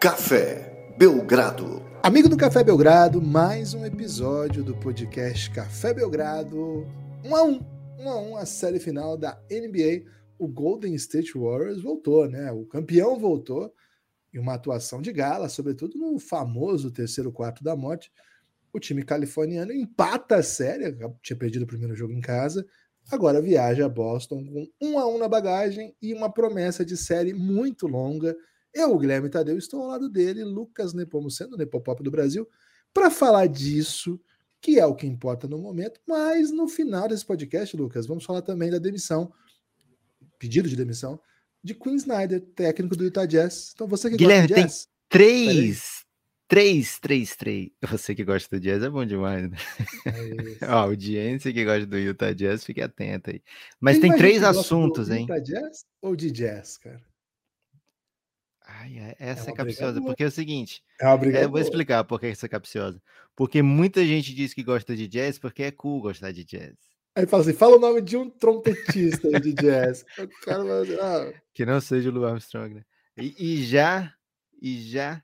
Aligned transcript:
Café 0.00 0.94
Belgrado. 0.96 1.82
Amigo 2.02 2.26
do 2.26 2.34
Café 2.34 2.64
Belgrado, 2.64 3.20
mais 3.20 3.74
um 3.74 3.84
episódio 3.84 4.64
do 4.64 4.74
podcast 4.74 5.50
Café 5.50 5.92
Belgrado. 5.92 6.86
Um 7.22 7.36
a 7.36 7.42
um, 7.42 7.60
um 7.98 8.08
a 8.08 8.18
um, 8.18 8.36
a 8.38 8.46
série 8.46 8.80
final 8.80 9.14
da 9.14 9.38
NBA. 9.50 10.10
O 10.38 10.48
Golden 10.48 10.94
State 10.94 11.38
Warriors 11.38 11.82
voltou, 11.82 12.26
né? 12.26 12.50
O 12.50 12.64
campeão 12.64 13.18
voltou 13.18 13.74
e 14.32 14.38
uma 14.38 14.54
atuação 14.54 15.02
de 15.02 15.12
gala, 15.12 15.50
sobretudo 15.50 15.98
no 15.98 16.18
famoso 16.18 16.90
terceiro 16.90 17.30
quarto 17.30 17.62
da 17.62 17.76
morte. 17.76 18.10
O 18.72 18.80
time 18.80 19.02
californiano 19.02 19.70
empata 19.70 20.36
a 20.36 20.42
série, 20.42 20.96
tinha 21.22 21.36
perdido 21.38 21.64
o 21.64 21.68
primeiro 21.68 21.94
jogo 21.94 22.14
em 22.14 22.22
casa, 22.22 22.64
agora 23.12 23.42
viaja 23.42 23.84
a 23.84 23.88
Boston 23.90 24.46
com 24.46 24.66
um 24.80 24.98
a 24.98 25.06
um 25.06 25.18
na 25.18 25.28
bagagem 25.28 25.94
e 26.00 26.14
uma 26.14 26.32
promessa 26.32 26.86
de 26.86 26.96
série 26.96 27.34
muito 27.34 27.86
longa 27.86 28.34
eu, 28.72 28.96
Guilherme 28.98 29.28
Tadeu, 29.28 29.58
estou 29.58 29.82
ao 29.82 29.88
lado 29.88 30.08
dele, 30.08 30.44
Lucas 30.44 30.92
Nepomuceno, 30.92 31.56
Nepopop 31.56 32.02
do 32.02 32.10
Brasil, 32.10 32.48
para 32.92 33.10
falar 33.10 33.46
disso, 33.46 34.20
que 34.60 34.78
é 34.78 34.86
o 34.86 34.94
que 34.94 35.06
importa 35.06 35.48
no 35.48 35.58
momento, 35.58 36.00
mas 36.06 36.50
no 36.50 36.68
final 36.68 37.08
desse 37.08 37.24
podcast, 37.24 37.76
Lucas, 37.76 38.06
vamos 38.06 38.24
falar 38.24 38.42
também 38.42 38.70
da 38.70 38.78
demissão, 38.78 39.32
pedido 40.38 40.68
de 40.68 40.76
demissão, 40.76 41.20
de 41.62 41.74
Queen 41.74 41.96
Snyder, 41.96 42.40
técnico 42.54 42.96
do 42.96 43.04
Utah 43.04 43.26
Jazz. 43.26 43.72
Então 43.74 43.86
você 43.86 44.10
que 44.10 44.16
Guilherme, 44.16 44.48
gosta 44.48 44.62
de 44.62 44.68
jazz... 44.68 44.84
tem 44.84 44.90
três, 45.08 46.06
três, 46.48 46.98
três, 46.98 47.36
três. 47.36 47.70
Você 47.82 48.14
que 48.14 48.24
gosta 48.24 48.56
do 48.56 48.62
jazz 48.62 48.82
é 48.82 48.88
bom 48.88 49.04
demais, 49.04 49.50
né? 49.50 49.56
É 50.60 50.64
a 50.64 50.74
audiência 50.74 51.52
que 51.52 51.64
gosta 51.64 51.86
do 51.86 51.98
Utah 51.98 52.32
Jazz, 52.32 52.64
fique 52.64 52.80
atenta 52.80 53.30
aí. 53.32 53.42
Mas 53.78 53.98
tem, 53.98 54.10
tem 54.10 54.18
três 54.18 54.42
assuntos, 54.42 55.10
hein? 55.10 55.22
Utah 55.22 55.38
Jazz 55.38 55.84
ou 56.00 56.16
de 56.16 56.30
jazz, 56.30 56.78
cara? 56.78 57.09
Ai, 58.78 58.98
é, 58.98 59.16
essa 59.18 59.50
é, 59.50 59.52
é 59.52 59.56
capciosa, 59.56 60.00
porque 60.00 60.22
é 60.22 60.26
o 60.26 60.30
seguinte, 60.30 60.82
é 61.00 61.06
é, 61.06 61.44
eu 61.44 61.50
vou 61.50 61.60
explicar 61.60 62.04
por 62.04 62.20
que 62.20 62.26
essa 62.26 62.46
é 62.46 62.48
capciosa. 62.48 63.02
Porque 63.34 63.62
muita 63.62 64.04
gente 64.04 64.34
diz 64.34 64.54
que 64.54 64.62
gosta 64.62 64.94
de 64.94 65.08
jazz 65.08 65.38
porque 65.38 65.64
é 65.64 65.70
cool 65.70 66.00
gostar 66.00 66.30
de 66.30 66.44
jazz. 66.44 66.76
Aí 67.16 67.26
fala 67.26 67.42
assim, 67.42 67.52
fala 67.52 67.76
o 67.76 67.80
nome 67.80 68.00
de 68.00 68.16
um 68.16 68.30
trompetista 68.30 69.40
de 69.40 69.52
jazz. 69.52 70.04
cara 70.44 70.62
vai, 70.62 70.94
ah. 71.00 71.32
Que 71.52 71.66
não 71.66 71.80
seja 71.80 72.08
o 72.08 72.12
Louis 72.12 72.30
Armstrong, 72.30 72.74
né? 72.74 72.84
E, 73.16 73.34
e, 73.38 73.64
já, 73.64 74.12
e 74.62 74.80
já 74.80 75.22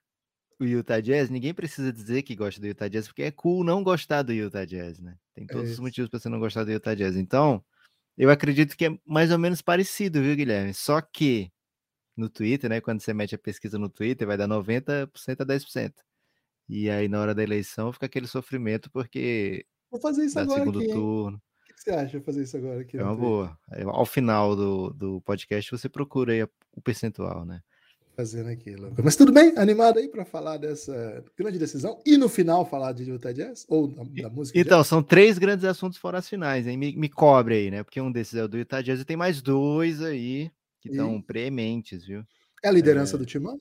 o 0.58 0.64
Utah 0.64 1.00
Jazz, 1.00 1.31
ninguém 1.31 1.55
precisa 1.55 1.92
dizer 1.92 2.22
que 2.22 2.34
gosta 2.34 2.60
do 2.60 2.66
Utah 2.66 2.88
Jazz, 2.88 3.06
porque 3.06 3.22
é 3.22 3.31
cool 3.31 3.62
não 3.62 3.84
gostar 3.84 4.22
do 4.22 4.33
Utah 4.33 4.64
Jazz, 4.64 5.00
né? 5.00 5.16
Tem 5.34 5.47
todos 5.47 5.70
os 5.70 5.78
motivos 5.78 6.10
para 6.10 6.19
você 6.19 6.28
não 6.28 6.41
gostar 6.41 6.64
do 6.64 6.72
Utah 6.72 6.94
Jazz. 6.94 7.16
Então, 7.16 7.62
eu 8.16 8.31
acredito 8.31 8.77
que 8.77 8.86
é 8.86 8.98
mais 9.06 9.31
ou 9.31 9.38
menos 9.38 9.62
parecido, 9.62 10.20
viu, 10.20 10.34
Guilherme? 10.34 10.75
Só 10.75 11.00
que 11.00 11.53
no 12.17 12.28
Twitter, 12.28 12.70
né? 12.70 12.81
Quando 12.81 13.00
você 13.00 13.12
mete 13.12 13.34
a 13.34 13.39
pesquisa 13.39 13.78
no 13.78 13.89
Twitter, 13.89 14.27
vai 14.27 14.36
dar 14.36 14.48
90% 14.48 15.41
a 15.41 15.47
10%. 15.47 15.92
E 16.69 16.91
aí, 16.91 17.09
na 17.09 17.20
hora 17.20 17.34
da 17.34 17.42
eleição, 17.42 17.92
fica 17.92 18.06
aquele 18.06 18.27
sofrimento, 18.27 18.91
porque. 18.91 19.64
Vou 19.91 20.00
fazer 20.00 20.25
isso 20.25 20.39
agora. 20.39 20.61
segundo 20.61 20.81
aqui, 20.81 20.89
turno. 20.89 21.37
O 21.37 21.75
que 21.75 21.83
você 21.83 21.91
acha 21.91 22.19
de 22.19 22.25
fazer 22.25 22.42
isso 22.42 22.56
agora 22.56 22.81
aqui? 22.81 22.97
É 22.97 23.03
uma 23.05 23.14
boa. 23.14 23.59
Ao 23.87 24.06
final 24.06 24.56
do, 24.56 24.91
do 24.91 25.20
podcast, 25.20 25.70
você 25.70 25.89
procura 25.89 26.33
aí 26.33 26.42
o 26.42 26.81
percentual, 26.83 27.44
né? 27.44 27.61
Fazendo 28.17 28.48
aquilo. 28.48 28.94
Mas 29.05 29.14
tudo 29.14 29.31
bem? 29.31 29.53
Animado 29.59 29.98
aí 29.98 30.09
para 30.09 30.25
falar 30.25 30.56
dessa 30.56 31.22
grande 31.37 31.59
decisão? 31.59 32.00
E 32.05 32.17
no 32.17 32.31
final 32.31 32.64
falar 32.64 32.92
de 32.92 33.05
Utah 33.05 33.31
Jazz? 33.31 33.67
Ou 33.69 33.89
da, 33.89 34.31
música? 34.31 34.59
Então, 34.59 34.78
jazz? 34.78 34.87
são 34.87 35.03
três 35.03 35.37
grandes 35.37 35.67
assuntos 35.67 35.98
fora 35.98 36.19
as 36.19 36.28
finais, 36.28 36.67
hein? 36.67 36.78
Me, 36.78 36.97
me 36.97 37.11
cobre 37.11 37.55
aí, 37.55 37.70
né? 37.70 37.84
Porque 37.84 38.00
um 38.00 38.11
desses 38.11 38.34
é 38.34 38.42
o 38.42 38.48
do 38.48 38.56
Utah 38.56 38.81
Jazz 38.81 39.00
e 39.00 39.05
tem 39.05 39.19
mais 39.19 39.42
dois 39.42 40.03
aí 40.03 40.50
que 40.87 40.92
estão 40.92 41.17
e... 41.17 41.23
prementes, 41.23 42.05
viu? 42.05 42.25
É 42.65 42.69
a 42.69 42.72
liderança 42.72 43.16
é... 43.16 43.19
do 43.19 43.27
Timão? 43.27 43.59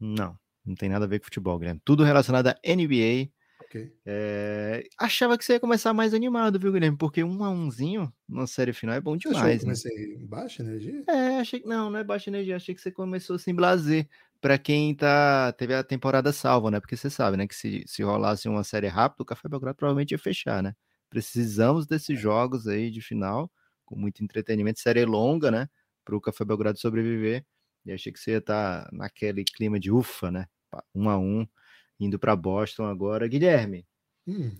Não, 0.00 0.38
não 0.64 0.74
tem 0.74 0.88
nada 0.88 1.04
a 1.04 1.08
ver 1.08 1.18
com 1.18 1.24
futebol, 1.24 1.58
Guilherme. 1.58 1.80
Tudo 1.84 2.04
relacionado 2.04 2.48
à 2.48 2.56
NBA. 2.66 3.30
Okay. 3.64 3.92
É... 4.06 4.84
Achava 4.98 5.36
que 5.36 5.44
você 5.44 5.54
ia 5.54 5.60
começar 5.60 5.92
mais 5.92 6.14
animado, 6.14 6.58
viu, 6.58 6.72
Guilherme? 6.72 6.96
Porque 6.96 7.22
um 7.22 7.44
a 7.44 7.50
umzinho 7.50 8.12
na 8.28 8.46
série 8.46 8.72
final 8.72 8.96
é 8.96 9.00
bom 9.00 9.16
demais. 9.16 9.62
Você 9.62 9.68
achou 9.68 9.82
que 9.82 9.92
né? 9.92 9.92
comecei 9.92 10.14
em 10.14 10.26
baixa 10.26 10.62
energia? 10.62 11.04
É, 11.08 11.38
achei 11.38 11.60
que 11.60 11.68
não, 11.68 11.90
não 11.90 11.98
é 11.98 12.04
baixa 12.04 12.30
energia. 12.30 12.56
Achei 12.56 12.74
que 12.74 12.80
você 12.80 12.90
começou 12.90 13.36
assim, 13.36 13.54
blazer. 13.54 14.08
Para 14.40 14.56
quem 14.56 14.94
tá 14.94 15.52
teve 15.52 15.74
a 15.74 15.82
temporada 15.82 16.32
salva, 16.32 16.70
né? 16.70 16.80
Porque 16.80 16.96
você 16.96 17.10
sabe, 17.10 17.36
né? 17.36 17.46
Que 17.46 17.54
se, 17.54 17.82
se 17.86 18.02
rolasse 18.02 18.48
uma 18.48 18.62
série 18.62 18.86
rápida, 18.86 19.22
o 19.22 19.26
Café 19.26 19.48
Belgrado 19.48 19.76
provavelmente 19.76 20.12
ia 20.12 20.18
fechar, 20.18 20.62
né? 20.62 20.74
Precisamos 21.10 21.86
desses 21.86 22.16
é. 22.16 22.20
jogos 22.20 22.66
aí 22.68 22.90
de 22.90 23.00
final, 23.00 23.50
com 23.84 23.96
muito 23.96 24.22
entretenimento, 24.22 24.80
série 24.80 25.04
longa, 25.04 25.50
né? 25.50 25.68
Para 26.08 26.16
o 26.16 26.20
Café 26.20 26.42
Belgrado 26.42 26.78
sobreviver. 26.78 27.44
E 27.84 27.92
achei 27.92 28.10
que 28.10 28.18
você 28.18 28.32
ia 28.32 28.38
estar 28.38 28.84
tá 28.84 28.90
naquele 28.90 29.44
clima 29.44 29.78
de 29.78 29.90
ufa, 29.90 30.30
né? 30.30 30.48
Um 30.94 31.08
a 31.10 31.18
um, 31.18 31.46
indo 32.00 32.18
para 32.18 32.34
Boston 32.34 32.86
agora. 32.86 33.28
Guilherme, 33.28 33.86
hum. 34.26 34.56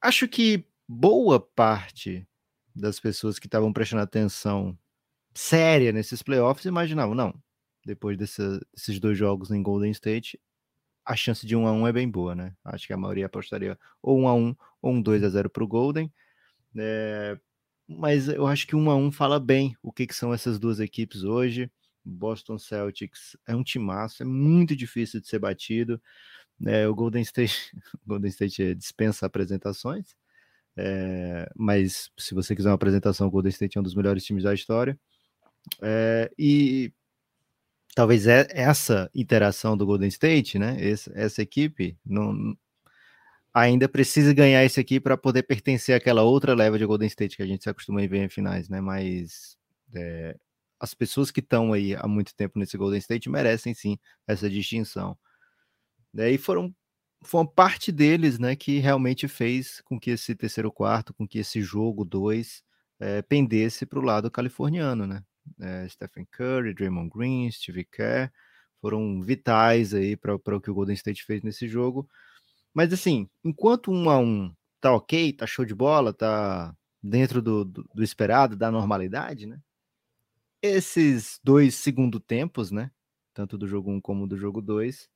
acho 0.00 0.28
que 0.28 0.64
boa 0.86 1.40
parte 1.40 2.28
das 2.74 3.00
pessoas 3.00 3.38
que 3.38 3.46
estavam 3.46 3.72
prestando 3.72 4.02
atenção 4.02 4.78
séria 5.34 5.92
nesses 5.92 6.22
playoffs 6.22 6.66
imaginavam, 6.66 7.14
não, 7.14 7.34
depois 7.84 8.16
desse, 8.16 8.42
desses 8.74 9.00
dois 9.00 9.16
jogos 9.16 9.50
em 9.50 9.62
Golden 9.62 9.90
State, 9.90 10.38
a 11.04 11.16
chance 11.16 11.46
de 11.46 11.56
um 11.56 11.66
a 11.66 11.72
um 11.72 11.86
é 11.86 11.92
bem 11.92 12.08
boa, 12.08 12.34
né? 12.34 12.54
Acho 12.64 12.86
que 12.86 12.92
a 12.92 12.98
maioria 12.98 13.26
apostaria 13.26 13.78
ou 14.02 14.18
um 14.18 14.28
a 14.28 14.34
um 14.34 14.54
ou 14.82 14.92
um 14.92 15.00
2 15.00 15.24
a 15.24 15.28
0 15.30 15.48
para 15.48 15.64
o 15.64 15.68
Golden. 15.68 16.12
É, 16.76 17.38
mas 17.88 18.28
eu 18.28 18.46
acho 18.46 18.66
que 18.66 18.76
um 18.76 18.90
a 18.90 18.96
um 18.96 19.10
fala 19.10 19.40
bem 19.40 19.74
o 19.82 19.90
que, 19.90 20.06
que 20.06 20.14
são 20.14 20.32
essas 20.32 20.58
duas 20.58 20.78
equipes 20.78 21.22
hoje. 21.24 21.70
Boston 22.04 22.58
Celtics 22.58 23.36
é 23.46 23.54
um 23.54 23.62
timaço, 23.62 24.22
é 24.22 24.26
muito 24.26 24.76
difícil 24.76 25.20
de 25.20 25.28
ser 25.28 25.38
batido. 25.38 26.00
É, 26.66 26.86
o 26.88 26.94
Golden 26.94 27.22
State, 27.22 27.54
Golden 28.06 28.28
State 28.30 28.74
dispensa 28.74 29.26
apresentações, 29.26 30.16
é, 30.76 31.50
mas 31.56 32.10
se 32.18 32.34
você 32.34 32.54
quiser 32.54 32.68
uma 32.68 32.74
apresentação, 32.74 33.26
o 33.26 33.30
Golden 33.30 33.50
State 33.50 33.78
é 33.78 33.80
um 33.80 33.84
dos 33.84 33.94
melhores 33.94 34.24
times 34.24 34.44
da 34.44 34.54
história. 34.54 34.98
É, 35.82 36.30
e 36.38 36.92
talvez 37.94 38.26
é, 38.26 38.46
essa 38.50 39.10
interação 39.14 39.76
do 39.76 39.86
Golden 39.86 40.08
State, 40.08 40.58
né? 40.58 40.76
Essa, 40.80 41.12
essa 41.14 41.42
equipe 41.42 41.98
não, 42.04 42.56
ainda 43.60 43.88
precisa 43.88 44.32
ganhar 44.34 44.64
esse 44.64 44.80
aqui 44.80 45.00
para 45.00 45.16
poder 45.16 45.42
pertencer 45.44 45.94
àquela 45.94 46.22
outra 46.22 46.54
leva 46.54 46.78
de 46.78 46.86
Golden 46.86 47.08
State 47.08 47.36
que 47.36 47.42
a 47.42 47.46
gente 47.46 47.62
se 47.62 47.70
acostuma 47.70 48.02
a 48.02 48.06
ver 48.06 48.24
em 48.24 48.28
finais, 48.28 48.68
né? 48.68 48.80
Mas 48.80 49.56
é, 49.94 50.36
as 50.80 50.94
pessoas 50.94 51.30
que 51.30 51.40
estão 51.40 51.72
aí 51.72 51.94
há 51.94 52.06
muito 52.06 52.34
tempo 52.34 52.58
nesse 52.58 52.76
Golden 52.76 52.98
State 52.98 53.28
merecem 53.28 53.74
sim 53.74 53.98
essa 54.26 54.48
distinção. 54.48 55.18
Daí 56.12 56.38
foram 56.38 56.74
foi 57.22 57.40
uma 57.40 57.50
parte 57.50 57.90
deles, 57.90 58.38
né, 58.38 58.54
que 58.54 58.78
realmente 58.78 59.26
fez 59.26 59.80
com 59.82 59.98
que 59.98 60.10
esse 60.12 60.36
terceiro 60.36 60.70
quarto, 60.70 61.12
com 61.12 61.26
que 61.26 61.40
esse 61.40 61.60
jogo 61.60 62.04
2 62.04 62.62
é, 63.00 63.22
pendesse 63.22 63.84
para 63.86 63.98
o 63.98 64.02
lado 64.02 64.30
californiano, 64.30 65.06
né? 65.06 65.22
É, 65.60 65.88
Stephen 65.88 66.26
Curry, 66.30 66.74
Draymond 66.74 67.10
Green, 67.10 67.50
Steve 67.50 67.84
Kerr 67.84 68.30
foram 68.80 69.20
vitais 69.20 69.94
aí 69.94 70.16
para 70.16 70.34
o 70.34 70.60
que 70.60 70.70
o 70.70 70.74
Golden 70.74 70.94
State 70.94 71.24
fez 71.24 71.42
nesse 71.42 71.66
jogo. 71.68 72.08
Mas 72.78 72.92
assim, 72.92 73.28
enquanto 73.42 73.90
um 73.90 74.08
a 74.08 74.20
um 74.20 74.54
tá 74.80 74.94
ok, 74.94 75.32
tá 75.32 75.48
show 75.48 75.64
de 75.64 75.74
bola, 75.74 76.14
tá 76.14 76.72
dentro 77.02 77.42
do, 77.42 77.64
do, 77.64 77.84
do 77.92 78.04
esperado, 78.04 78.54
da 78.54 78.70
normalidade, 78.70 79.46
né? 79.46 79.58
Esses 80.62 81.40
dois 81.42 81.74
segundo 81.74 82.20
tempos, 82.20 82.70
né? 82.70 82.92
Tanto 83.34 83.58
do 83.58 83.66
jogo 83.66 83.90
1 83.90 83.94
um 83.96 84.00
como 84.00 84.28
do 84.28 84.36
jogo 84.36 84.62
2, 84.62 85.10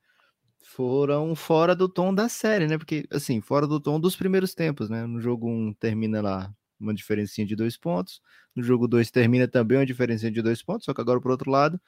foram 0.64 1.36
fora 1.36 1.72
do 1.76 1.88
tom 1.88 2.12
da 2.12 2.28
série, 2.28 2.66
né? 2.66 2.76
Porque, 2.76 3.06
assim, 3.12 3.40
fora 3.40 3.64
do 3.64 3.78
tom 3.78 4.00
dos 4.00 4.16
primeiros 4.16 4.54
tempos, 4.56 4.90
né? 4.90 5.06
No 5.06 5.20
jogo 5.20 5.48
1 5.48 5.68
um, 5.68 5.72
termina 5.72 6.20
lá 6.20 6.52
uma 6.80 6.92
diferencinha 6.92 7.46
de 7.46 7.54
dois 7.54 7.76
pontos, 7.76 8.20
no 8.56 8.62
jogo 8.64 8.88
2 8.88 9.08
termina 9.08 9.46
também 9.46 9.78
uma 9.78 9.86
diferencinha 9.86 10.32
de 10.32 10.42
dois 10.42 10.64
pontos, 10.64 10.84
só 10.84 10.92
que 10.92 11.00
agora 11.00 11.20
pro 11.20 11.30
outro 11.30 11.48
lado, 11.48 11.80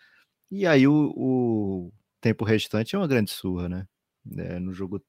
e 0.53 0.69
aí 0.69 0.87
o, 0.87 1.13
o 1.17 1.93
tempo 2.21 2.45
restante 2.45 2.95
é 2.95 2.99
uma 2.99 3.09
grande 3.09 3.33
surra, 3.33 3.69
né? 3.69 3.89
É, 4.39 4.61
no 4.61 4.73
jogo 4.73 5.03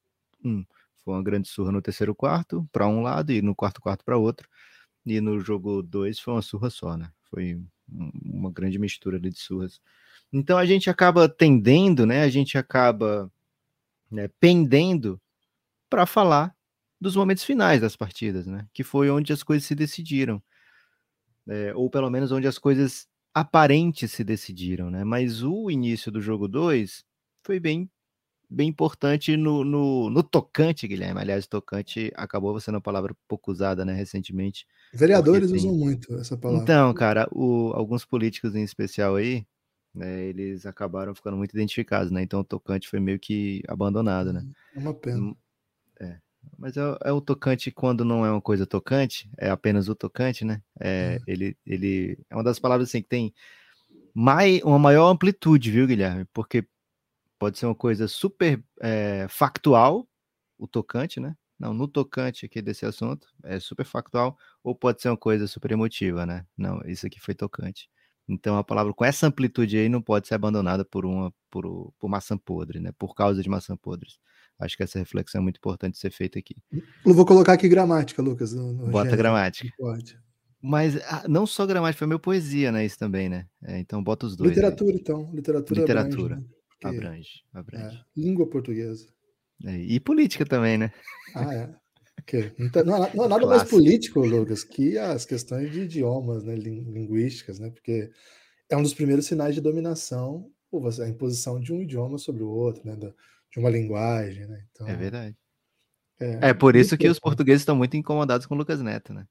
um. 0.46 0.64
Foi 1.04 1.14
uma 1.14 1.22
grande 1.22 1.48
surra 1.48 1.72
no 1.72 1.82
terceiro 1.82 2.14
quarto, 2.14 2.68
para 2.72 2.86
um 2.86 3.02
lado, 3.02 3.32
e 3.32 3.42
no 3.42 3.54
quarto 3.54 3.80
quarto 3.80 4.04
para 4.04 4.16
outro. 4.16 4.48
E 5.04 5.20
no 5.20 5.40
jogo 5.40 5.82
2 5.82 6.18
foi 6.18 6.34
uma 6.34 6.42
surra 6.42 6.70
só, 6.70 6.96
né? 6.96 7.10
Foi 7.30 7.60
uma 7.88 8.50
grande 8.50 8.78
mistura 8.78 9.18
de 9.20 9.32
surras. 9.32 9.80
Então 10.32 10.58
a 10.58 10.66
gente 10.66 10.90
acaba 10.90 11.28
tendendo, 11.28 12.04
né? 12.06 12.22
A 12.22 12.28
gente 12.28 12.58
acaba 12.58 13.30
né, 14.10 14.28
pendendo 14.40 15.20
para 15.90 16.06
falar 16.06 16.54
dos 17.00 17.16
momentos 17.16 17.44
finais 17.44 17.80
das 17.80 17.96
partidas, 17.96 18.46
né? 18.46 18.66
Que 18.72 18.84
foi 18.84 19.10
onde 19.10 19.32
as 19.32 19.42
coisas 19.42 19.66
se 19.66 19.74
decidiram. 19.74 20.42
É, 21.48 21.72
ou 21.74 21.88
pelo 21.88 22.10
menos 22.10 22.32
onde 22.32 22.46
as 22.48 22.58
coisas 22.58 23.06
aparentes 23.32 24.12
se 24.12 24.24
decidiram, 24.24 24.90
né? 24.90 25.04
Mas 25.04 25.42
o 25.42 25.70
início 25.70 26.10
do 26.10 26.20
jogo 26.20 26.48
2 26.48 27.04
foi 27.44 27.60
bem 27.60 27.88
bem 28.48 28.68
importante 28.68 29.36
no, 29.36 29.64
no, 29.64 30.10
no, 30.10 30.22
tocante, 30.22 30.86
Guilherme. 30.86 31.20
Aliás, 31.20 31.46
tocante 31.46 32.12
acabou 32.14 32.58
sendo 32.60 32.76
uma 32.76 32.80
palavra 32.80 33.14
pouco 33.26 33.50
usada, 33.50 33.84
né, 33.84 33.92
recentemente. 33.92 34.66
Vereadores 34.94 35.50
tem... 35.50 35.58
usam 35.58 35.74
muito 35.74 36.14
essa 36.14 36.36
palavra. 36.36 36.62
Então, 36.62 36.94
cara, 36.94 37.28
o, 37.32 37.72
alguns 37.74 38.04
políticos 38.04 38.54
em 38.54 38.62
especial 38.62 39.16
aí, 39.16 39.46
né, 39.94 40.24
eles 40.24 40.64
acabaram 40.66 41.14
ficando 41.14 41.36
muito 41.36 41.52
identificados, 41.52 42.10
né? 42.10 42.22
Então 42.22 42.40
o 42.40 42.44
tocante 42.44 42.88
foi 42.88 43.00
meio 43.00 43.18
que 43.18 43.62
abandonado, 43.66 44.32
né? 44.32 44.46
É 44.74 44.78
uma 44.78 44.94
pena. 44.94 45.18
Hum, 45.18 45.36
é. 46.00 46.18
Mas 46.56 46.76
é, 46.76 46.80
é, 47.04 47.12
o 47.12 47.20
tocante 47.20 47.70
quando 47.72 48.04
não 48.04 48.24
é 48.24 48.30
uma 48.30 48.40
coisa 48.40 48.66
tocante, 48.66 49.28
é 49.36 49.50
apenas 49.50 49.88
o 49.88 49.94
tocante, 49.94 50.44
né? 50.44 50.62
É, 50.80 51.18
é. 51.20 51.32
Ele, 51.32 51.56
ele 51.66 52.18
é 52.30 52.36
uma 52.36 52.44
das 52.44 52.58
palavras 52.58 52.88
assim 52.88 53.02
que 53.02 53.08
tem 53.08 53.34
mai, 54.14 54.60
uma 54.64 54.78
maior 54.78 55.10
amplitude, 55.10 55.70
viu, 55.70 55.86
Guilherme? 55.86 56.24
Porque 56.32 56.64
pode 57.46 57.58
ser 57.58 57.66
uma 57.66 57.76
coisa 57.76 58.08
super 58.08 58.60
é, 58.80 59.26
factual, 59.28 60.08
o 60.58 60.66
tocante, 60.66 61.20
né? 61.20 61.36
Não, 61.56 61.72
no 61.72 61.86
tocante 61.86 62.44
aqui 62.44 62.60
desse 62.60 62.84
assunto, 62.84 63.28
é 63.44 63.60
super 63.60 63.86
factual, 63.86 64.36
ou 64.64 64.74
pode 64.74 65.00
ser 65.00 65.08
uma 65.10 65.16
coisa 65.16 65.46
super 65.46 65.70
emotiva, 65.70 66.26
né? 66.26 66.44
Não, 66.58 66.82
isso 66.86 67.06
aqui 67.06 67.20
foi 67.20 67.34
tocante. 67.34 67.88
Então 68.28 68.58
a 68.58 68.64
palavra 68.64 68.92
com 68.92 69.04
essa 69.04 69.28
amplitude 69.28 69.78
aí 69.78 69.88
não 69.88 70.02
pode 70.02 70.26
ser 70.26 70.34
abandonada 70.34 70.84
por 70.84 71.06
uma 71.06 71.32
por, 71.48 71.92
por 71.96 72.08
maçã 72.08 72.36
podre, 72.36 72.80
né? 72.80 72.90
Por 72.98 73.14
causa 73.14 73.40
de 73.40 73.48
maçã 73.48 73.76
podres. 73.76 74.18
Acho 74.58 74.76
que 74.76 74.82
essa 74.82 74.98
reflexão 74.98 75.40
é 75.40 75.42
muito 75.42 75.58
importante 75.58 75.96
ser 75.96 76.10
feita 76.10 76.40
aqui. 76.40 76.56
Eu 77.04 77.14
vou 77.14 77.24
colocar 77.24 77.52
aqui 77.52 77.68
gramática, 77.68 78.20
Lucas. 78.20 78.52
No, 78.52 78.72
no 78.72 78.86
Bota 78.88 79.04
gênero. 79.04 79.18
gramática. 79.18 79.72
Pode. 79.78 80.18
Mas 80.60 80.96
ah, 81.04 81.24
não 81.28 81.46
só 81.46 81.64
gramática, 81.64 82.00
foi 82.00 82.08
meu 82.08 82.18
poesia, 82.18 82.72
né? 82.72 82.84
Isso 82.84 82.98
também, 82.98 83.28
né? 83.28 83.46
É, 83.62 83.78
então 83.78 84.02
bota 84.02 84.26
os 84.26 84.34
dois. 84.34 84.50
Literatura, 84.50 84.90
aí. 84.90 84.98
então. 85.00 85.30
Literatura, 85.32 85.80
Literatura. 85.80 86.36
Né? 86.36 86.55
Abrange. 86.82 87.44
abrange. 87.52 87.96
É, 87.96 88.04
língua 88.16 88.48
portuguesa. 88.48 89.06
É, 89.64 89.76
e 89.78 89.98
política 90.00 90.44
também, 90.44 90.76
né? 90.76 90.92
Ah, 91.34 91.54
é. 91.54 91.74
Okay. 92.20 92.52
Não, 92.58 92.84
não, 92.84 93.04
é 93.04 93.14
não, 93.14 93.24
é 93.24 93.28
nada 93.28 93.46
mais 93.46 93.64
político, 93.64 94.20
Lucas, 94.20 94.64
que 94.64 94.98
as 94.98 95.24
questões 95.24 95.70
de 95.70 95.82
idiomas, 95.82 96.42
né, 96.42 96.56
linguísticas, 96.56 97.58
né? 97.58 97.70
Porque 97.70 98.10
é 98.68 98.76
um 98.76 98.82
dos 98.82 98.94
primeiros 98.94 99.26
sinais 99.26 99.54
de 99.54 99.60
dominação, 99.60 100.50
a 101.02 101.08
imposição 101.08 101.60
de 101.60 101.72
um 101.72 101.80
idioma 101.80 102.18
sobre 102.18 102.42
o 102.42 102.48
outro, 102.48 102.82
né? 102.84 102.96
De 102.96 103.58
uma 103.58 103.70
linguagem, 103.70 104.46
né? 104.46 104.64
Então, 104.72 104.88
é 104.88 104.96
verdade. 104.96 105.36
É, 106.18 106.48
é 106.48 106.54
por 106.54 106.74
isso 106.74 106.96
que 106.96 107.08
os 107.08 107.20
portugueses 107.20 107.62
estão 107.62 107.76
muito 107.76 107.96
incomodados 107.96 108.46
com 108.46 108.54
o 108.54 108.58
Lucas 108.58 108.80
Neto, 108.80 109.12
né? 109.12 109.26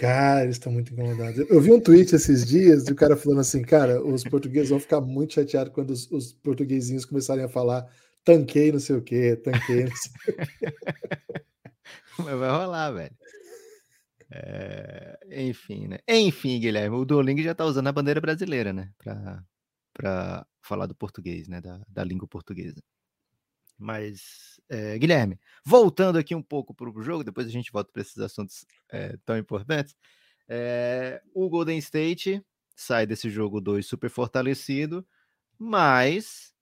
Cara, 0.00 0.44
eles 0.44 0.56
estão 0.56 0.72
muito 0.72 0.94
incomodados. 0.94 1.38
Eu 1.50 1.60
vi 1.60 1.70
um 1.70 1.78
tweet 1.78 2.14
esses 2.14 2.46
dias 2.46 2.84
do 2.84 2.94
cara 2.94 3.18
falando 3.18 3.40
assim, 3.40 3.60
cara, 3.60 4.02
os 4.02 4.24
portugueses 4.24 4.70
vão 4.70 4.80
ficar 4.80 4.98
muito 4.98 5.34
chateados 5.34 5.74
quando 5.74 5.90
os, 5.90 6.10
os 6.10 6.32
portuguesinhos 6.32 7.04
começarem 7.04 7.44
a 7.44 7.48
falar 7.50 7.86
tanquei 8.24 8.72
não 8.72 8.80
sei 8.80 8.96
o 8.96 9.02
quê, 9.02 9.36
tanquei 9.36 9.84
não 9.84 9.94
sei 9.94 10.12
o 10.12 10.36
quê. 10.36 10.36
Mas 12.16 12.38
vai 12.38 12.50
rolar, 12.50 12.92
velho. 12.92 13.14
É... 14.30 15.18
Enfim, 15.32 15.88
né? 15.88 15.98
Enfim, 16.08 16.58
Guilherme, 16.58 16.96
o 16.96 17.04
Duolingo 17.04 17.42
já 17.42 17.54
tá 17.54 17.66
usando 17.66 17.88
a 17.88 17.92
bandeira 17.92 18.22
brasileira, 18.22 18.72
né? 18.72 18.90
Pra 19.92 20.46
falar 20.62 20.86
do 20.86 20.94
português, 20.94 21.46
né? 21.46 21.60
Da, 21.60 21.78
da 21.86 22.02
língua 22.02 22.26
portuguesa. 22.26 22.82
Mas, 23.80 24.60
é, 24.68 24.98
Guilherme, 24.98 25.40
voltando 25.64 26.18
aqui 26.18 26.34
um 26.34 26.42
pouco 26.42 26.74
para 26.74 26.88
o 26.88 27.02
jogo, 27.02 27.24
depois 27.24 27.46
a 27.46 27.50
gente 27.50 27.72
volta 27.72 27.90
para 27.92 28.02
esses 28.02 28.18
assuntos 28.18 28.66
é, 28.90 29.16
tão 29.24 29.38
importantes. 29.38 29.96
É, 30.48 31.22
o 31.34 31.48
Golden 31.48 31.78
State 31.78 32.44
sai 32.76 33.06
desse 33.06 33.30
jogo 33.30 33.60
2 33.60 33.86
super 33.86 34.10
fortalecido, 34.10 35.06
mas 35.58 36.52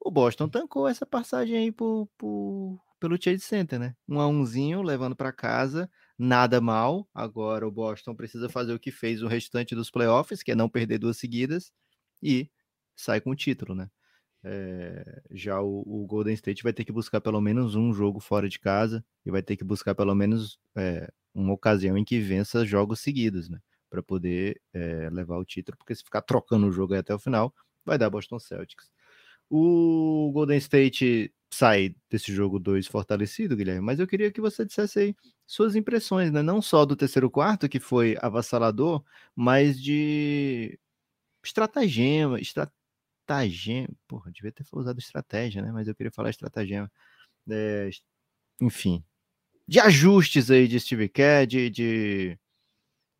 o 0.00 0.10
Boston 0.10 0.48
tancou 0.48 0.88
essa 0.88 1.06
passagem 1.06 1.56
aí 1.56 1.72
por, 1.72 2.08
por, 2.18 2.80
pelo 3.00 3.20
Chase 3.22 3.40
Center, 3.40 3.78
né? 3.78 3.96
Um 4.08 4.20
a 4.20 4.26
umzinho 4.26 4.82
levando 4.82 5.14
para 5.16 5.32
casa, 5.32 5.90
nada 6.18 6.60
mal. 6.60 7.08
Agora 7.14 7.66
o 7.66 7.70
Boston 7.70 8.14
precisa 8.14 8.48
fazer 8.48 8.72
o 8.72 8.80
que 8.80 8.90
fez 8.90 9.22
o 9.22 9.28
restante 9.28 9.74
dos 9.74 9.90
playoffs, 9.90 10.42
que 10.42 10.52
é 10.52 10.54
não 10.54 10.68
perder 10.68 10.98
duas 10.98 11.18
seguidas 11.18 11.72
e 12.22 12.50
sai 12.96 13.20
com 13.20 13.30
o 13.30 13.36
título, 13.36 13.74
né? 13.74 13.90
É, 14.46 15.22
já 15.30 15.60
o, 15.62 15.82
o, 15.86 16.06
Golden 16.06 16.34
State 16.34 16.62
vai 16.62 16.72
ter 16.72 16.84
que 16.84 16.92
buscar 16.92 17.18
pelo 17.20 17.40
menos 17.40 17.74
um 17.74 17.94
jogo 17.94 18.20
fora 18.20 18.46
de 18.46 18.58
casa 18.58 19.02
e 19.24 19.30
vai 19.30 19.42
ter 19.42 19.56
que 19.56 19.64
buscar 19.64 19.94
pelo 19.94 20.14
menos 20.14 20.58
é, 20.76 21.10
uma 21.34 21.54
ocasião 21.54 21.96
em 21.96 22.04
que 22.04 22.20
vença 22.20 22.64
jogos 22.64 23.00
seguidos, 23.00 23.48
né? 23.48 23.58
Para 23.88 24.02
poder 24.02 24.60
é, 24.74 25.08
levar 25.10 25.38
o 25.38 25.44
título, 25.44 25.78
porque 25.78 25.94
se 25.94 26.04
ficar 26.04 26.20
trocando 26.20 26.66
o 26.66 26.72
jogo 26.72 26.94
até 26.94 27.14
o 27.14 27.18
final, 27.18 27.54
vai 27.86 27.96
dar 27.96 28.10
Boston 28.10 28.38
Celtics. 28.38 28.90
O 29.48 30.30
Golden 30.34 30.58
State 30.58 31.32
sai 31.50 31.94
desse 32.10 32.32
jogo 32.32 32.58
2 32.58 32.86
fortalecido, 32.86 33.56
Guilherme, 33.56 33.80
mas 33.80 34.00
eu 34.00 34.06
queria 34.06 34.30
que 34.30 34.40
você 34.40 34.64
dissesse 34.64 34.98
aí 34.98 35.16
suas 35.46 35.74
impressões, 35.76 36.30
né? 36.30 36.42
Não 36.42 36.60
só 36.60 36.84
do 36.84 36.96
terceiro 36.96 37.30
quarto, 37.30 37.68
que 37.68 37.80
foi 37.80 38.16
avassalador, 38.20 39.02
mas 39.34 39.80
de 39.80 40.78
estratagema, 41.42 42.40
estratagema, 42.40 42.83
porra, 44.06 44.30
devia 44.32 44.52
ter 44.52 44.64
usado 44.72 44.98
estratégia, 44.98 45.62
né? 45.62 45.72
Mas 45.72 45.88
eu 45.88 45.94
queria 45.94 46.12
falar 46.12 46.30
estratagema. 46.30 46.90
É, 47.50 47.90
enfim, 48.60 49.04
de 49.66 49.80
ajustes 49.80 50.50
aí 50.50 50.68
de 50.68 50.78
Steve 50.80 51.08
Kerr, 51.08 51.46
de, 51.46 51.70
de 51.70 52.38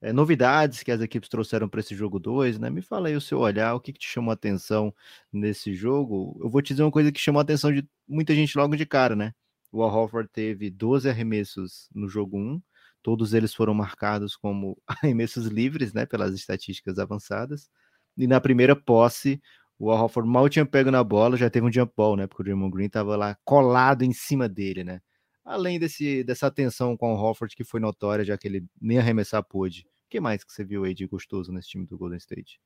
é, 0.01 0.13
novidades 0.13 0.83
que 0.83 0.93
as 0.93 1.01
equipes 1.01 1.29
trouxeram 1.29 1.69
para 1.69 1.81
esse 1.81 1.95
jogo 1.95 2.19
2, 2.19 2.59
né? 2.59 2.69
Me 2.71 2.83
fala 2.83 3.09
aí 3.09 3.17
o 3.17 3.21
seu 3.21 3.39
olhar, 3.41 3.75
o 3.75 3.81
que, 3.81 3.93
que, 3.93 3.99
te 3.99 4.09
chamou 4.09 4.31
a 4.31 4.35
atenção 4.35 4.95
nesse 5.33 5.75
jogo. 5.75 6.39
Eu 6.43 6.51
vou 6.51 6.61
te 6.61 6.69
dizer 6.75 6.83
uma 6.83 6.91
coisa 6.93 7.11
que 7.11 7.21
chamou 7.21 7.41
a 7.41 7.43
atenção 7.43 7.73
de 7.73 7.89
muita 8.07 8.35
gente 8.35 8.57
logo 8.59 8.77
de 8.77 8.87
cara, 8.87 9.17
né? 9.17 9.33
O 9.73 9.83
Al 9.83 9.91
Horford 9.91 10.29
teve 10.33 10.71
12 10.71 11.09
arremessos 11.09 11.89
no 11.95 12.09
jogo 12.09 12.37
1, 12.39 12.41
um, 12.41 12.63
todos 13.03 13.35
eles 13.35 13.55
foram 13.55 13.75
marcados 13.75 14.37
como 14.37 14.81
arremessos 14.87 15.47
livres, 15.47 15.93
né? 15.95 16.07
Pelas 16.07 16.35
estatísticas 16.35 16.99
avançadas. 16.99 17.71
E 18.17 18.27
na 18.27 18.41
primeira 18.41 18.77
posse, 18.77 19.41
o 19.79 19.91
Al 19.91 20.03
Horford 20.05 20.29
mal 20.29 20.49
tinha 20.49 20.65
pego 20.65 20.91
na 20.91 21.03
bola, 21.03 21.37
já 21.37 21.51
teve 21.51 21.67
um 21.67 21.73
jump 21.73 21.93
ball, 21.97 22.17
né? 22.17 22.27
Porque 22.27 22.43
o 22.43 22.45
Draymond 22.45 22.73
Green 22.73 22.87
estava 22.87 23.17
lá 23.17 23.37
colado 23.45 24.03
em 24.03 24.13
cima 24.13 24.49
dele, 24.49 24.85
né? 24.85 25.01
Além 25.45 25.79
desse, 25.79 26.25
dessa 26.25 26.51
tensão 26.51 26.97
com 26.97 27.13
o 27.13 27.17
Horford 27.17 27.55
que 27.55 27.65
foi 27.65 27.81
notória, 27.81 28.25
já 28.25 28.39
que 28.39 28.49
ele 28.49 28.65
nem 28.81 28.99
arremessar 28.99 29.43
pôde 29.43 29.87
que 30.15 30.21
mais 30.21 30.45
que 30.45 30.53
você 30.53 30.63
viu 30.63 30.85
aí 30.85 30.95
de 30.95 31.09
gostoso 31.09 31.51
nesse 31.51 31.71
time 31.71 31.87
do 31.87 31.99
Golden 31.99 32.19
State? 32.19 32.61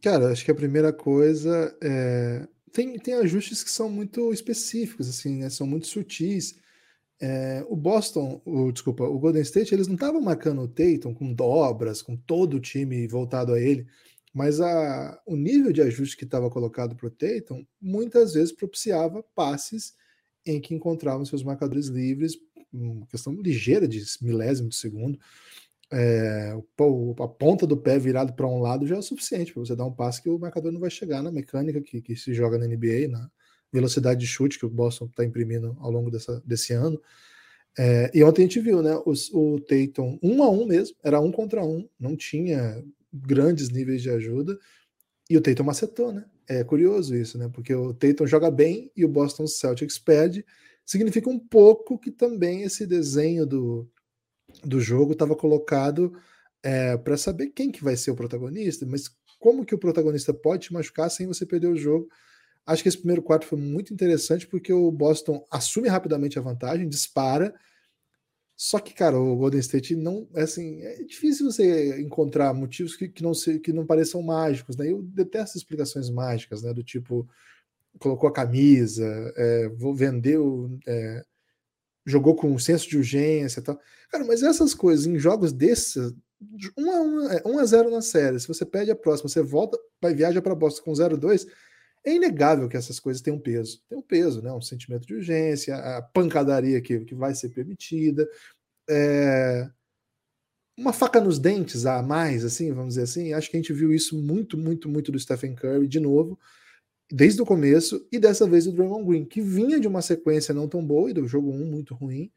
Cara, 0.00 0.32
acho 0.32 0.42
que 0.42 0.50
a 0.50 0.54
primeira 0.54 0.94
coisa 0.94 1.76
é... 1.82 2.48
tem, 2.72 2.98
tem 2.98 3.12
ajustes 3.12 3.62
que 3.62 3.70
são 3.70 3.90
muito 3.90 4.32
específicos, 4.32 5.06
assim, 5.06 5.36
né? 5.36 5.50
São 5.50 5.66
muito 5.66 5.86
sutis. 5.86 6.58
É, 7.20 7.62
o 7.68 7.76
Boston, 7.76 8.40
o, 8.46 8.72
desculpa, 8.72 9.04
o 9.04 9.18
Golden 9.18 9.42
State, 9.42 9.74
eles 9.74 9.86
não 9.86 9.94
estavam 9.94 10.22
marcando 10.22 10.62
o 10.62 10.68
Tatum 10.68 11.12
com 11.12 11.34
dobras, 11.34 12.00
com 12.00 12.16
todo 12.16 12.54
o 12.54 12.60
time 12.60 13.06
voltado 13.06 13.52
a 13.52 13.60
ele, 13.60 13.86
mas 14.36 14.60
a, 14.60 15.18
o 15.24 15.34
nível 15.34 15.72
de 15.72 15.80
ajuste 15.80 16.14
que 16.14 16.24
estava 16.24 16.50
colocado 16.50 16.94
para 16.94 17.06
o 17.06 17.10
Tatum 17.10 17.64
muitas 17.80 18.34
vezes 18.34 18.52
propiciava 18.52 19.24
passes 19.34 19.94
em 20.44 20.60
que 20.60 20.74
encontravam 20.74 21.24
seus 21.24 21.42
marcadores 21.42 21.86
livres, 21.86 22.36
uma 22.70 23.06
questão 23.06 23.32
ligeira 23.32 23.88
de 23.88 24.04
milésimo 24.20 24.68
de 24.68 24.76
segundo, 24.76 25.18
é, 25.90 26.52
a 27.18 27.28
ponta 27.28 27.66
do 27.66 27.78
pé 27.78 27.98
virado 27.98 28.34
para 28.34 28.46
um 28.46 28.60
lado 28.60 28.86
já 28.86 28.96
é 28.96 28.98
o 28.98 29.02
suficiente 29.02 29.54
para 29.54 29.64
você 29.64 29.74
dar 29.74 29.86
um 29.86 29.92
passe 29.92 30.20
que 30.20 30.28
o 30.28 30.38
marcador 30.38 30.70
não 30.70 30.80
vai 30.80 30.90
chegar 30.90 31.22
na 31.22 31.32
mecânica 31.32 31.80
que, 31.80 32.02
que 32.02 32.14
se 32.14 32.34
joga 32.34 32.58
na 32.58 32.66
NBA, 32.66 33.08
na 33.08 33.30
velocidade 33.72 34.20
de 34.20 34.26
chute 34.26 34.58
que 34.58 34.66
o 34.66 34.70
Boston 34.70 35.06
está 35.06 35.24
imprimindo 35.24 35.74
ao 35.80 35.90
longo 35.90 36.10
dessa, 36.10 36.42
desse 36.44 36.74
ano. 36.74 37.00
É, 37.78 38.10
e 38.12 38.22
ontem 38.22 38.42
a 38.42 38.44
gente 38.44 38.60
viu, 38.60 38.82
né? 38.82 39.00
Os, 39.06 39.32
o 39.32 39.58
Tatum 39.60 40.18
um 40.22 40.42
a 40.42 40.50
um 40.50 40.66
mesmo, 40.66 40.94
era 41.02 41.18
um 41.22 41.32
contra 41.32 41.64
um, 41.64 41.88
não 41.98 42.14
tinha 42.14 42.84
grandes 43.24 43.70
níveis 43.70 44.02
de 44.02 44.10
ajuda, 44.10 44.58
e 45.28 45.36
o 45.36 45.40
Tatum 45.40 45.64
macetou, 45.64 46.12
né? 46.12 46.24
É 46.48 46.62
curioso 46.62 47.14
isso, 47.16 47.36
né? 47.36 47.48
Porque 47.52 47.74
o 47.74 47.92
Tatum 47.92 48.26
joga 48.26 48.50
bem 48.50 48.90
e 48.96 49.04
o 49.04 49.08
Boston 49.08 49.46
Celtics 49.46 49.98
perde, 49.98 50.44
significa 50.84 51.28
um 51.28 51.38
pouco 51.38 51.98
que 51.98 52.12
também 52.12 52.62
esse 52.62 52.86
desenho 52.86 53.44
do, 53.44 53.90
do 54.64 54.80
jogo 54.80 55.12
estava 55.12 55.34
colocado 55.34 56.12
é, 56.62 56.96
para 56.96 57.16
saber 57.16 57.48
quem 57.48 57.72
que 57.72 57.82
vai 57.82 57.96
ser 57.96 58.12
o 58.12 58.16
protagonista, 58.16 58.86
mas 58.86 59.10
como 59.38 59.64
que 59.64 59.74
o 59.74 59.78
protagonista 59.78 60.32
pode 60.32 60.66
te 60.66 60.72
machucar 60.72 61.10
sem 61.10 61.26
você 61.26 61.44
perder 61.44 61.68
o 61.68 61.76
jogo. 61.76 62.08
Acho 62.64 62.82
que 62.82 62.88
esse 62.88 62.98
primeiro 62.98 63.22
quarto 63.22 63.46
foi 63.46 63.58
muito 63.58 63.92
interessante 63.92 64.46
porque 64.46 64.72
o 64.72 64.90
Boston 64.90 65.44
assume 65.50 65.88
rapidamente 65.88 66.38
a 66.38 66.42
vantagem, 66.42 66.88
dispara. 66.88 67.54
Só 68.56 68.78
que, 68.78 68.94
cara, 68.94 69.18
o 69.20 69.36
Golden 69.36 69.60
State 69.60 69.94
não 69.94 70.26
é 70.34 70.42
assim. 70.42 70.80
É 70.82 71.02
difícil 71.04 71.50
você 71.50 72.00
encontrar 72.00 72.54
motivos 72.54 72.96
que, 72.96 73.08
que, 73.08 73.22
não, 73.22 73.34
se, 73.34 73.60
que 73.60 73.72
não 73.72 73.86
pareçam 73.86 74.22
mágicos, 74.22 74.76
né? 74.76 74.90
Eu 74.90 75.02
detesto 75.02 75.58
explicações 75.58 76.08
mágicas, 76.08 76.62
né? 76.62 76.72
Do 76.72 76.82
tipo, 76.82 77.28
colocou 77.98 78.28
a 78.28 78.32
camisa, 78.32 79.04
é, 79.36 79.68
vou 79.68 79.94
vender. 79.94 80.38
É, 80.86 81.22
jogou 82.06 82.36
com 82.36 82.50
um 82.52 82.58
senso 82.58 82.88
de 82.88 82.96
urgência 82.96 83.60
e 83.60 83.62
tal. 83.62 83.78
Cara, 84.08 84.24
mas 84.24 84.42
essas 84.42 84.72
coisas 84.72 85.06
em 85.06 85.18
jogos 85.18 85.52
desses, 85.52 86.14
1 86.78 86.90
a 86.90 87.00
1, 87.02 87.30
é, 87.30 87.42
1 87.44 87.58
a 87.58 87.64
0 87.64 87.90
na 87.90 88.00
série, 88.00 88.38
se 88.38 88.48
você 88.48 88.64
perde 88.64 88.90
a 88.90 88.96
próxima, 88.96 89.28
você 89.28 89.42
volta, 89.42 89.76
vai 90.00 90.14
viaja 90.14 90.40
para 90.40 90.54
Boston 90.54 90.84
com 90.84 90.92
0-2, 90.92 91.46
é 92.06 92.14
inegável 92.14 92.68
que 92.68 92.76
essas 92.76 93.00
coisas 93.00 93.20
têm 93.20 93.34
um 93.34 93.40
peso. 93.40 93.82
Tem 93.88 93.98
um 93.98 94.02
peso, 94.02 94.40
né? 94.40 94.52
Um 94.52 94.60
sentimento 94.60 95.06
de 95.06 95.14
urgência, 95.14 95.74
a 95.74 96.00
pancadaria 96.00 96.80
que, 96.80 97.00
que 97.00 97.14
vai 97.14 97.34
ser 97.34 97.48
permitida. 97.48 98.26
É... 98.88 99.68
uma 100.78 100.92
faca 100.92 101.20
nos 101.20 101.40
dentes 101.40 101.84
a 101.84 102.00
mais, 102.02 102.44
assim, 102.44 102.72
vamos 102.72 102.90
dizer 102.94 103.02
assim. 103.02 103.32
Acho 103.32 103.50
que 103.50 103.56
a 103.56 103.60
gente 103.60 103.72
viu 103.72 103.92
isso 103.92 104.16
muito, 104.16 104.56
muito, 104.56 104.88
muito 104.88 105.10
do 105.10 105.18
Stephen 105.18 105.56
Curry 105.56 105.88
de 105.88 105.98
novo, 105.98 106.38
desde 107.10 107.42
o 107.42 107.46
começo, 107.46 108.06
e 108.12 108.18
dessa 108.20 108.48
vez 108.48 108.66
o 108.68 108.72
Draymond 108.72 109.04
Green, 109.04 109.24
que 109.24 109.40
vinha 109.40 109.80
de 109.80 109.88
uma 109.88 110.02
sequência 110.02 110.54
não 110.54 110.68
tão 110.68 110.84
boa 110.86 111.10
e 111.10 111.14
do 111.14 111.26
jogo 111.26 111.50
1 111.50 111.66
muito 111.66 111.94
ruim, 111.94 112.30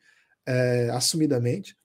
é, 0.48 0.90
assumidamente. 0.90 1.78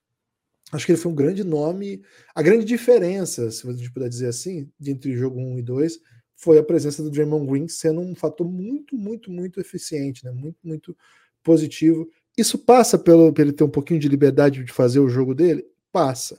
Acho 0.73 0.87
que 0.87 0.93
ele 0.93 0.99
foi 0.99 1.13
um 1.13 1.15
grande 1.15 1.45
nome. 1.45 2.03
A 2.35 2.43
grande 2.43 2.65
diferença, 2.65 3.51
se 3.51 3.69
a 3.69 3.73
gente 3.73 3.93
puder 3.93 4.09
dizer 4.09 4.29
assim, 4.29 4.71
entre 4.81 5.17
jogo 5.17 5.39
1 5.39 5.59
e 5.59 5.63
2, 5.63 6.01
foi 6.45 6.59
a 6.59 6.63
presença 6.63 7.03
do 7.03 7.11
Draymond 7.11 7.47
Green 7.47 7.69
sendo 7.69 8.03
um 8.03 8.15
fator 8.15 8.47
muito, 8.47 8.95
muito, 8.99 9.31
muito 9.31 9.59
eficiente, 9.59 10.23
né? 10.27 10.31
muito, 10.31 10.59
muito 10.63 10.95
positivo. 11.43 12.07
Isso 12.37 12.59
passa 12.59 12.99
pelo, 12.99 13.33
pelo 13.33 13.51
ter 13.51 13.65
um 13.65 13.71
pouquinho 13.71 13.99
de 13.99 14.09
liberdade 14.09 14.63
de 14.63 14.71
fazer 14.71 15.01
o 15.01 15.09
jogo 15.09 15.35
dele? 15.35 15.67
Passa. 15.91 16.39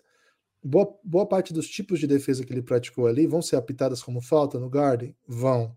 Boa, 0.63 0.95
boa 1.03 1.25
parte 1.25 1.51
dos 1.51 1.67
tipos 1.67 1.99
de 1.99 2.05
defesa 2.05 2.45
que 2.45 2.53
ele 2.53 2.61
praticou 2.61 3.07
ali 3.07 3.25
vão 3.25 3.41
ser 3.41 3.55
apitadas 3.55 4.03
como 4.03 4.21
falta 4.21 4.59
no 4.59 4.69
Garden? 4.69 5.15
Vão. 5.27 5.75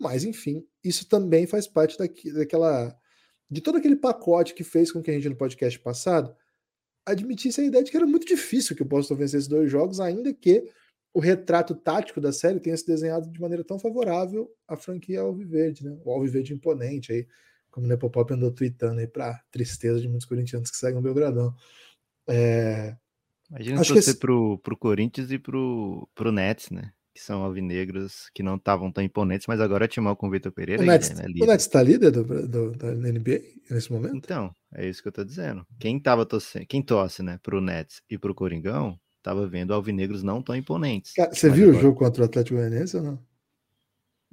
Mas, 0.00 0.24
enfim, 0.24 0.66
isso 0.82 1.06
também 1.06 1.46
faz 1.46 1.66
parte 1.66 1.98
daqui, 1.98 2.32
daquela. 2.32 2.96
de 3.50 3.60
todo 3.60 3.76
aquele 3.76 3.96
pacote 3.96 4.54
que 4.54 4.64
fez 4.64 4.90
com 4.90 5.02
que 5.02 5.10
a 5.10 5.14
gente, 5.14 5.28
no 5.28 5.36
podcast 5.36 5.78
passado, 5.78 6.34
admitisse 7.04 7.60
a 7.60 7.64
ideia 7.64 7.84
de 7.84 7.90
que 7.90 7.96
era 7.98 8.06
muito 8.06 8.26
difícil 8.26 8.74
que 8.74 8.82
o 8.82 8.86
Boston 8.86 9.16
vencesse 9.16 9.48
dois 9.48 9.70
jogos, 9.70 10.00
ainda 10.00 10.32
que 10.32 10.70
o 11.14 11.20
retrato 11.20 11.74
tático 11.74 12.20
da 12.20 12.32
série 12.32 12.60
tenha 12.60 12.76
se 12.76 12.86
desenhado 12.86 13.30
de 13.30 13.40
maneira 13.40 13.62
tão 13.62 13.78
favorável 13.78 14.50
à 14.66 14.76
franquia 14.76 15.20
Alviverde, 15.20 15.84
né? 15.84 15.96
O 16.04 16.10
Alviverde 16.10 16.54
imponente 16.54 17.12
aí, 17.12 17.26
como 17.70 17.86
o 17.86 17.88
Nepopop 17.88 18.32
andou 18.32 18.50
tweetando 18.50 19.00
aí 19.00 19.06
para 19.06 19.40
tristeza 19.50 20.00
de 20.00 20.08
muitos 20.08 20.26
corintianos 20.26 20.70
que 20.70 20.76
seguem 20.76 20.98
o 20.98 21.02
Belgradão. 21.02 21.54
É... 22.26 22.96
Imagina 23.50 23.80
Acho 23.80 23.92
torcer 23.92 24.12
esse... 24.12 24.18
pro, 24.18 24.58
pro 24.58 24.76
Corinthians 24.76 25.30
e 25.30 25.38
pro, 25.38 26.08
pro 26.14 26.32
Nets, 26.32 26.70
né? 26.70 26.92
Que 27.14 27.22
são 27.22 27.42
alvinegros 27.42 28.30
que 28.34 28.42
não 28.42 28.56
estavam 28.56 28.90
tão 28.90 29.04
imponentes, 29.04 29.46
mas 29.46 29.60
agora 29.60 29.86
timar 29.86 30.16
com 30.16 30.28
o 30.28 30.30
Vitor 30.30 30.50
Pereira. 30.50 30.82
O 30.82 30.86
Nets, 30.86 31.10
né, 31.10 31.26
o 31.42 31.44
Nets 31.44 31.66
tá 31.66 31.82
líder 31.82 32.10
do, 32.10 32.24
do, 32.48 32.70
da 32.72 32.94
NBA 32.94 33.42
nesse 33.70 33.92
momento? 33.92 34.16
Então, 34.16 34.54
é 34.74 34.88
isso 34.88 35.02
que 35.02 35.08
eu 35.08 35.12
tô 35.12 35.22
dizendo. 35.22 35.66
Quem 35.78 36.00
tava 36.00 36.24
torcendo, 36.24 36.66
quem 36.66 36.82
torce, 36.82 37.22
né, 37.22 37.38
pro 37.42 37.60
Nets 37.60 38.00
e 38.08 38.16
pro 38.16 38.34
Coringão, 38.34 38.98
tava 39.22 39.46
vendo 39.46 39.72
alvinegros 39.72 40.22
não 40.22 40.42
tão 40.42 40.56
imponentes. 40.56 41.12
Cara, 41.12 41.34
você 41.34 41.48
viu 41.48 41.68
agora... 41.68 41.78
o 41.78 41.80
jogo 41.82 41.98
contra 41.98 42.22
o 42.22 42.26
Atlético 42.26 42.56
Goianiense 42.56 42.96
ou 42.96 43.02
não? 43.02 43.18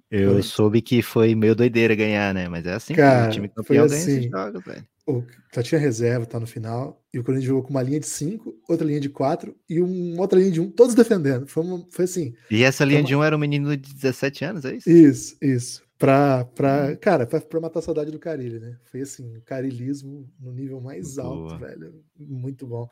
Eu 0.09 0.33
foi. 0.33 0.43
soube 0.43 0.81
que 0.81 1.01
foi 1.01 1.35
meio 1.35 1.55
doideira 1.55 1.93
ganhar, 1.93 2.33
né? 2.33 2.49
Mas 2.49 2.65
é 2.65 2.73
assim, 2.73 2.95
Cara, 2.95 3.27
o 3.27 3.31
time 3.31 3.47
campeão 3.47 3.87
ganha 3.87 4.01
assim, 4.01 4.17
esses 4.17 4.31
jogos, 4.31 4.63
velho. 4.65 4.87
O, 5.05 5.23
só 5.53 5.61
tinha 5.61 5.79
reserva, 5.79 6.25
tá 6.25 6.39
no 6.39 6.47
final, 6.47 7.03
e 7.13 7.19
o 7.19 7.23
Corinthians 7.23 7.47
jogou 7.47 7.63
com 7.63 7.69
uma 7.69 7.81
linha 7.81 7.99
de 7.99 8.07
5, 8.07 8.55
outra 8.67 8.85
linha 8.85 8.99
de 8.99 9.09
4 9.09 9.55
e 9.67 9.81
uma 9.81 10.21
outra 10.21 10.39
linha 10.39 10.51
de 10.51 10.61
1, 10.61 10.63
um, 10.63 10.71
todos 10.71 10.95
defendendo. 10.95 11.47
Foi, 11.47 11.63
uma, 11.63 11.85
foi 11.91 12.05
assim. 12.05 12.33
E 12.49 12.63
essa 12.63 12.83
linha 12.83 13.01
uma... 13.01 13.07
de 13.07 13.15
1 13.15 13.19
um 13.19 13.23
era 13.23 13.35
um 13.35 13.39
menino 13.39 13.75
de 13.75 13.93
17 13.93 14.45
anos, 14.45 14.65
é 14.65 14.75
isso? 14.75 14.89
Isso, 14.89 15.37
isso. 15.41 15.83
Pra, 15.97 16.45
pra, 16.45 16.91
hum. 16.91 16.95
cara, 16.95 17.27
pra, 17.27 17.41
pra 17.41 17.59
matar 17.59 17.79
a 17.79 17.81
saudade 17.81 18.09
do 18.09 18.19
Carilho, 18.19 18.59
né? 18.59 18.77
Foi 18.83 19.01
assim, 19.01 19.37
o 19.37 19.41
carilismo 19.41 20.27
no 20.39 20.51
nível 20.51 20.79
mais 20.79 21.15
Boa. 21.15 21.27
alto, 21.27 21.57
velho. 21.57 22.03
Muito 22.17 22.65
bom. 22.65 22.87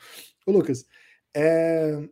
Ô, 0.45 0.51
Lucas, 0.51 0.85
é, 1.35 2.07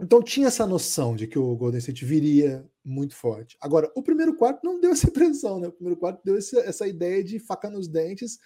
então 0.00 0.22
tinha 0.22 0.46
essa 0.46 0.66
noção 0.66 1.16
de 1.16 1.26
que 1.26 1.38
o 1.38 1.56
Golden 1.56 1.78
State 1.78 2.04
viria 2.04 2.64
muito 2.84 3.16
forte. 3.16 3.56
Agora, 3.60 3.90
o 3.96 4.02
primeiro 4.02 4.36
quarto 4.36 4.64
não 4.64 4.80
deu 4.80 4.92
essa 4.92 5.08
impressão, 5.08 5.58
né? 5.58 5.68
O 5.68 5.72
primeiro 5.72 5.98
quarto 5.98 6.22
deu 6.24 6.36
essa, 6.36 6.60
essa 6.60 6.86
ideia 6.86 7.22
de 7.22 7.38
faca 7.38 7.68
nos 7.68 7.88
dentes. 7.88 8.38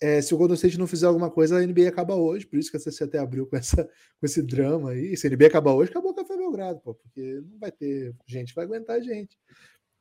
É, 0.00 0.20
se 0.20 0.34
o 0.34 0.38
Golden 0.38 0.54
State 0.54 0.78
não 0.78 0.86
fizer 0.86 1.06
alguma 1.06 1.30
coisa, 1.30 1.56
a 1.56 1.66
NBA 1.66 1.88
acaba 1.88 2.14
hoje. 2.16 2.46
Por 2.46 2.58
isso 2.58 2.70
que 2.70 2.76
a 2.76 2.80
CC 2.80 3.04
até 3.04 3.18
abriu 3.18 3.46
com, 3.46 3.56
essa, 3.56 3.84
com 3.84 4.26
esse 4.26 4.42
drama 4.42 4.90
aí. 4.90 5.16
Se 5.16 5.26
a 5.26 5.30
NBA 5.30 5.46
acabar 5.46 5.72
hoje, 5.72 5.90
acabou 5.90 6.12
o 6.12 6.14
Café 6.14 6.36
Belgrado, 6.36 6.80
pô, 6.80 6.94
porque 6.94 7.42
não 7.48 7.58
vai 7.58 7.70
ter 7.70 8.14
gente 8.26 8.54
vai 8.54 8.64
aguentar 8.64 9.00
gente. 9.02 9.38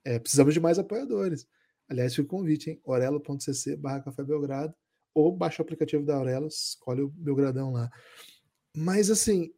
É, 0.04 0.20
precisamos 0.20 0.54
de 0.54 0.60
mais 0.60 0.80
apoiadores. 0.80 1.48
Aliás, 1.90 2.14
fica 2.14 2.26
o 2.26 2.30
convite, 2.40 2.72
hein? 2.72 2.82
orelo.cc 2.84 3.76
barra 3.78 4.02
Café 4.02 4.24
Belgrado 4.24 4.74
ou 5.14 5.36
baixa 5.36 5.62
o 5.62 5.66
aplicativo 5.66 6.06
da 6.06 6.16
Aurelo, 6.16 6.48
escolhe 6.48 7.02
o 7.02 7.10
Belgradão 7.10 7.72
lá. 7.72 7.90
Mas 8.80 9.10
assim, 9.10 9.52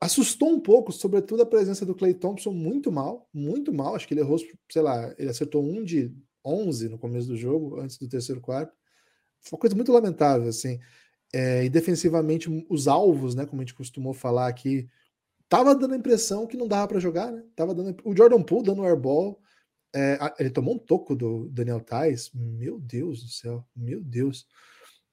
assustou 0.00 0.50
um 0.50 0.58
pouco, 0.58 0.90
sobretudo 0.90 1.42
a 1.42 1.46
presença 1.46 1.86
do 1.86 1.94
Clay 1.94 2.12
Thompson 2.12 2.50
muito 2.50 2.90
mal, 2.90 3.28
muito 3.32 3.72
mal. 3.72 3.94
Acho 3.94 4.08
que 4.08 4.14
ele 4.14 4.20
errou, 4.20 4.36
sei 4.68 4.82
lá, 4.82 5.14
ele 5.16 5.30
acertou 5.30 5.62
um 5.64 5.84
de 5.84 6.12
11 6.44 6.88
no 6.88 6.98
começo 6.98 7.28
do 7.28 7.36
jogo, 7.36 7.78
antes 7.78 7.98
do 7.98 8.08
terceiro 8.08 8.40
quarto. 8.40 8.74
Foi 9.38 9.56
uma 9.56 9.60
coisa 9.60 9.76
muito 9.76 9.92
lamentável, 9.92 10.48
assim. 10.48 10.80
É, 11.32 11.64
e 11.64 11.70
defensivamente, 11.70 12.48
os 12.68 12.88
alvos, 12.88 13.36
né, 13.36 13.46
como 13.46 13.62
a 13.62 13.64
gente 13.64 13.76
costumou 13.76 14.12
falar 14.12 14.48
aqui, 14.48 14.88
tava 15.48 15.72
dando 15.72 15.94
a 15.94 15.96
impressão 15.96 16.44
que 16.44 16.56
não 16.56 16.66
dava 16.66 16.88
para 16.88 16.98
jogar, 16.98 17.30
né? 17.30 17.44
Tava 17.54 17.72
dando 17.72 17.96
o 18.04 18.16
Jordan 18.16 18.42
Poole 18.42 18.66
dando 18.66 18.84
airball. 18.84 19.40
É, 19.94 20.18
ele 20.40 20.50
tomou 20.50 20.74
um 20.74 20.78
toco 20.78 21.14
do 21.14 21.48
Daniel 21.48 21.80
Tais. 21.80 22.28
Meu 22.34 22.80
Deus 22.80 23.22
do 23.22 23.28
céu, 23.28 23.64
meu 23.76 24.02
Deus. 24.02 24.48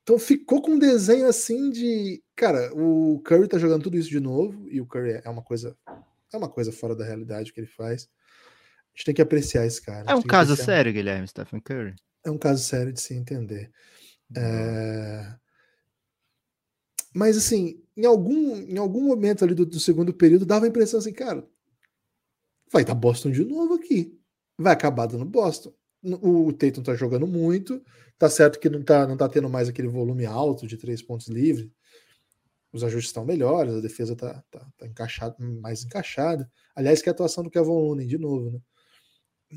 Então 0.10 0.18
ficou 0.18 0.60
com 0.60 0.72
um 0.72 0.80
desenho 0.80 1.28
assim 1.28 1.70
de. 1.70 2.24
Cara, 2.36 2.74
o 2.74 3.22
Curry 3.24 3.48
tá 3.48 3.60
jogando 3.60 3.84
tudo 3.84 3.96
isso 3.96 4.10
de 4.10 4.20
novo, 4.20 4.68
e 4.68 4.82
o 4.82 4.88
Curry 4.88 5.22
é 5.24 5.30
uma 5.30 5.44
coisa. 5.44 5.78
É 6.34 6.36
uma 6.36 6.50
coisa 6.50 6.72
fora 6.72 6.96
da 6.96 7.06
realidade 7.06 7.54
que 7.54 7.60
ele 7.60 7.68
faz. 7.68 8.10
A 8.88 8.90
gente 8.98 9.06
tem 9.06 9.14
que 9.14 9.22
apreciar 9.22 9.68
esse 9.68 9.80
cara. 9.80 10.10
É 10.10 10.16
um 10.16 10.24
caso 10.24 10.56
sério, 10.56 10.92
Guilherme 10.92 11.28
Stephen 11.28 11.60
Curry. 11.60 11.94
É 12.26 12.32
um 12.32 12.40
caso 12.40 12.64
sério 12.64 12.92
de 12.92 13.00
se 13.00 13.14
entender. 13.14 13.70
É... 14.36 15.32
Mas 17.14 17.38
assim, 17.38 17.80
em 17.96 18.08
algum, 18.08 18.56
em 18.56 18.80
algum 18.80 19.04
momento 19.04 19.46
ali 19.46 19.54
do, 19.54 19.64
do, 19.64 19.80
segundo 19.80 20.12
período, 20.12 20.44
dava 20.44 20.66
a 20.66 20.70
impressão 20.70 21.00
assim, 21.00 21.14
cara, 21.14 21.48
vai 22.72 22.84
dar 22.84 22.96
Boston 22.96 23.30
de 23.30 23.46
novo 23.46 23.76
aqui. 23.76 24.20
Vai 24.58 24.74
acabar 24.74 25.06
dando 25.06 25.24
Boston. 25.24 25.72
O 26.04 26.54
Tatum 26.54 26.82
tá 26.82 26.96
jogando 26.96 27.28
muito, 27.28 27.84
tá 28.18 28.30
certo 28.30 28.60
que 28.60 28.70
não 28.70 28.82
tá, 28.82 29.06
não 29.06 29.18
tá 29.18 29.28
tendo 29.28 29.50
mais 29.50 29.68
aquele 29.68 29.88
volume 29.88 30.26
alto 30.26 30.66
de 30.66 30.78
três 30.78 31.02
pontos 31.02 31.28
livres. 31.28 31.70
Os 32.72 32.84
ajustes 32.84 33.10
estão 33.10 33.26
melhores, 33.26 33.74
a 33.74 33.82
defesa 33.82 34.16
tá, 34.16 34.44
tá, 34.52 34.60
tá 34.78 35.36
mais 35.40 35.84
encaixada. 35.84 36.50
Aliás, 36.76 37.02
que 37.02 37.10
a 37.10 37.12
atuação 37.12 37.44
do 37.44 37.50
Kevin 37.50 37.70
Looney 37.70 38.06
de 38.06 38.18
novo, 38.18 38.52
né? 38.52 38.60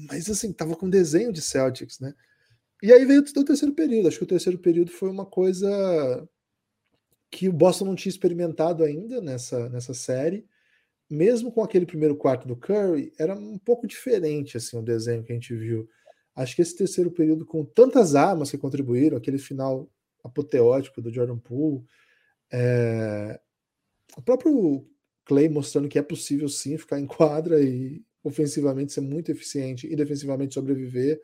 Mas 0.09 0.29
assim, 0.31 0.53
tava 0.53 0.75
com 0.75 0.89
desenho 0.89 1.33
de 1.33 1.43
Celtics, 1.43 2.01
né? 2.01 2.15
E 2.83 2.93
aí 2.93 3.05
veio 3.05 3.21
o 3.21 3.45
terceiro 3.45 3.75
período. 3.75 4.09
Acho 4.09 4.19
que 4.19 4.25
o 4.25 4.29
terceiro 4.29 4.59
período 4.59 4.91
foi 4.91 5.11
uma 5.11 5.27
coisa 5.27 6.27
que 7.31 7.49
o 7.49 7.53
Boston 7.53 7.87
não 7.87 7.95
tinha 7.95 8.11
experimentado 8.11 8.83
ainda 8.83 9.21
nessa, 9.21 9.69
nessa 9.69 9.95
série. 9.95 10.47
Mesmo 11.09 11.53
com 11.53 11.63
aquele 11.63 11.87
primeiro 11.87 12.17
quarto 12.17 12.49
do 12.49 12.57
Curry, 12.57 13.13
era 13.19 13.35
um 13.35 13.59
pouco 13.59 13.87
diferente 13.87 14.57
assim 14.57 14.79
o 14.79 14.83
desenho 14.83 15.23
que 15.23 15.33
a 15.33 15.35
gente 15.35 15.55
viu. 15.55 15.89
Acho 16.35 16.57
que 16.57 16.63
esse 16.63 16.77
terceiro 16.77 17.11
período, 17.11 17.45
com 17.45 17.65
tantas 17.65 18.15
armas 18.15 18.51
que 18.51 18.59
contribuíram, 18.59 19.17
aquele 19.17 19.39
final 19.39 19.91
apoteótico 20.25 21.03
do 21.03 21.13
Jordan 21.13 21.39
Poole, 21.39 21.85
é... 22.51 23.41
o 24.17 24.23
próprio 24.23 24.87
Clay 25.25 25.49
mostrando 25.49 25.89
que 25.89 25.99
é 25.99 26.03
possível 26.03 26.49
sim 26.49 26.77
ficar 26.79 26.99
em 26.99 27.07
quadra 27.07 27.61
e 27.61 28.03
ofensivamente 28.25 28.93
ser 28.93 29.01
muito 29.01 29.31
eficiente 29.31 29.87
e 29.87 29.97
defensivamente 29.97 30.55
sobreviver. 30.55 31.21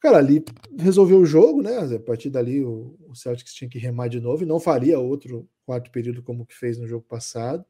Cara, 0.00 0.18
ali 0.18 0.44
resolveu 0.78 1.18
o 1.18 1.26
jogo, 1.26 1.62
né? 1.62 1.78
A 1.78 1.98
partir 1.98 2.30
dali 2.30 2.62
o, 2.64 2.96
Celtics 3.14 3.54
tinha 3.54 3.68
que 3.68 3.78
remar 3.78 4.08
de 4.08 4.20
novo 4.20 4.42
e 4.42 4.46
não 4.46 4.60
faria 4.60 4.98
outro 4.98 5.48
quarto 5.64 5.90
período 5.90 6.22
como 6.22 6.46
que 6.46 6.54
fez 6.54 6.78
no 6.78 6.86
jogo 6.86 7.04
passado. 7.04 7.64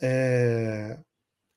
É... 0.00 0.98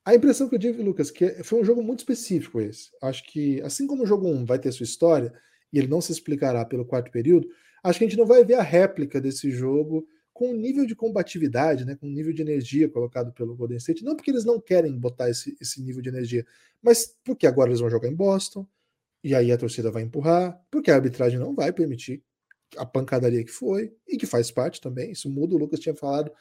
A 0.05 0.13
impressão 0.13 0.49
que 0.49 0.55
eu 0.55 0.59
tive, 0.59 0.83
Lucas, 0.83 1.09
que 1.09 1.43
foi 1.43 1.61
um 1.61 1.63
jogo 1.63 1.81
muito 1.81 1.99
específico 1.99 2.59
esse. 2.59 2.89
Acho 3.01 3.23
que, 3.23 3.61
assim 3.61 3.87
como 3.87 4.03
o 4.03 4.05
jogo 4.05 4.27
1 4.27 4.45
vai 4.45 4.59
ter 4.59 4.71
sua 4.71 4.83
história, 4.83 5.33
e 5.71 5.79
ele 5.79 5.87
não 5.87 6.01
se 6.01 6.11
explicará 6.11 6.65
pelo 6.65 6.85
quarto 6.85 7.09
período, 7.09 7.47
acho 7.83 7.97
que 7.97 8.05
a 8.05 8.07
gente 8.07 8.17
não 8.17 8.25
vai 8.25 8.43
ver 8.43 8.55
a 8.55 8.61
réplica 8.61 9.21
desse 9.21 9.49
jogo 9.49 10.07
com 10.33 10.51
o 10.51 10.53
nível 10.53 10.85
de 10.85 10.95
combatividade, 10.95 11.85
né, 11.85 11.95
com 11.95 12.07
o 12.07 12.11
nível 12.11 12.33
de 12.33 12.41
energia 12.41 12.89
colocado 12.89 13.31
pelo 13.31 13.55
Golden 13.55 13.77
State. 13.77 14.03
Não 14.03 14.15
porque 14.15 14.31
eles 14.31 14.43
não 14.43 14.59
querem 14.59 14.97
botar 14.97 15.29
esse, 15.29 15.55
esse 15.61 15.81
nível 15.81 16.01
de 16.01 16.09
energia, 16.09 16.45
mas 16.81 17.15
porque 17.23 17.47
agora 17.47 17.69
eles 17.69 17.79
vão 17.79 17.89
jogar 17.89 18.09
em 18.09 18.15
Boston, 18.15 18.67
e 19.23 19.33
aí 19.33 19.51
a 19.51 19.57
torcida 19.57 19.89
vai 19.89 20.03
empurrar, 20.03 20.59
porque 20.69 20.91
a 20.91 20.95
arbitragem 20.95 21.39
não 21.39 21.55
vai 21.55 21.71
permitir 21.71 22.21
a 22.75 22.85
pancadaria 22.85 23.43
que 23.43 23.51
foi, 23.51 23.95
e 24.07 24.17
que 24.17 24.25
faz 24.25 24.51
parte 24.51 24.81
também. 24.81 25.11
Isso 25.11 25.29
muda. 25.29 25.55
O 25.55 25.57
Lucas 25.57 25.79
tinha 25.79 25.95
falado 25.95 26.31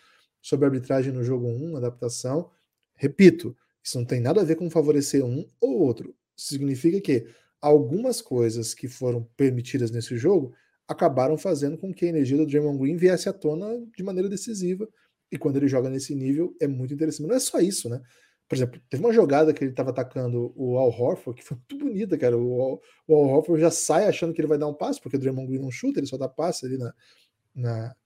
sobre 0.40 0.64
a 0.64 0.68
arbitragem 0.68 1.12
no 1.12 1.22
jogo 1.22 1.46
1, 1.46 1.76
adaptação. 1.76 2.50
Repito, 2.94 3.56
isso 3.82 3.98
não 3.98 4.04
tem 4.04 4.20
nada 4.20 4.40
a 4.40 4.44
ver 4.44 4.56
com 4.56 4.70
favorecer 4.70 5.24
um 5.24 5.46
ou 5.60 5.80
outro. 5.80 6.14
Significa 6.36 7.00
que 7.00 7.26
algumas 7.60 8.20
coisas 8.20 8.74
que 8.74 8.88
foram 8.88 9.28
permitidas 9.36 9.90
nesse 9.90 10.16
jogo 10.16 10.54
acabaram 10.86 11.36
fazendo 11.38 11.78
com 11.78 11.92
que 11.92 12.04
a 12.04 12.08
energia 12.08 12.36
do 12.36 12.46
Draymond 12.46 12.78
Green 12.78 12.96
viesse 12.96 13.28
à 13.28 13.32
tona 13.32 13.66
de 13.96 14.02
maneira 14.02 14.28
decisiva. 14.28 14.88
E 15.30 15.38
quando 15.38 15.56
ele 15.56 15.68
joga 15.68 15.88
nesse 15.88 16.14
nível, 16.14 16.54
é 16.60 16.66
muito 16.66 16.92
interessante. 16.92 17.26
Não 17.26 17.34
é 17.34 17.40
só 17.40 17.58
isso, 17.58 17.88
né? 17.88 18.00
Por 18.48 18.56
exemplo, 18.56 18.80
teve 18.90 19.02
uma 19.02 19.12
jogada 19.12 19.54
que 19.54 19.64
ele 19.64 19.70
estava 19.70 19.90
atacando 19.90 20.52
o 20.54 20.76
Al 20.76 20.90
Horford, 20.90 21.40
que 21.40 21.46
foi 21.46 21.56
muito 21.56 21.84
bonita, 21.86 22.18
cara. 22.18 22.36
O 22.36 22.60
Al, 22.60 22.82
o 23.08 23.14
Al 23.14 23.24
Horford 23.36 23.62
já 23.62 23.70
sai 23.70 24.06
achando 24.06 24.34
que 24.34 24.40
ele 24.40 24.48
vai 24.48 24.58
dar 24.58 24.68
um 24.68 24.74
passe, 24.74 25.00
porque 25.00 25.16
o 25.16 25.18
Draymond 25.20 25.48
Green 25.48 25.62
não 25.62 25.70
chuta, 25.70 25.98
ele 25.98 26.06
só 26.06 26.18
dá 26.18 26.28
passe 26.28 26.66
ali 26.66 26.76
na, 26.76 26.92
na 27.54 27.96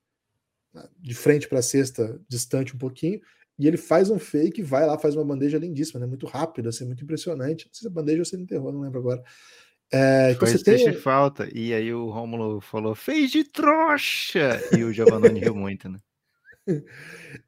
de 0.99 1.15
frente 1.15 1.49
para 1.49 1.59
a 1.59 1.63
cesta, 1.63 2.21
distante 2.29 2.75
um 2.75 2.79
pouquinho, 2.79 3.21
e 3.59 3.67
ele 3.67 3.77
faz 3.77 4.11
um 4.11 4.19
fake, 4.19 4.63
vai 4.63 4.87
lá, 4.87 4.99
faz 4.99 5.17
uma 5.17 5.25
bandeja 5.25 5.59
lindíssima, 5.59 5.99
né? 6.01 6.07
Muito 6.07 6.27
rápido, 6.27 6.69
assim, 6.69 6.85
muito 6.85 7.03
impressionante. 7.03 7.67
Não 7.67 7.75
sei 7.75 7.83
se 7.83 7.87
a 7.87 7.91
bandeja 7.91 8.19
ou 8.19 8.25
se 8.25 8.37
ele 8.37 8.43
enterrou, 8.43 8.73
não 8.73 8.81
lembro 8.81 8.99
agora. 8.99 9.23
É, 9.93 10.33
então 10.33 10.47
você 10.47 10.63
tem... 10.63 10.93
falta. 10.93 11.49
E 11.55 11.73
aí 11.73 11.93
o 11.93 12.11
Rômulo 12.11 12.61
falou, 12.61 12.95
fez 12.95 13.31
de 13.31 13.45
trouxa! 13.45 14.61
E 14.77 14.85
o 14.85 14.93
Giovanni 14.93 15.41
riu 15.41 15.55
muito, 15.55 15.89
né? 15.89 16.01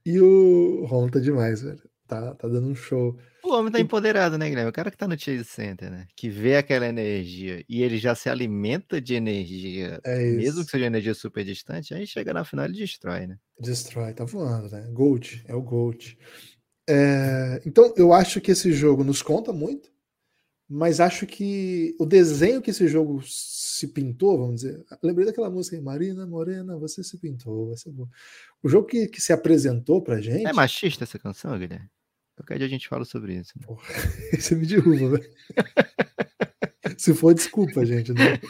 e 0.07 0.21
o 0.21 0.85
Rômulo 0.87 1.11
tá 1.11 1.21
demais, 1.21 1.62
velho. 1.62 1.83
Tá, 2.09 2.35
tá 2.35 2.49
dando 2.49 2.69
um 2.69 2.75
show. 2.75 3.19
O 3.45 3.53
homem 3.53 3.71
tá 3.71 3.79
empoderado, 3.79 4.38
né, 4.38 4.49
Guilherme? 4.49 4.71
O 4.71 4.73
cara 4.73 4.91
que 4.91 4.97
tá 4.97 5.07
no 5.07 5.19
Chase 5.19 5.45
Center, 5.45 5.91
né? 5.91 6.07
Que 6.17 6.31
vê 6.31 6.57
aquela 6.57 6.87
energia 6.87 7.62
e 7.69 7.83
ele 7.83 7.99
já 7.99 8.15
se 8.15 8.31
alimenta 8.31 8.99
de 8.99 9.15
energia, 9.15 10.00
é 10.03 10.31
mesmo 10.31 10.65
que 10.65 10.71
seja 10.71 10.87
energia 10.87 11.12
super 11.12 11.45
distante, 11.45 11.93
aí 11.93 12.07
chega 12.07 12.33
na 12.33 12.47
final 12.47 12.65
e 12.65 12.73
destrói, 12.73 13.27
né? 13.27 13.37
Destrói, 13.61 14.15
tá 14.15 14.25
voando, 14.25 14.71
né? 14.71 14.88
Gold, 14.91 15.45
é 15.47 15.55
o 15.55 15.61
Gold. 15.61 16.19
É... 16.88 17.61
Então, 17.67 17.93
eu 17.95 18.15
acho 18.15 18.41
que 18.41 18.53
esse 18.53 18.73
jogo 18.73 19.05
nos 19.05 19.21
conta 19.21 19.53
muito, 19.53 19.91
mas 20.67 20.99
acho 20.99 21.27
que 21.27 21.95
o 22.00 22.07
desenho 22.07 22.62
que 22.62 22.71
esse 22.71 22.88
jogo 22.88 23.23
se 23.23 23.88
pintou, 23.88 24.38
vamos 24.38 24.62
dizer, 24.62 24.83
lembrei 25.03 25.27
daquela 25.27 25.50
música 25.50 25.79
Marina 25.83 26.27
Morena, 26.27 26.79
você 26.79 27.05
se 27.05 27.19
pintou, 27.19 27.69
vai 27.69 27.77
ser 27.77 27.91
bom. 27.91 28.09
O 28.62 28.69
jogo 28.69 28.87
que, 28.87 29.09
que 29.09 29.21
se 29.21 29.31
apresentou 29.31 30.00
pra 30.00 30.23
gente. 30.23 30.47
É 30.47 30.55
machista 30.55 31.05
essa 31.05 31.19
canção, 31.19 31.59
Guilherme? 31.59 31.91
Qualquer 32.38 32.59
dia 32.59 32.66
a 32.66 32.71
gente 32.71 32.88
fala 32.88 33.04
sobre 33.04 33.35
isso. 33.35 33.52
Né? 33.59 33.66
Porra, 33.66 33.83
você 34.38 34.54
me 34.54 34.64
derruba, 34.64 35.18
velho. 35.18 35.30
se 36.97 37.12
for, 37.12 37.35
desculpa, 37.35 37.85
gente. 37.85 38.12
Né? 38.12 38.40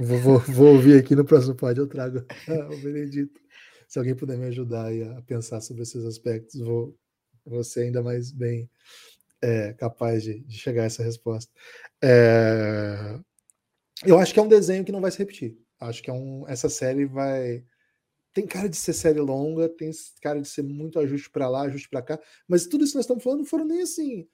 Vou, 0.00 0.18
vou, 0.18 0.38
vou, 0.40 0.74
ouvir 0.74 0.98
aqui 0.98 1.14
no 1.14 1.24
próximo 1.24 1.54
pod, 1.54 1.78
eu 1.78 1.86
trago 1.86 2.18
o 2.72 2.76
Benedito. 2.82 3.40
Se 3.86 3.98
alguém 3.98 4.16
puder 4.16 4.36
me 4.36 4.46
ajudar 4.46 4.90
a 5.16 5.22
pensar 5.22 5.60
sobre 5.60 5.84
esses 5.84 6.04
aspectos, 6.04 6.60
vou, 6.60 6.94
vou 7.46 7.62
ser 7.62 7.82
ainda 7.82 8.02
mais 8.02 8.32
bem 8.32 8.68
é, 9.40 9.72
capaz 9.74 10.24
de, 10.24 10.40
de, 10.40 10.58
chegar 10.58 10.82
a 10.82 10.86
essa 10.86 11.02
resposta. 11.02 11.50
É, 12.02 13.18
eu 14.04 14.18
acho 14.18 14.34
que 14.34 14.40
é 14.40 14.42
um 14.42 14.48
desenho 14.48 14.84
que 14.84 14.92
não 14.92 15.00
vai 15.00 15.10
se 15.12 15.18
repetir. 15.18 15.56
Acho 15.80 16.02
que 16.02 16.10
é 16.10 16.12
um, 16.12 16.44
essa 16.48 16.68
série 16.68 17.06
vai. 17.06 17.64
Tem 18.38 18.46
cara 18.46 18.68
de 18.68 18.76
ser 18.76 18.92
série 18.92 19.18
longa, 19.18 19.68
tem 19.68 19.90
cara 20.22 20.40
de 20.40 20.46
ser 20.46 20.62
muito 20.62 21.00
ajuste 21.00 21.28
para 21.28 21.48
lá, 21.48 21.62
ajuste 21.62 21.88
para 21.88 22.00
cá, 22.00 22.20
mas 22.46 22.68
tudo 22.68 22.84
isso 22.84 22.92
que 22.92 22.98
nós 22.98 23.04
estamos 23.04 23.24
falando 23.24 23.40
não 23.40 23.44
foram 23.44 23.64
nem 23.64 23.82
assim 23.82 24.28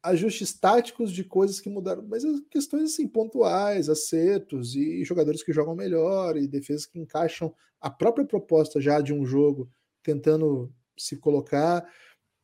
ajustes 0.00 0.52
táticos 0.52 1.10
de 1.10 1.24
coisas 1.24 1.60
que 1.60 1.68
mudaram, 1.68 2.06
mas 2.06 2.22
questões 2.52 2.84
assim 2.84 3.08
pontuais, 3.08 3.88
acertos 3.88 4.76
e 4.76 5.02
jogadores 5.02 5.42
que 5.42 5.52
jogam 5.52 5.74
melhor 5.74 6.36
e 6.36 6.46
defesas 6.46 6.86
que 6.86 7.00
encaixam 7.00 7.52
a 7.80 7.90
própria 7.90 8.24
proposta 8.24 8.80
já 8.80 9.00
de 9.00 9.12
um 9.12 9.26
jogo, 9.26 9.68
tentando 10.04 10.72
se 10.96 11.16
colocar. 11.16 11.84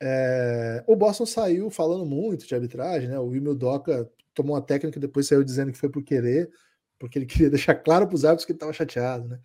É, 0.03 0.83
o 0.85 0.97
Boston 0.97 1.27
saiu 1.27 1.71
falando 1.71 2.05
muito 2.05 2.45
de 2.45 2.57
arbitragem, 2.57 3.09
né? 3.09 3.21
O 3.21 3.27
Will 3.27 3.55
Doca 3.55 4.11
tomou 4.35 4.57
uma 4.57 4.63
técnica 4.63 4.99
e 4.99 5.01
depois 5.01 5.29
saiu 5.29 5.45
dizendo 5.45 5.71
que 5.71 5.79
foi 5.79 5.89
por 5.89 6.03
querer, 6.03 6.51
porque 6.99 7.21
ele 7.21 7.27
queria 7.31 7.51
deixar 7.51 7.77
claro 7.77 8.05
para 8.09 8.17
os 8.17 8.25
árbitros 8.25 8.45
que 8.45 8.51
ele 8.51 8.57
estava 8.57 8.73
chateado, 8.73 9.29
né? 9.29 9.41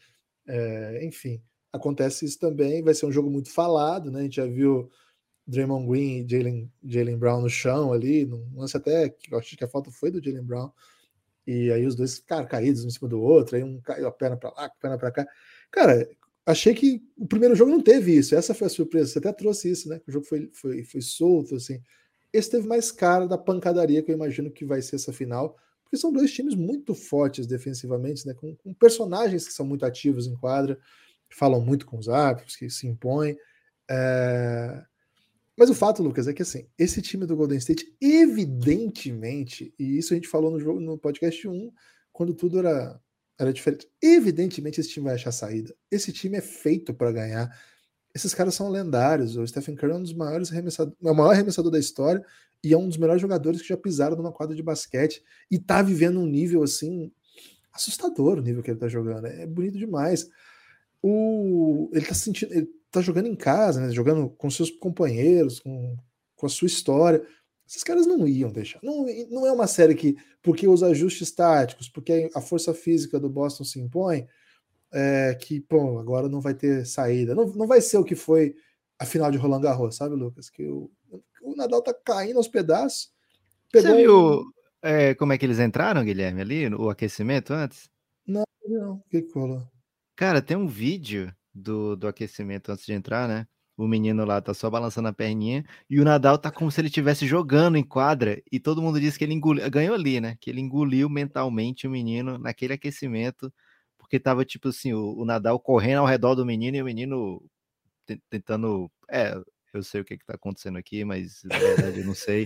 É, 0.48 1.06
enfim, 1.06 1.40
acontece 1.72 2.26
isso 2.26 2.40
também. 2.40 2.84
Vai 2.84 2.94
ser 2.94 3.06
um 3.06 3.12
jogo 3.12 3.30
muito 3.30 3.52
falado, 3.52 4.12
né? 4.12 4.22
A 4.22 4.24
gente 4.24 4.38
já 4.38 4.46
viu 4.46 4.90
Draymond 5.48 5.88
Green 5.88 6.24
e 6.24 6.30
Jalen, 6.30 6.72
Jalen 6.84 7.18
Brown 7.18 7.42
no 7.42 7.50
chão 7.50 7.92
ali, 7.92 8.26
num 8.26 8.48
lance 8.56 8.78
até 8.78 9.10
que 9.10 9.34
eu 9.34 9.40
acho 9.40 9.58
que 9.58 9.64
a 9.64 9.68
falta 9.68 9.92
foi 9.92 10.12
do 10.12 10.24
Jalen 10.24 10.44
Brown. 10.44 10.72
E 11.48 11.72
aí 11.72 11.86
os 11.86 11.96
dois 11.96 12.20
ficaram 12.20 12.48
caídos 12.48 12.84
um 12.84 12.88
em 12.88 12.92
cima 12.92 13.10
do 13.10 13.20
outro, 13.20 13.56
aí 13.56 13.64
um 13.64 13.82
caiu 13.82 14.08
a 14.08 14.12
perna 14.12 14.38
para 14.38 14.52
lá, 14.52 14.66
a 14.66 14.70
perna 14.70 14.98
para 14.98 15.12
cá. 15.12 15.28
Cara, 15.72 16.08
achei 16.46 16.76
que 16.76 17.04
o 17.18 17.26
primeiro 17.26 17.56
jogo 17.56 17.72
não 17.72 17.82
teve 17.82 18.16
isso. 18.16 18.36
Essa 18.36 18.54
foi 18.54 18.68
a 18.68 18.70
surpresa. 18.70 19.12
Você 19.12 19.20
até 19.20 19.34
trouxe 19.34 19.72
isso, 19.72 19.90
né? 19.90 20.00
O 20.08 20.12
jogo 20.12 20.26
foi, 20.26 20.50
foi, 20.54 20.84
foi 20.84 21.02
solto, 21.02 21.56
assim. 21.56 21.82
Esse 22.32 22.52
teve 22.52 22.68
mais 22.68 22.92
cara 22.92 23.28
da 23.28 23.38
pancadaria 23.38 24.04
que 24.04 24.12
eu 24.12 24.16
imagino 24.16 24.52
que 24.52 24.64
vai 24.64 24.82
ser 24.82 24.98
essa 24.98 25.12
final, 25.12 25.58
porque 25.84 25.98
são 25.98 26.14
dois 26.14 26.32
times 26.32 26.54
muito 26.54 26.94
fortes 26.94 27.48
defensivamente, 27.48 28.28
né? 28.28 28.36
Com, 28.36 28.56
com 28.56 28.72
personagens 28.72 29.48
que 29.48 29.54
são 29.54 29.66
muito 29.66 29.86
ativos 29.86 30.28
em 30.28 30.36
quadra, 30.36 30.80
falam 31.36 31.62
muito 31.62 31.86
com 31.86 31.98
os 31.98 32.10
árbitros, 32.10 32.56
que 32.56 32.70
se 32.70 32.88
impõem. 32.88 33.38
É... 33.90 34.84
Mas 35.58 35.70
o 35.70 35.76
fato, 35.76 36.02
Lucas, 36.02 36.28
é 36.28 36.34
que 36.34 36.42
assim, 36.42 36.68
esse 36.78 37.02
time 37.02 37.26
do 37.26 37.36
Golden 37.36 37.58
State, 37.58 37.94
evidentemente, 38.00 39.74
e 39.78 39.98
isso 39.98 40.14
a 40.14 40.16
gente 40.16 40.28
falou 40.28 40.52
no 40.52 40.60
jogo 40.60 40.80
no 40.80 40.98
podcast 40.98 41.48
1, 41.48 41.72
quando 42.12 42.34
tudo 42.34 42.60
era 42.60 43.00
era 43.40 43.54
diferente. 43.54 43.88
Evidentemente, 44.02 44.82
esse 44.82 44.90
time 44.90 45.06
vai 45.06 45.16
achar 45.16 45.32
saída. 45.32 45.74
Esse 45.90 46.12
time 46.12 46.38
é 46.38 46.42
feito 46.42 46.94
para 46.94 47.12
ganhar. 47.12 47.58
Esses 48.14 48.34
caras 48.34 48.54
são 48.54 48.70
lendários. 48.70 49.38
O 49.38 49.48
Stephen 49.48 49.76
Curry 49.76 49.94
é 49.94 49.96
um 49.96 50.02
dos 50.04 50.14
maiores 50.14 50.52
arremessadores, 50.52 50.98
é 51.02 51.10
o 51.10 51.16
maior 51.16 51.32
arremessador 51.32 51.72
da 51.72 51.80
história 51.80 52.24
e 52.62 52.74
é 52.74 52.78
um 52.78 52.90
dos 52.90 52.98
melhores 52.98 53.22
jogadores 53.22 53.62
que 53.62 53.70
já 53.70 53.78
pisaram 53.78 54.18
numa 54.18 54.34
quadra 54.34 54.54
de 54.54 54.62
basquete 54.62 55.24
e 55.50 55.58
tá 55.58 55.82
vivendo 55.82 56.20
um 56.20 56.26
nível 56.26 56.62
assim 56.64 57.10
assustador 57.72 58.40
o 58.40 58.42
nível 58.42 58.62
que 58.62 58.72
ele 58.72 58.80
tá 58.80 58.90
jogando. 58.90 59.28
É 59.28 59.46
bonito 59.48 59.78
demais. 59.78 60.30
O, 61.02 61.90
ele 61.94 62.06
tá 62.06 62.14
sentindo, 62.14 62.54
ele 62.54 62.70
tá 62.92 63.02
jogando 63.02 63.28
em 63.28 63.36
casa, 63.36 63.80
né? 63.80 63.92
Jogando 63.92 64.30
com 64.30 64.50
seus 64.50 64.70
companheiros, 64.70 65.60
com, 65.60 65.96
com 66.36 66.46
a 66.46 66.50
sua 66.50 66.68
história. 66.68 67.26
Esses 67.68 67.84
caras 67.84 68.08
não 68.08 68.28
iam 68.28 68.52
deixar. 68.52 68.80
Não, 68.82 69.06
não 69.30 69.46
é 69.46 69.52
uma 69.52 69.68
série 69.68 69.94
que, 69.94 70.18
porque 70.42 70.68
os 70.68 70.82
ajustes 70.82 71.32
táticos, 71.32 71.88
porque 71.88 72.30
a 72.34 72.42
força 72.42 72.74
física 72.74 73.20
do 73.20 73.30
Boston 73.30 73.64
se 73.64 73.80
impõe, 73.80 74.28
é, 74.92 75.36
que, 75.36 75.60
pô, 75.62 76.00
agora 76.00 76.28
não 76.28 76.42
vai 76.42 76.54
ter 76.54 76.86
saída. 76.86 77.36
Não, 77.36 77.46
não 77.48 77.68
vai 77.68 77.80
ser 77.80 77.98
o 77.98 78.04
que 78.04 78.16
foi 78.16 78.56
a 78.98 79.06
final 79.06 79.30
de 79.32 79.38
Roland 79.38 79.62
Garros, 79.62 79.96
sabe, 79.96 80.16
Lucas? 80.16 80.50
Que 80.50 80.68
o, 80.68 80.90
o 81.44 81.56
Nadal 81.56 81.82
tá 81.82 81.94
caindo 81.94 82.38
aos 82.38 82.48
pedaços. 82.48 83.12
Você 83.72 83.96
viu 83.96 84.44
é, 84.82 85.14
como 85.14 85.32
é 85.32 85.38
que 85.38 85.46
eles 85.46 85.60
entraram, 85.60 86.04
Guilherme, 86.04 86.42
ali, 86.42 86.68
o 86.74 86.90
aquecimento 86.90 87.54
antes? 87.54 87.90
Não, 88.26 88.44
não. 88.66 88.94
O 88.94 89.04
que, 89.10 89.22
que 89.22 89.34
rolou? 89.34 89.68
Cara, 90.20 90.42
tem 90.42 90.58
um 90.58 90.68
vídeo 90.68 91.34
do, 91.54 91.96
do 91.96 92.06
aquecimento 92.06 92.74
antes 92.74 92.86
de 92.86 92.92
entrar, 92.92 93.26
né? 93.26 93.48
o 93.78 93.88
menino 93.88 94.26
lá 94.26 94.42
tá 94.42 94.54
só 94.54 94.70
balançando 94.70 95.08
a 95.08 95.14
perninha 95.14 95.64
e 95.90 96.02
o 96.02 96.04
Nadal 96.04 96.38
tá 96.38 96.52
como 96.52 96.70
se 96.70 96.82
ele 96.82 96.90
estivesse 96.90 97.26
jogando 97.26 97.78
em 97.78 97.84
quadra 97.84 98.44
e 98.52 98.60
todo 98.60 98.82
mundo 98.82 99.00
diz 99.00 99.16
que 99.16 99.24
ele 99.24 99.34
engoliu, 99.34 99.72
ganhou 99.72 99.96
ali, 99.96 100.20
né? 100.20 100.36
Que 100.42 100.50
ele 100.50 100.60
engoliu 100.60 101.08
mentalmente 101.10 101.88
o 101.88 101.90
menino 101.90 102.38
naquele 102.38 102.74
aquecimento, 102.74 103.50
porque 103.98 104.20
tava 104.20 104.44
tipo 104.44 104.68
assim, 104.68 104.92
o, 104.92 105.20
o 105.20 105.24
Nadal 105.24 105.58
correndo 105.58 106.00
ao 106.00 106.06
redor 106.06 106.36
do 106.36 106.46
menino 106.46 106.76
e 106.76 106.82
o 106.82 106.86
menino 106.86 107.42
tentando, 108.30 108.92
é, 109.10 109.42
eu 109.74 109.82
sei 109.82 110.02
o 110.02 110.04
que 110.06 110.18
que 110.18 110.26
tá 110.26 110.36
acontecendo 110.36 110.78
aqui, 110.78 111.06
mas 111.06 111.42
na 111.46 111.58
verdade 111.58 112.00
eu 112.02 112.06
não 112.06 112.14
sei. 112.14 112.46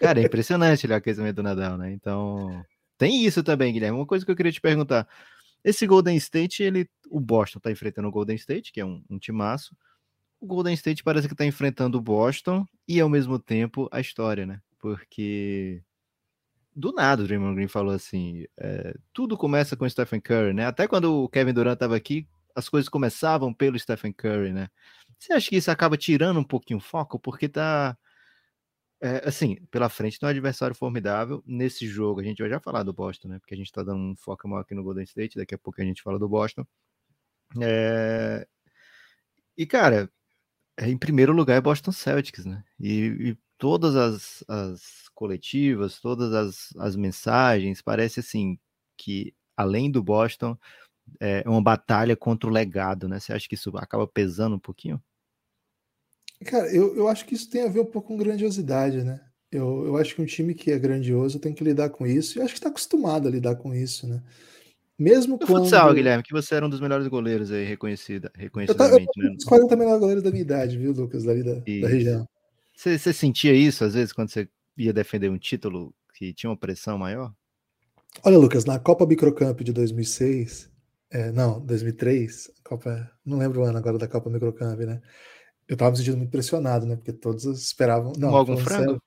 Cara, 0.00 0.20
é 0.20 0.24
impressionante 0.24 0.88
o 0.88 0.92
aquecimento 0.92 1.36
do 1.36 1.44
Nadal, 1.44 1.78
né? 1.78 1.92
Então, 1.92 2.64
tem 2.98 3.24
isso 3.24 3.44
também, 3.44 3.72
Guilherme. 3.72 3.96
Uma 3.96 4.06
coisa 4.06 4.24
que 4.24 4.30
eu 4.32 4.36
queria 4.36 4.50
te 4.50 4.60
perguntar, 4.60 5.06
esse 5.64 5.86
Golden 5.86 6.16
State, 6.16 6.62
ele, 6.62 6.88
o 7.10 7.18
Boston 7.18 7.58
tá 7.58 7.70
enfrentando 7.70 8.08
o 8.08 8.12
Golden 8.12 8.36
State, 8.36 8.72
que 8.72 8.80
é 8.80 8.84
um, 8.84 9.02
um 9.08 9.18
timaço, 9.18 9.74
o 10.40 10.46
Golden 10.46 10.74
State 10.74 11.02
parece 11.02 11.26
que 11.26 11.34
está 11.34 11.46
enfrentando 11.46 11.96
o 11.96 12.02
Boston 12.02 12.66
e 12.86 13.00
ao 13.00 13.08
mesmo 13.08 13.38
tempo 13.38 13.88
a 13.90 14.00
história, 14.00 14.44
né? 14.44 14.60
Porque 14.78 15.82
do 16.76 16.92
nada 16.92 17.22
o 17.22 17.26
Draymond 17.26 17.54
Green 17.54 17.68
falou 17.68 17.94
assim: 17.94 18.44
é, 18.58 18.94
tudo 19.12 19.38
começa 19.38 19.76
com 19.76 19.84
o 19.84 19.90
Stephen 19.90 20.20
Curry, 20.20 20.52
né? 20.52 20.66
Até 20.66 20.86
quando 20.86 21.24
o 21.24 21.28
Kevin 21.28 21.54
Durant 21.54 21.74
estava 21.74 21.96
aqui, 21.96 22.28
as 22.54 22.68
coisas 22.68 22.88
começavam 22.88 23.54
pelo 23.54 23.78
Stephen 23.78 24.12
Curry, 24.12 24.52
né? 24.52 24.68
Você 25.18 25.32
acha 25.32 25.48
que 25.48 25.56
isso 25.56 25.70
acaba 25.70 25.96
tirando 25.96 26.38
um 26.38 26.44
pouquinho 26.44 26.78
o 26.78 26.82
foco? 26.82 27.18
Porque 27.18 27.48
tá. 27.48 27.96
É, 29.04 29.28
assim, 29.28 29.56
pela 29.70 29.90
frente 29.90 30.18
tem 30.18 30.26
um 30.26 30.30
adversário 30.30 30.74
formidável 30.74 31.44
nesse 31.46 31.86
jogo. 31.86 32.20
A 32.20 32.24
gente 32.24 32.38
vai 32.38 32.48
já 32.48 32.58
falar 32.58 32.82
do 32.82 32.90
Boston, 32.90 33.28
né? 33.28 33.38
Porque 33.38 33.52
a 33.52 33.56
gente 33.56 33.70
tá 33.70 33.82
dando 33.82 33.98
um 33.98 34.16
foco 34.16 34.48
maior 34.48 34.62
aqui 34.62 34.74
no 34.74 34.82
Golden 34.82 35.04
State. 35.04 35.36
Daqui 35.36 35.54
a 35.54 35.58
pouco 35.58 35.78
a 35.82 35.84
gente 35.84 36.02
fala 36.02 36.18
do 36.18 36.26
Boston. 36.26 36.64
É... 37.60 38.48
E, 39.58 39.66
cara, 39.66 40.10
é, 40.78 40.88
em 40.88 40.96
primeiro 40.96 41.34
lugar 41.34 41.56
é 41.56 41.60
Boston 41.60 41.92
Celtics, 41.92 42.46
né? 42.46 42.64
E, 42.80 43.30
e 43.32 43.38
todas 43.58 43.94
as, 43.94 44.42
as, 44.48 45.08
coletivas, 45.14 46.00
todas 46.00 46.32
as, 46.32 46.74
as 46.78 46.96
mensagens, 46.96 47.82
parece 47.82 48.20
assim 48.20 48.58
que 48.96 49.34
além 49.54 49.90
do 49.90 50.02
Boston 50.02 50.56
é 51.20 51.42
uma 51.46 51.62
batalha 51.62 52.16
contra 52.16 52.48
o 52.48 52.52
legado, 52.52 53.06
né? 53.06 53.20
Você 53.20 53.34
acha 53.34 53.46
que 53.46 53.54
isso 53.54 53.76
acaba 53.76 54.06
pesando 54.06 54.56
um 54.56 54.58
pouquinho? 54.58 55.02
Cara, 56.44 56.72
eu, 56.74 56.96
eu 56.96 57.08
acho 57.08 57.24
que 57.24 57.34
isso 57.34 57.48
tem 57.48 57.62
a 57.62 57.68
ver 57.68 57.80
um 57.80 57.86
pouco 57.86 58.08
com 58.08 58.16
grandiosidade, 58.16 59.02
né? 59.02 59.20
Eu, 59.50 59.86
eu 59.86 59.96
acho 59.96 60.14
que 60.14 60.22
um 60.22 60.26
time 60.26 60.54
que 60.54 60.70
é 60.70 60.78
grandioso 60.78 61.38
tem 61.38 61.54
que 61.54 61.62
lidar 61.62 61.88
com 61.90 62.06
isso, 62.06 62.38
e 62.38 62.42
acho 62.42 62.52
que 62.52 62.58
está 62.58 62.68
acostumado 62.68 63.28
a 63.28 63.30
lidar 63.30 63.56
com 63.56 63.74
isso, 63.74 64.06
né? 64.06 64.22
Mesmo 64.98 65.38
no 65.38 65.46
quando... 65.46 65.64
futsal, 65.64 65.92
Guilherme, 65.92 66.22
que 66.22 66.32
você 66.32 66.54
era 66.54 66.66
um 66.66 66.70
dos 66.70 66.80
melhores 66.80 67.06
goleiros 67.08 67.50
aí, 67.50 67.64
reconhecida, 67.64 68.30
reconhecidamente. 68.34 69.08
Eu, 69.16 69.24
eu, 69.24 69.30
né? 69.30 69.36
Os 69.38 69.44
40 69.44 69.76
melhores 69.76 70.00
goleiros 70.00 70.22
da 70.22 70.30
minha 70.30 70.42
idade, 70.42 70.78
viu, 70.78 70.92
Lucas, 70.92 71.24
da, 71.24 71.34
da, 71.34 71.54
da 71.54 71.88
região. 71.88 72.28
Você, 72.76 72.98
você 72.98 73.12
sentia 73.12 73.52
isso, 73.52 73.84
às 73.84 73.94
vezes, 73.94 74.12
quando 74.12 74.30
você 74.30 74.48
ia 74.76 74.92
defender 74.92 75.30
um 75.30 75.38
título 75.38 75.94
que 76.14 76.32
tinha 76.32 76.50
uma 76.50 76.56
pressão 76.56 76.98
maior? 76.98 77.32
Olha, 78.22 78.38
Lucas, 78.38 78.64
na 78.64 78.78
Copa 78.78 79.06
Microcamp 79.06 79.60
de 79.60 79.72
2006, 79.72 80.70
É, 81.10 81.30
não, 81.30 81.60
2003, 81.60 82.50
Copa, 82.64 83.08
não 83.24 83.38
lembro 83.38 83.60
o 83.60 83.64
ano 83.64 83.78
agora 83.78 83.98
da 83.98 84.08
Copa 84.08 84.28
Microcamp, 84.28 84.80
né? 84.80 85.00
Eu 85.68 85.76
tava 85.76 85.92
me 85.92 85.96
sentindo 85.96 86.16
muito 86.16 86.30
pressionado, 86.30 86.86
né? 86.86 86.96
Porque 86.96 87.12
todos 87.12 87.44
esperavam. 87.44 88.12
Não, 88.18 88.34
algum 88.34 88.56
frango? 88.56 88.84
Sério. 88.84 89.02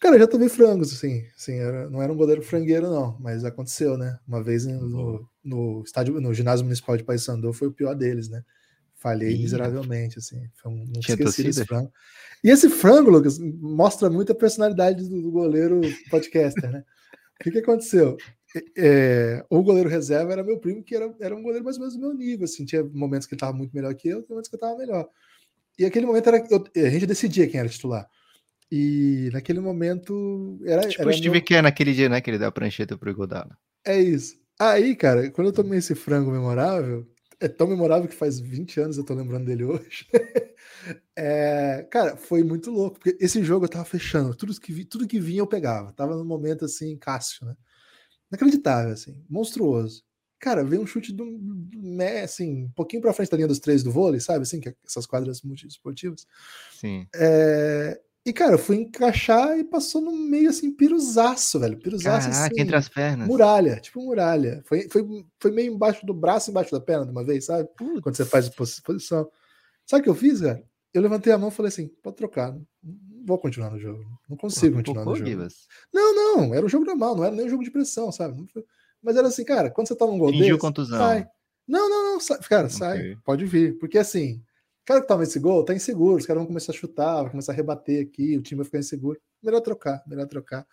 Cara, 0.00 0.14
eu 0.14 0.20
já 0.20 0.26
tomei 0.26 0.48
frangos, 0.48 0.94
assim. 0.94 1.26
assim 1.36 1.58
era, 1.58 1.90
não 1.90 2.00
era 2.00 2.10
um 2.10 2.16
goleiro 2.16 2.42
frangueiro, 2.42 2.88
não, 2.90 3.18
mas 3.20 3.44
aconteceu, 3.44 3.98
né? 3.98 4.18
Uma 4.26 4.42
vez 4.42 4.64
no, 4.64 5.28
no 5.44 5.82
estádio, 5.84 6.18
no 6.20 6.32
ginásio 6.32 6.64
municipal 6.64 6.96
de 6.96 7.04
Paysandu 7.04 7.52
foi 7.52 7.68
o 7.68 7.72
pior 7.72 7.94
deles, 7.94 8.30
né? 8.30 8.42
Falhei 8.94 9.34
Ih, 9.34 9.42
miseravelmente, 9.42 10.18
assim. 10.18 10.48
Foi 10.54 10.72
um, 10.72 10.86
não 10.86 11.00
esqueci 11.00 11.42
desse 11.42 11.66
frango. 11.66 11.92
E 12.42 12.48
esse 12.48 12.70
frango, 12.70 13.10
Lucas, 13.10 13.38
mostra 13.38 14.08
muito 14.08 14.32
a 14.32 14.34
personalidade 14.34 15.06
do, 15.06 15.20
do 15.20 15.30
goleiro 15.30 15.80
podcaster, 16.10 16.70
né? 16.70 16.82
o 17.38 17.44
que, 17.44 17.50
que 17.50 17.58
aconteceu? 17.58 18.16
É, 18.76 19.44
o 19.48 19.62
goleiro 19.62 19.88
reserva 19.88 20.32
era 20.32 20.42
meu 20.42 20.58
primo, 20.58 20.82
que 20.82 20.94
era, 20.94 21.14
era 21.20 21.36
um 21.36 21.42
goleiro 21.42 21.64
mais 21.64 21.76
ou 21.76 21.80
menos 21.80 21.94
do 21.94 22.00
meu 22.00 22.14
nível, 22.14 22.44
assim. 22.44 22.64
Tinha 22.64 22.82
momentos 22.82 23.26
que 23.26 23.34
ele 23.34 23.38
estava 23.38 23.56
muito 23.56 23.74
melhor 23.74 23.94
que 23.94 24.08
eu, 24.08 24.24
momentos 24.28 24.48
que 24.48 24.54
eu 24.54 24.58
estava 24.58 24.76
melhor. 24.76 25.08
E 25.78 25.84
aquele 25.84 26.06
momento 26.06 26.28
era 26.28 26.46
eu, 26.50 26.64
a 26.86 26.90
gente 26.90 27.06
decidia 27.06 27.48
quem 27.48 27.60
era 27.60 27.68
titular. 27.68 28.08
E 28.70 29.30
naquele 29.32 29.60
momento 29.60 30.60
era. 30.64 30.86
Tipo 30.86 31.02
era 31.02 31.10
o 31.10 31.12
Steve 31.12 31.44
meu... 31.50 31.62
naquele 31.62 31.92
dia, 31.92 32.08
né? 32.08 32.20
Que 32.20 32.30
ele 32.30 32.38
deu 32.38 32.48
a 32.48 32.52
prancheta 32.52 32.96
pro 32.96 33.14
Godala. 33.14 33.56
É 33.84 33.98
isso. 33.98 34.38
Aí, 34.58 34.94
cara, 34.94 35.30
quando 35.30 35.48
eu 35.48 35.52
tomei 35.52 35.78
esse 35.78 35.94
frango 35.94 36.30
memorável, 36.30 37.08
é 37.40 37.48
tão 37.48 37.66
memorável 37.66 38.06
que 38.06 38.14
faz 38.14 38.38
20 38.38 38.80
anos 38.80 38.98
eu 38.98 39.04
tô 39.04 39.14
lembrando 39.14 39.46
dele 39.46 39.64
hoje. 39.64 40.06
é, 41.16 41.88
cara, 41.90 42.16
foi 42.16 42.44
muito 42.44 42.70
louco, 42.70 43.00
porque 43.00 43.16
esse 43.18 43.42
jogo 43.42 43.64
eu 43.64 43.68
tava 43.70 43.86
fechando, 43.86 44.34
tudo 44.34 44.58
que, 44.60 44.72
vi, 44.72 44.84
tudo 44.84 45.08
que 45.08 45.18
vinha 45.18 45.40
eu 45.40 45.46
pegava. 45.46 45.92
Tava 45.94 46.14
num 46.14 46.26
momento 46.26 46.66
assim, 46.66 46.98
Cássio, 46.98 47.46
né? 47.46 47.56
Inacreditável, 48.30 48.92
assim, 48.92 49.24
monstruoso. 49.28 50.04
Cara, 50.40 50.64
veio 50.64 50.82
um 50.82 50.86
chute 50.86 51.12
do, 51.12 51.24
né, 51.76 52.22
assim, 52.22 52.64
um 52.64 52.70
pouquinho 52.70 53.02
para 53.02 53.12
frente 53.12 53.30
da 53.30 53.36
linha 53.36 53.48
dos 53.48 53.58
três 53.58 53.82
do 53.82 53.92
vôlei, 53.92 54.20
sabe? 54.20 54.42
Assim, 54.42 54.58
que 54.58 54.70
é 54.70 54.74
essas 54.86 55.06
quadras 55.06 55.42
multiesportivas. 55.42 56.26
Sim. 56.72 57.06
É, 57.14 58.00
e, 58.24 58.32
cara, 58.32 58.54
eu 58.54 58.58
fui 58.58 58.76
encaixar 58.76 59.58
e 59.58 59.64
passou 59.64 60.00
no 60.00 60.12
meio, 60.12 60.50
assim, 60.50 60.70
piruzaço, 60.70 61.58
velho. 61.58 61.78
Piruzaço, 61.78 62.28
Caraca, 62.28 62.52
assim, 62.52 62.60
entre 62.60 62.76
as 62.76 62.88
pernas. 62.88 63.26
Muralha, 63.26 63.80
tipo 63.80 64.00
muralha. 64.02 64.62
Foi, 64.66 64.88
foi, 64.90 65.02
foi 65.38 65.50
meio 65.50 65.72
embaixo 65.72 66.04
do 66.04 66.12
braço, 66.12 66.50
embaixo 66.50 66.70
da 66.70 66.80
perna 66.80 67.06
de 67.06 67.12
uma 67.12 67.24
vez, 67.24 67.46
sabe? 67.46 67.68
Putz. 67.76 68.00
Quando 68.00 68.16
você 68.16 68.24
faz 68.24 68.48
posição. 68.48 69.30
Sabe 69.86 70.00
o 70.00 70.04
que 70.04 70.10
eu 70.10 70.14
fiz, 70.14 70.40
cara? 70.40 70.62
Eu 70.92 71.02
levantei 71.02 71.32
a 71.32 71.38
mão 71.38 71.48
e 71.48 71.52
falei 71.52 71.68
assim, 71.68 71.88
pode 72.02 72.16
trocar. 72.16 72.52
Não 72.52 72.64
vou 73.24 73.38
continuar 73.38 73.70
no 73.70 73.78
jogo. 73.78 74.04
Não 74.28 74.36
consigo 74.36 74.76
Pô, 74.76 74.78
continuar 74.78 75.04
no 75.04 75.16
jogo. 75.16 75.48
Não, 75.92 76.14
não, 76.14 76.54
era 76.54 76.64
um 76.64 76.68
jogo 76.68 76.84
normal, 76.84 77.16
não 77.16 77.24
era 77.24 77.34
nem 77.34 77.46
um 77.46 77.48
jogo 77.50 77.64
de 77.64 77.70
pressão, 77.70 78.12
sabe? 78.12 78.38
Não 78.38 78.46
foi... 78.48 78.64
Mas 79.02 79.16
era 79.16 79.28
assim, 79.28 79.44
cara, 79.44 79.70
quando 79.70 79.88
você 79.88 79.96
toma 79.96 80.12
um 80.12 80.18
gol 80.18 80.30
Fingiu 80.30 80.48
desse, 80.48 80.58
contusão. 80.58 80.98
sai. 80.98 81.26
Não, 81.66 81.88
não, 81.88 82.12
não, 82.12 82.20
sai, 82.20 82.38
cara, 82.38 82.66
okay. 82.66 82.76
sai, 82.78 83.16
pode 83.24 83.44
vir. 83.46 83.78
Porque 83.78 83.98
assim, 83.98 84.34
o 84.82 84.84
cara 84.86 85.00
que 85.00 85.08
toma 85.08 85.22
esse 85.22 85.38
gol 85.38 85.64
tá 85.64 85.74
inseguro, 85.74 86.16
os 86.16 86.26
caras 86.26 86.40
vão 86.40 86.46
começar 86.46 86.72
a 86.72 86.74
chutar, 86.74 87.22
vão 87.22 87.30
começar 87.30 87.52
a 87.52 87.54
rebater 87.54 88.06
aqui, 88.06 88.36
o 88.36 88.42
time 88.42 88.58
vai 88.58 88.64
ficar 88.64 88.78
inseguro. 88.78 89.20
Melhor 89.42 89.60
trocar, 89.60 90.02
melhor 90.06 90.26
trocar. 90.26 90.66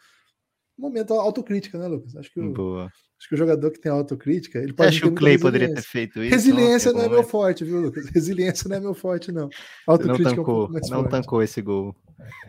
Momento 0.77 1.13
autocrítica, 1.13 1.77
né, 1.79 1.87
Lucas? 1.87 2.15
Acho 2.15 2.31
que 2.31 2.39
o, 2.39 2.53
Boa. 2.53 2.85
acho 2.85 3.27
que 3.27 3.33
o 3.33 3.37
jogador 3.37 3.71
que 3.71 3.79
tem 3.79 3.91
autocrítica, 3.91 4.59
ele 4.59 4.73
pode. 4.73 4.89
Acho 4.89 5.01
que 5.01 5.07
o 5.07 5.15
Clay 5.15 5.39
poderia 5.39 5.73
ter 5.73 5.81
feito 5.81 6.21
isso. 6.21 6.35
Resiliência 6.35 6.91
não, 6.91 6.99
não 6.99 7.05
é 7.05 7.09
meu 7.09 7.23
forte, 7.23 7.65
viu, 7.65 7.81
Lucas? 7.81 8.05
Resiliência 8.13 8.69
não 8.69 8.77
é 8.77 8.79
meu 8.79 8.93
forte, 8.93 9.31
não. 9.31 9.49
Autocrítica 9.87 10.29
não 10.29 10.35
tancou, 10.35 10.65
é 10.65 10.67
um 10.67 10.73
não 10.73 10.81
forte. 10.81 11.09
tancou 11.09 11.41
esse 11.41 11.61
gol. 11.61 11.95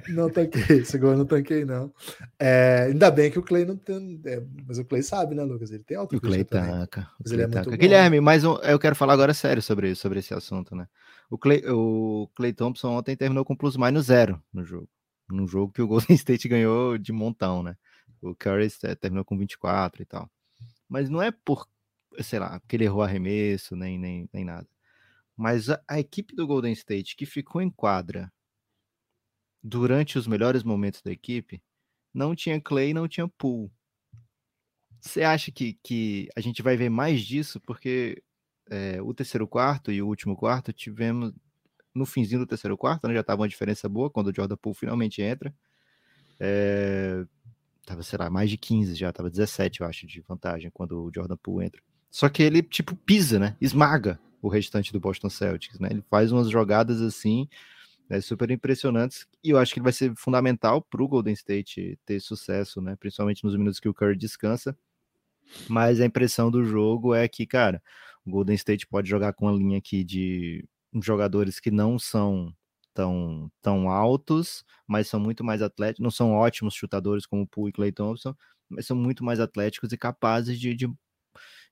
Não 0.08 0.28
tanquei, 0.28 0.78
esse 0.78 0.98
gol 0.98 1.16
não 1.16 1.24
tanquei, 1.24 1.64
não. 1.64 1.90
É, 2.38 2.88
ainda 2.90 3.10
bem 3.10 3.30
que 3.30 3.38
o 3.38 3.42
Clay 3.42 3.64
não 3.64 3.76
tem. 3.76 4.20
É, 4.26 4.42
mas 4.66 4.78
o 4.78 4.84
Clay 4.84 5.02
sabe, 5.02 5.34
né, 5.34 5.42
Lucas? 5.42 5.70
Ele 5.70 5.84
tem 5.84 5.96
autocrítica. 5.96 6.58
O 6.58 6.60
Clay 6.60 6.78
tanca. 6.78 7.08
Mas 7.22 7.32
ele 7.32 7.42
é 7.42 7.46
muito 7.46 7.70
Guilherme, 7.70 8.20
mas 8.20 8.44
um, 8.44 8.56
eu 8.58 8.78
quero 8.78 8.94
falar 8.94 9.14
agora 9.14 9.32
sério 9.32 9.62
sobre, 9.62 9.94
sobre 9.94 10.18
esse 10.18 10.34
assunto, 10.34 10.76
né? 10.76 10.86
O 11.30 11.38
Clay, 11.38 11.62
o 11.66 12.28
Clay 12.34 12.52
Thompson 12.52 12.90
ontem 12.90 13.16
terminou 13.16 13.44
com 13.44 13.56
plus 13.56 13.76
minus 13.76 14.06
zero 14.06 14.42
no 14.52 14.64
jogo. 14.64 14.88
Num 15.30 15.46
jogo 15.46 15.72
que 15.72 15.82
o 15.82 15.88
Golden 15.88 16.12
State 16.16 16.46
ganhou 16.46 16.98
de 16.98 17.12
montão, 17.12 17.62
né? 17.62 17.74
O 18.20 18.34
Curry 18.34 18.68
terminou 19.00 19.24
com 19.24 19.36
24 19.36 20.02
e 20.02 20.04
tal. 20.04 20.30
Mas 20.88 21.08
não 21.08 21.22
é 21.22 21.30
por, 21.30 21.68
sei 22.20 22.38
lá, 22.38 22.58
porque 22.60 22.76
ele 22.76 22.84
errou 22.84 23.02
arremesso, 23.02 23.76
nem, 23.76 23.98
nem, 23.98 24.28
nem 24.32 24.44
nada. 24.44 24.66
Mas 25.36 25.70
a, 25.70 25.80
a 25.88 26.00
equipe 26.00 26.34
do 26.34 26.46
Golden 26.46 26.72
State 26.72 27.14
que 27.16 27.26
ficou 27.26 27.62
em 27.62 27.70
quadra 27.70 28.32
durante 29.62 30.18
os 30.18 30.26
melhores 30.26 30.62
momentos 30.62 31.02
da 31.02 31.12
equipe, 31.12 31.62
não 32.12 32.34
tinha 32.34 32.60
Clay, 32.60 32.94
não 32.94 33.06
tinha 33.06 33.28
Poole. 33.28 33.70
Você 35.00 35.22
acha 35.22 35.52
que, 35.52 35.78
que 35.82 36.28
a 36.36 36.40
gente 36.40 36.62
vai 36.62 36.76
ver 36.76 36.88
mais 36.88 37.22
disso? 37.22 37.60
Porque 37.60 38.22
é, 38.70 39.00
o 39.00 39.14
terceiro 39.14 39.46
quarto 39.46 39.92
e 39.92 40.02
o 40.02 40.06
último 40.06 40.36
quarto 40.36 40.72
tivemos 40.72 41.32
no 41.94 42.06
finzinho 42.06 42.40
do 42.40 42.46
terceiro 42.46 42.76
quarto, 42.76 43.08
né, 43.08 43.14
já 43.14 43.20
estava 43.20 43.42
uma 43.42 43.48
diferença 43.48 43.88
boa 43.88 44.10
quando 44.10 44.28
o 44.28 44.34
Jordan 44.34 44.56
Poole 44.56 44.76
finalmente 44.76 45.22
entra. 45.22 45.54
É, 46.40 47.24
tava, 47.88 48.02
sei 48.02 48.18
lá, 48.18 48.28
mais 48.28 48.50
de 48.50 48.58
15 48.58 48.94
já, 48.94 49.12
tava 49.12 49.30
17, 49.30 49.80
eu 49.80 49.86
acho, 49.86 50.06
de 50.06 50.20
vantagem 50.20 50.70
quando 50.72 51.04
o 51.04 51.10
Jordan 51.14 51.36
Poole 51.36 51.66
entra. 51.66 51.80
Só 52.10 52.28
que 52.28 52.42
ele, 52.42 52.62
tipo, 52.62 52.94
pisa, 52.94 53.38
né? 53.38 53.56
Esmaga 53.60 54.20
o 54.42 54.48
restante 54.48 54.92
do 54.92 55.00
Boston 55.00 55.30
Celtics, 55.30 55.78
né? 55.80 55.88
Ele 55.90 56.04
faz 56.10 56.30
umas 56.30 56.48
jogadas 56.48 57.00
assim 57.00 57.48
né, 58.08 58.20
super 58.20 58.50
impressionantes 58.50 59.26
e 59.42 59.50
eu 59.50 59.58
acho 59.58 59.72
que 59.72 59.80
ele 59.80 59.84
vai 59.84 59.92
ser 59.92 60.14
fundamental 60.16 60.80
para 60.80 61.02
o 61.02 61.08
Golden 61.08 61.34
State 61.34 61.98
ter 62.06 62.20
sucesso, 62.20 62.80
né, 62.80 62.96
principalmente 62.96 63.44
nos 63.44 63.54
minutos 63.54 63.80
que 63.80 63.88
o 63.88 63.94
Curry 63.94 64.16
descansa. 64.16 64.76
Mas 65.68 66.00
a 66.00 66.06
impressão 66.06 66.50
do 66.50 66.64
jogo 66.64 67.14
é 67.14 67.26
que, 67.26 67.46
cara, 67.46 67.82
o 68.24 68.30
Golden 68.30 68.54
State 68.54 68.86
pode 68.86 69.08
jogar 69.08 69.32
com 69.32 69.48
a 69.48 69.52
linha 69.52 69.78
aqui 69.78 70.04
de 70.04 70.64
jogadores 71.02 71.58
que 71.58 71.70
não 71.70 71.98
são 71.98 72.54
tão, 72.98 73.48
tão 73.62 73.88
altos, 73.88 74.64
mas 74.84 75.06
são 75.06 75.20
muito 75.20 75.44
mais 75.44 75.62
atléticos, 75.62 76.02
não 76.02 76.10
são 76.10 76.32
ótimos 76.32 76.74
chutadores 76.74 77.24
como 77.26 77.42
o 77.42 77.46
Poole 77.46 77.70
e 77.70 77.72
Clay 77.72 77.92
Thompson, 77.92 78.34
mas 78.68 78.86
são 78.86 78.96
muito 78.96 79.22
mais 79.22 79.38
atléticos 79.38 79.92
e 79.92 79.96
capazes 79.96 80.58
de, 80.58 80.74
de, 80.74 80.90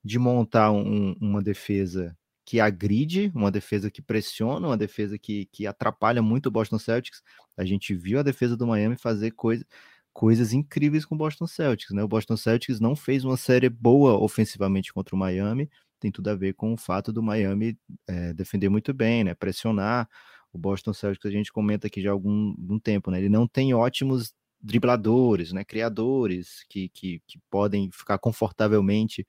de 0.04 0.18
montar 0.20 0.70
um, 0.70 1.14
uma 1.20 1.42
defesa 1.42 2.16
que 2.44 2.60
agride, 2.60 3.32
uma 3.34 3.50
defesa 3.50 3.90
que 3.90 4.00
pressiona, 4.00 4.68
uma 4.68 4.76
defesa 4.76 5.18
que, 5.18 5.46
que 5.46 5.66
atrapalha 5.66 6.22
muito 6.22 6.46
o 6.46 6.50
Boston 6.50 6.78
Celtics. 6.78 7.20
A 7.56 7.64
gente 7.64 7.92
viu 7.92 8.20
a 8.20 8.22
defesa 8.22 8.56
do 8.56 8.64
Miami 8.64 8.96
fazer 8.96 9.32
coisa, 9.32 9.66
coisas 10.12 10.52
incríveis 10.52 11.04
com 11.04 11.16
o 11.16 11.18
Boston 11.18 11.48
Celtics, 11.48 11.92
né? 11.92 12.04
O 12.04 12.08
Boston 12.08 12.36
Celtics 12.36 12.78
não 12.78 12.94
fez 12.94 13.24
uma 13.24 13.36
série 13.36 13.68
boa 13.68 14.16
ofensivamente 14.16 14.92
contra 14.92 15.16
o 15.16 15.18
Miami, 15.18 15.68
tem 15.98 16.12
tudo 16.12 16.28
a 16.28 16.36
ver 16.36 16.52
com 16.54 16.72
o 16.72 16.76
fato 16.76 17.12
do 17.12 17.20
Miami 17.20 17.76
é, 18.06 18.32
defender 18.32 18.68
muito 18.68 18.94
bem, 18.94 19.24
né? 19.24 19.34
Pressionar. 19.34 20.08
O 20.56 20.58
Boston 20.58 20.94
Celtics 20.94 21.26
a 21.26 21.30
gente 21.30 21.52
comenta 21.52 21.86
aqui 21.86 22.00
já 22.00 22.10
há 22.10 22.12
algum, 22.12 22.50
algum 22.50 22.78
tempo, 22.78 23.10
né? 23.10 23.18
Ele 23.18 23.28
não 23.28 23.46
tem 23.46 23.74
ótimos 23.74 24.34
dribladores, 24.60 25.52
né? 25.52 25.64
Criadores 25.64 26.64
que, 26.68 26.88
que, 26.88 27.20
que 27.26 27.38
podem 27.50 27.90
ficar 27.92 28.18
confortavelmente 28.18 29.26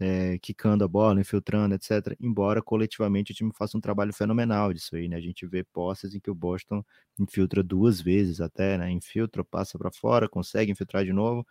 é, 0.00 0.36
quicando 0.38 0.82
a 0.84 0.88
bola, 0.88 1.20
infiltrando, 1.20 1.76
etc. 1.76 2.16
Embora 2.20 2.60
coletivamente 2.60 3.30
o 3.30 3.34
time 3.34 3.52
faça 3.54 3.78
um 3.78 3.80
trabalho 3.80 4.12
fenomenal 4.12 4.72
disso 4.72 4.96
aí, 4.96 5.08
né? 5.08 5.16
A 5.16 5.20
gente 5.20 5.46
vê 5.46 5.62
posses 5.62 6.12
em 6.14 6.20
que 6.20 6.30
o 6.30 6.34
Boston 6.34 6.84
infiltra 7.18 7.62
duas 7.62 8.00
vezes 8.00 8.40
até, 8.40 8.76
né? 8.76 8.90
Infiltra, 8.90 9.44
passa 9.44 9.78
para 9.78 9.92
fora, 9.92 10.28
consegue 10.28 10.72
infiltrar 10.72 11.04
de 11.04 11.12
novo, 11.12 11.46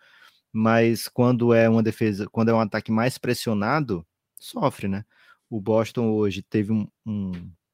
mas 0.52 1.08
quando 1.08 1.54
é 1.54 1.70
uma 1.70 1.82
defesa, 1.82 2.28
quando 2.30 2.50
é 2.50 2.54
um 2.54 2.60
ataque 2.60 2.92
mais 2.92 3.18
pressionado, 3.18 4.06
sofre, 4.38 4.88
né? 4.90 5.06
O 5.50 5.62
Boston 5.62 6.12
hoje 6.12 6.42
teve 6.44 6.74
um, 6.74 6.88
um 7.06 7.32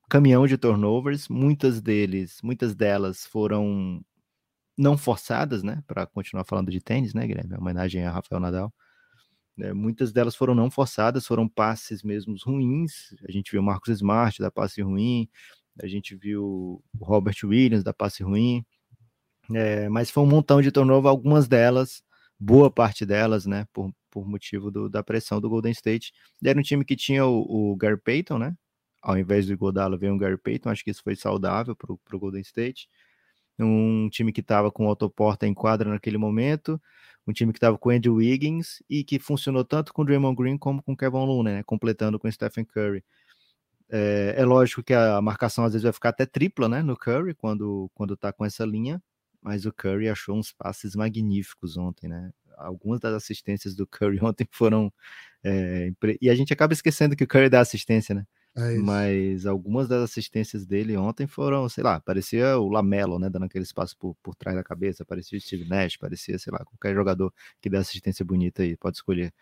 caminhão 0.10 0.48
de 0.48 0.58
turnovers, 0.58 1.30
muitas 1.30 1.82
deles, 1.82 2.40
muitas 2.44 2.76
delas 2.76 3.26
foram 3.26 4.02
não 4.78 4.98
forçadas, 4.98 5.64
né? 5.64 5.84
Para 5.88 6.06
continuar 6.08 6.46
falando 6.46 6.72
de 6.72 6.82
tênis, 6.82 7.14
né, 7.14 7.28
Guilherme? 7.28 7.56
Homenagem 7.56 8.04
a 8.06 8.12
Rafael 8.12 8.40
Nadal. 8.40 8.74
É, 9.60 9.74
muitas 9.74 10.14
delas 10.14 10.36
foram 10.36 10.56
não 10.56 10.72
forçadas, 10.72 11.28
foram 11.28 11.48
passes 11.48 12.02
mesmo 12.02 12.36
ruins. 12.46 13.14
A 13.28 13.32
gente 13.32 13.52
viu 13.52 13.62
o 13.62 13.64
Marcos 13.64 13.90
Smart 13.90 14.40
da 14.42 14.50
passe 14.50 14.82
ruim, 14.82 15.30
a 15.82 15.88
gente 15.88 16.16
viu 16.16 16.82
o 17.00 17.06
Robert 17.06 17.36
Williams 17.44 17.84
da 17.84 17.94
passe 17.94 18.24
ruim, 18.24 18.66
é, 19.54 19.90
mas 19.90 20.10
foi 20.10 20.24
um 20.24 20.28
montão 20.28 20.62
de 20.62 20.72
turnover, 20.72 21.10
algumas 21.10 21.48
delas, 21.48 22.04
boa 22.40 22.72
parte 22.72 23.06
delas, 23.06 23.46
né, 23.46 23.66
por, 23.74 23.92
por 24.10 24.28
motivo 24.28 24.72
do, 24.72 24.90
da 24.90 25.04
pressão 25.04 25.42
do 25.42 25.50
Golden 25.50 25.72
State. 25.72 26.14
Era 26.44 26.60
um 26.60 26.64
time 26.64 26.86
que 26.86 26.96
tinha 26.96 27.26
o, 27.26 27.72
o 27.74 27.76
Gary 27.76 28.00
Payton, 28.00 28.38
né, 28.38 28.56
ao 29.02 29.18
invés 29.18 29.48
do 29.48 29.58
Godala 29.58 29.98
veio 29.98 30.14
um 30.14 30.18
Gary 30.18 30.38
Payton, 30.38 30.70
acho 30.70 30.84
que 30.84 30.92
isso 30.92 31.04
foi 31.04 31.16
saudável 31.16 31.76
para 31.76 31.92
o 31.94 32.20
Golden 32.20 32.42
State. 32.42 32.90
Um 33.58 34.10
time 34.10 34.32
que 34.32 34.42
estava 34.42 34.72
com 34.72 34.86
o 34.86 34.90
autoporta 34.90 35.46
em 35.48 35.54
quadra 35.54 35.90
naquele 35.90 36.18
momento, 36.18 36.82
um 37.28 37.34
time 37.34 37.52
que 37.52 37.58
estava 37.58 37.78
com 37.78 37.90
Andrew 37.90 38.16
Wiggins 38.16 38.82
e 38.90 39.04
que 39.04 39.20
funcionou 39.20 39.66
tanto 39.66 39.94
com 39.94 40.06
Draymond 40.06 40.36
Green 40.36 40.58
como 40.58 40.82
com 40.82 40.96
Kevin 40.96 41.26
Looney, 41.26 41.54
né, 41.56 41.64
completando 41.64 42.18
com 42.20 42.32
Stephen 42.32 42.66
Curry. 42.66 43.04
É, 43.90 44.36
é, 44.38 44.46
lógico 44.46 44.84
que 44.84 44.94
a 44.94 45.22
marcação 45.22 45.66
às 45.66 45.74
vezes 45.74 45.84
vai 45.84 45.94
ficar 45.94 46.10
até 46.10 46.26
tripla, 46.26 46.70
né, 46.70 46.82
no 46.82 46.96
Curry 46.96 47.34
quando 47.36 47.90
quando 47.94 48.16
tá 48.16 48.32
com 48.32 48.46
essa 48.46 48.66
linha, 48.66 49.02
mas 49.42 49.66
o 49.66 49.74
Curry 49.74 50.10
achou 50.10 50.38
uns 50.38 50.52
passes 50.54 50.96
magníficos 50.96 51.78
ontem, 51.78 52.08
né? 52.08 52.32
algumas 52.60 53.00
das 53.00 53.14
assistências 53.14 53.76
do 53.76 53.88
Curry 53.88 54.20
ontem 54.24 54.48
foram. 54.52 54.94
É, 55.44 55.92
e 56.22 56.30
a 56.30 56.36
gente 56.36 56.54
acaba 56.54 56.74
esquecendo 56.74 57.16
que 57.16 57.24
o 57.24 57.28
Curry 57.28 57.50
dá 57.50 57.62
assistência, 57.62 58.14
né? 58.14 58.26
É 58.62 58.78
Mas 58.78 59.46
algumas 59.46 59.88
das 59.88 60.02
assistências 60.04 60.66
dele 60.66 60.98
ontem 60.98 61.28
foram, 61.28 61.68
sei 61.70 61.84
lá, 61.84 62.00
parecia 62.02 62.58
o 62.60 62.68
Lamelo, 62.70 63.20
né? 63.20 63.30
Dando 63.30 63.46
aquele 63.46 63.64
espaço 63.64 63.96
por, 63.98 64.16
por 64.24 64.36
trás 64.36 64.58
da 64.58 64.64
cabeça, 64.64 65.06
parecia 65.06 65.38
o 65.38 65.42
Steve 65.42 65.66
Nash, 65.68 65.98
parecia, 65.98 66.38
sei 66.40 66.52
lá, 66.52 66.60
qualquer 66.66 66.94
jogador 66.96 67.34
que 67.62 67.70
dá 67.70 67.80
assistência 67.80 68.26
bonita 68.26 68.64
aí, 68.64 68.76
pode 68.78 68.98
escolher. 68.98 69.34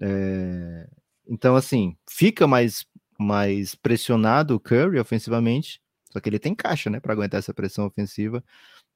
É, 0.00 0.88
então, 1.28 1.56
assim, 1.56 1.96
fica 2.10 2.46
mais, 2.46 2.86
mais 3.18 3.74
pressionado 3.74 4.54
o 4.56 4.60
Curry 4.60 4.98
ofensivamente, 4.98 5.80
só 6.12 6.20
que 6.20 6.28
ele 6.28 6.38
tem 6.38 6.54
caixa, 6.54 6.90
né, 6.90 7.00
para 7.00 7.12
aguentar 7.12 7.38
essa 7.38 7.54
pressão 7.54 7.86
ofensiva, 7.86 8.44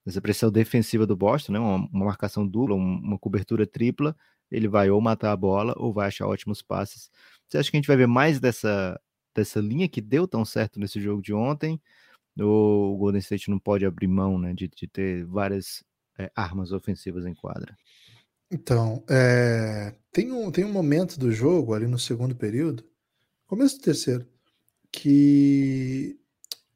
essa 0.07 0.21
pressão 0.21 0.51
defensiva 0.51 1.07
do 1.07 1.17
Boston, 1.17 1.53
né, 1.53 1.59
uma, 1.59 1.77
uma 1.93 2.05
marcação 2.07 2.47
dupla, 2.47 2.75
uma 2.77 3.19
cobertura 3.19 3.67
tripla, 3.67 4.17
ele 4.51 4.69
vai 4.69 4.91
ou 4.91 5.01
matar 5.01 5.33
a 5.33 5.37
bola 5.37 5.75
ou 5.77 5.93
vai 5.93 6.09
achar 6.09 6.27
ótimos 6.27 6.63
passes. 6.63 7.11
Você 7.49 7.59
acha 7.59 7.71
que 7.71 7.77
a 7.77 7.81
gente 7.81 7.89
vai 7.89 7.97
ver 7.97 8.07
mais 8.07 8.39
dessa, 8.41 9.01
dessa 9.37 9.61
linha 9.61 9.89
que 9.89 10.01
deu 10.01 10.27
tão 10.27 10.45
certo 10.45 10.81
nesse 10.81 11.01
jogo 11.01 11.23
de 11.23 11.33
ontem? 11.33 11.81
O 12.39 12.97
Golden 12.99 13.21
State 13.21 13.51
não 13.51 13.59
pode 13.59 13.87
abrir 13.87 14.09
mão, 14.09 14.39
né, 14.39 14.53
de, 14.53 14.69
de 14.69 14.87
ter 14.87 15.25
várias 15.25 15.83
é, 16.19 16.31
armas 16.35 16.73
ofensivas 16.73 17.25
em 17.25 17.35
quadra? 17.35 17.75
Então, 18.51 19.03
é, 19.09 19.95
tem, 20.13 20.31
um, 20.33 20.51
tem 20.51 20.65
um 20.65 20.73
momento 20.73 21.19
do 21.19 21.33
jogo, 21.33 21.75
ali 21.75 21.87
no 21.87 21.99
segundo 21.99 22.35
período, 22.35 22.85
começo 23.47 23.79
do 23.79 23.83
terceiro, 23.83 24.27
que 24.93 26.19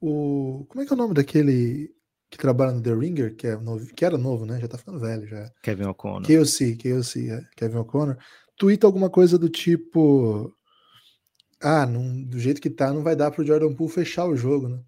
o. 0.00 0.66
Como 0.68 0.82
é 0.82 0.86
que 0.86 0.92
é 0.92 0.94
o 0.94 0.98
nome 0.98 1.14
daquele 1.14 1.94
que 2.30 2.38
trabalha 2.38 2.72
no 2.72 2.82
The 2.82 2.94
Ringer, 2.94 3.34
que, 3.34 3.46
é 3.46 3.56
novo, 3.56 3.86
que 3.86 4.04
era 4.04 4.16
novo, 4.16 4.46
né? 4.46 4.60
Já 4.60 4.68
tá 4.68 4.78
ficando 4.78 5.00
velho 5.00 5.26
já. 5.26 5.50
Kevin 5.62 5.84
O'Connor. 5.84 6.22
KOC, 6.22 6.76
KOC, 6.76 7.30
é. 7.30 7.44
Kevin 7.56 7.78
O'Connor. 7.78 8.16
Twitta 8.56 8.86
alguma 8.86 9.10
coisa 9.10 9.36
do 9.38 9.48
tipo. 9.48 10.54
Ah, 11.60 11.84
não, 11.86 12.22
do 12.22 12.38
jeito 12.38 12.60
que 12.60 12.70
tá, 12.70 12.92
não 12.92 13.02
vai 13.02 13.14
dar 13.14 13.30
pro 13.30 13.44
Jordan 13.44 13.74
Poole 13.74 13.92
fechar 13.92 14.26
o 14.26 14.36
jogo, 14.36 14.68
né? 14.68 14.82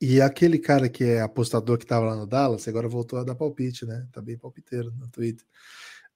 E 0.00 0.20
aquele 0.20 0.58
cara 0.58 0.88
que 0.88 1.04
é 1.04 1.20
apostador 1.20 1.78
que 1.78 1.84
estava 1.84 2.06
lá 2.06 2.16
no 2.16 2.26
Dallas, 2.26 2.66
agora 2.66 2.88
voltou 2.88 3.18
a 3.18 3.24
dar 3.24 3.36
palpite, 3.36 3.86
né? 3.86 4.06
Tá 4.12 4.20
bem 4.20 4.36
palpiteiro 4.36 4.90
no 4.98 5.08
Twitter. 5.08 5.46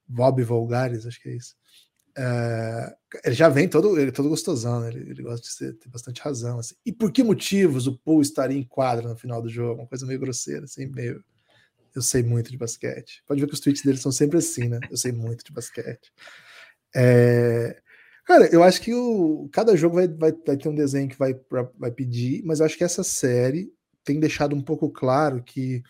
Bob 0.06 0.42
Volgares, 0.42 1.06
acho 1.06 1.22
que 1.22 1.28
é 1.28 1.36
isso. 1.36 1.54
É, 2.18 2.96
ele 3.24 3.34
já 3.34 3.48
vem 3.48 3.68
todo, 3.68 3.98
ele 3.98 4.08
é 4.08 4.12
todo 4.12 4.28
gostosão, 4.28 4.80
né? 4.80 4.88
ele, 4.88 5.10
ele, 5.10 5.22
gosta 5.22 5.46
de 5.46 5.52
ser, 5.52 5.74
ter 5.74 5.88
bastante 5.88 6.20
razão. 6.20 6.58
Assim. 6.58 6.74
E 6.84 6.92
por 6.92 7.12
que 7.12 7.22
motivos 7.22 7.86
o 7.86 7.96
Poole 7.98 8.22
estaria 8.22 8.58
em 8.58 8.64
quadra 8.64 9.08
no 9.08 9.16
final 9.16 9.40
do 9.40 9.48
jogo? 9.48 9.82
Uma 9.82 9.88
coisa 9.88 10.06
meio 10.06 10.18
grosseira, 10.20 10.64
assim, 10.64 10.86
meio. 10.86 11.22
Eu 11.94 12.02
sei 12.02 12.22
muito 12.22 12.50
de 12.50 12.58
basquete. 12.58 13.22
Pode 13.26 13.40
ver 13.40 13.46
que 13.46 13.54
os 13.54 13.60
tweets 13.60 13.82
dele 13.82 13.98
são 13.98 14.12
sempre 14.12 14.38
assim, 14.38 14.68
né? 14.68 14.80
Eu 14.90 14.96
sei 14.96 15.12
muito 15.12 15.44
de 15.44 15.52
basquete. 15.52 16.12
É, 16.94 17.80
Cara, 18.26 18.52
eu 18.52 18.62
acho 18.62 18.82
que 18.82 18.92
o, 18.92 19.48
cada 19.52 19.76
jogo 19.76 19.94
vai, 19.94 20.08
vai, 20.08 20.32
vai 20.32 20.56
ter 20.56 20.68
um 20.68 20.74
desenho 20.74 21.08
que 21.08 21.16
vai, 21.16 21.32
pra, 21.32 21.62
vai 21.78 21.92
pedir, 21.92 22.42
mas 22.44 22.58
eu 22.58 22.66
acho 22.66 22.76
que 22.76 22.82
essa 22.84 23.04
série 23.04 23.72
tem 24.04 24.18
deixado 24.18 24.54
um 24.54 24.60
pouco 24.60 24.90
claro 24.90 25.42
que 25.42 25.82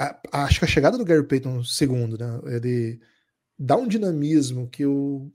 a, 0.00 0.18
a, 0.32 0.44
acho 0.44 0.58
que 0.60 0.64
a 0.64 0.68
chegada 0.68 0.96
do 0.96 1.04
Gary 1.04 1.26
Payton 1.26 1.62
segundo, 1.62 2.16
né, 2.16 2.40
ele 2.54 3.00
dá 3.58 3.76
um 3.76 3.86
dinamismo 3.86 4.68
que 4.68 4.86
o 4.86 5.30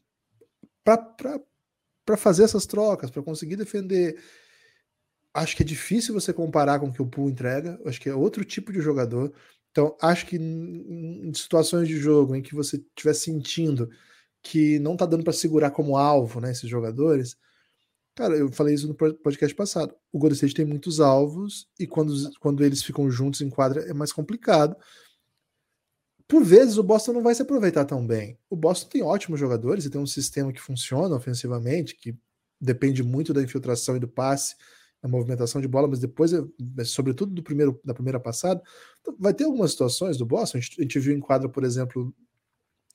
para 0.83 2.17
fazer 2.17 2.43
essas 2.43 2.65
trocas, 2.65 3.09
para 3.09 3.23
conseguir 3.23 3.55
defender, 3.55 4.17
acho 5.33 5.55
que 5.55 5.63
é 5.63 5.65
difícil 5.65 6.13
você 6.13 6.33
comparar 6.33 6.79
com 6.79 6.87
o 6.87 6.93
que 6.93 7.01
o 7.01 7.07
Poole 7.07 7.31
entrega. 7.31 7.79
Acho 7.85 8.01
que 8.01 8.09
é 8.09 8.15
outro 8.15 8.43
tipo 8.43 8.71
de 8.71 8.81
jogador. 8.81 9.33
Então, 9.71 9.97
acho 10.01 10.25
que 10.25 10.37
em, 10.37 11.33
situações 11.33 11.87
de 11.87 11.97
jogo 11.97 12.35
em 12.35 12.41
que 12.41 12.53
você 12.53 12.77
estiver 12.77 13.13
sentindo 13.13 13.89
que 14.43 14.77
não 14.79 14.95
tá 14.97 15.06
dando 15.06 15.23
para 15.23 15.34
segurar 15.34 15.71
como 15.71 15.97
alvo, 15.97 16.39
né, 16.39 16.51
esses 16.51 16.69
jogadores, 16.69 17.38
Cara, 18.15 18.36
eu 18.36 18.51
falei 18.51 18.75
isso 18.75 18.88
no 18.88 18.93
podcast 18.93 19.56
passado. 19.56 19.95
O 20.12 20.19
Golden 20.19 20.36
State 20.36 20.53
tem 20.53 20.65
muitos 20.65 20.99
alvos 20.99 21.67
e 21.79 21.88
quando, 21.88 22.13
quando 22.39 22.63
eles 22.63 22.84
ficam 22.84 23.10
juntos 23.10 23.41
em 23.41 23.49
quadra 23.49 23.82
é 23.89 23.93
mais 23.93 24.13
complicado. 24.13 24.75
Por 26.27 26.43
vezes 26.43 26.77
o 26.77 26.84
Boston 26.84 27.13
não 27.13 27.23
vai 27.23 27.34
se 27.34 27.41
aproveitar 27.41 27.86
tão 27.86 28.06
bem. 28.06 28.38
O 28.49 28.56
Boston 28.56 28.88
tem 28.88 29.01
ótimos 29.01 29.39
jogadores 29.39 29.86
e 29.86 29.89
tem 29.89 29.99
um 29.99 30.06
sistema 30.06 30.53
que 30.53 30.62
funciona 30.62 31.15
ofensivamente, 31.15 31.95
que 31.95 32.15
depende 32.62 33.01
muito 33.03 33.34
da 33.34 33.41
infiltração 33.41 33.97
e 33.97 33.99
do 33.99 34.08
passe, 34.08 34.56
da 35.01 35.10
movimentação 35.10 35.60
de 35.60 35.67
bola, 35.67 35.88
mas 35.88 35.99
depois, 35.99 36.32
sobretudo 36.86 37.34
do 37.34 37.43
primeiro, 37.43 37.79
da 37.84 37.93
primeira 37.93 38.19
passada, 38.19 38.62
vai 39.19 39.34
ter 39.34 39.43
algumas 39.43 39.71
situações 39.71 40.17
do 40.17 40.25
Boston. 40.25 40.60
A 40.60 40.62
gente, 40.62 40.79
a 40.79 40.84
gente 40.84 40.99
viu 40.99 41.15
em 41.15 41.19
quadra, 41.19 41.49
por 41.49 41.63
exemplo, 41.63 42.13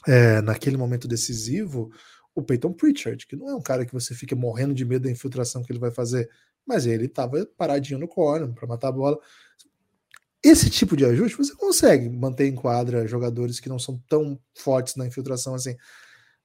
é, 0.06 0.40
naquele 0.42 0.76
momento 0.76 1.08
decisivo, 1.08 1.90
o 2.34 2.42
Peyton 2.42 2.72
Pritchard, 2.72 3.26
que 3.26 3.36
não 3.36 3.48
é 3.48 3.54
um 3.54 3.60
cara 3.60 3.84
que 3.84 3.92
você 3.92 4.14
fica 4.14 4.36
morrendo 4.36 4.74
de 4.74 4.84
medo 4.84 5.04
da 5.04 5.10
infiltração 5.10 5.62
que 5.62 5.72
ele 5.72 5.78
vai 5.78 5.90
fazer, 5.90 6.30
mas 6.64 6.86
ele 6.86 7.06
estava 7.06 7.44
paradinho 7.56 7.98
no 7.98 8.06
corner 8.06 8.52
para 8.52 8.68
matar 8.68 8.88
a 8.88 8.92
bola. 8.92 9.18
Esse 10.42 10.70
tipo 10.70 10.96
de 10.96 11.04
ajuste 11.04 11.36
você 11.36 11.54
consegue 11.54 12.08
manter 12.08 12.46
em 12.46 12.54
quadra 12.54 13.06
jogadores 13.08 13.58
que 13.58 13.68
não 13.68 13.78
são 13.78 14.00
tão 14.08 14.38
fortes 14.54 14.94
na 14.94 15.06
infiltração 15.06 15.54
assim. 15.54 15.76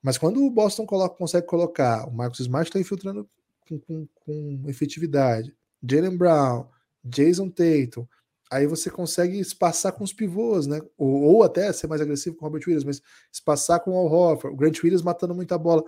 Mas 0.02 0.18
quando 0.18 0.44
o 0.44 0.50
Boston 0.50 0.86
coloca, 0.86 1.16
consegue 1.16 1.46
colocar, 1.46 2.08
o 2.08 2.12
Marcus 2.12 2.40
Smart 2.40 2.70
está 2.70 2.80
infiltrando 2.80 3.30
com, 3.62 3.80
com, 3.80 4.08
com 4.16 4.64
efetividade, 4.68 5.56
Jalen 5.82 6.18
Brown, 6.18 6.68
Jason 7.04 7.50
Tatum, 7.50 8.08
aí 8.54 8.68
você 8.68 8.90
consegue 8.90 9.40
espaçar 9.40 9.92
com 9.92 10.04
os 10.04 10.14
pivôs, 10.14 10.68
né? 10.68 10.80
Ou, 10.98 11.22
ou, 11.24 11.44
até 11.44 11.72
ser 11.74 11.88
mais 11.88 12.02
agressivo 12.02 12.36
com 12.36 12.46
o 12.46 12.48
Robert 12.48 12.64
Williams, 12.68 12.84
mas 12.84 13.02
espaçar 13.32 13.80
com 13.80 13.92
o 13.92 13.98
Al 13.98 14.06
Horford, 14.06 14.54
o 14.54 14.58
Grant 14.58 14.82
Williams 14.84 15.02
matando 15.02 15.34
muita 15.34 15.58
bola. 15.58 15.84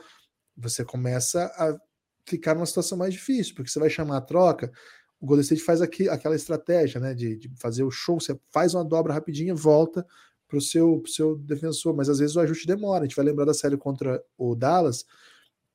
Você 0.57 0.83
começa 0.83 1.45
a 1.57 1.77
ficar 2.25 2.55
numa 2.55 2.65
situação 2.65 2.97
mais 2.97 3.13
difícil, 3.13 3.53
porque 3.55 3.69
você 3.69 3.79
vai 3.79 3.89
chamar 3.89 4.17
a 4.17 4.21
troca. 4.21 4.71
O 5.19 5.25
Golden 5.25 5.43
State 5.43 5.61
faz 5.61 5.81
aqui, 5.81 6.09
aquela 6.09 6.35
estratégia, 6.35 6.99
né? 6.99 7.13
De, 7.13 7.37
de 7.37 7.49
fazer 7.57 7.83
o 7.83 7.91
show, 7.91 8.19
você 8.19 8.39
faz 8.51 8.73
uma 8.73 8.83
dobra 8.83 9.13
rapidinha, 9.13 9.53
volta 9.53 10.05
para 10.47 10.57
o 10.57 10.61
seu, 10.61 11.03
seu 11.05 11.37
defensor, 11.37 11.95
mas 11.95 12.09
às 12.09 12.19
vezes 12.19 12.35
o 12.35 12.39
ajuste 12.39 12.67
demora. 12.67 13.03
A 13.03 13.07
gente 13.07 13.15
vai 13.15 13.25
lembrar 13.25 13.45
da 13.45 13.53
série 13.53 13.77
contra 13.77 14.23
o 14.37 14.55
Dallas, 14.55 15.05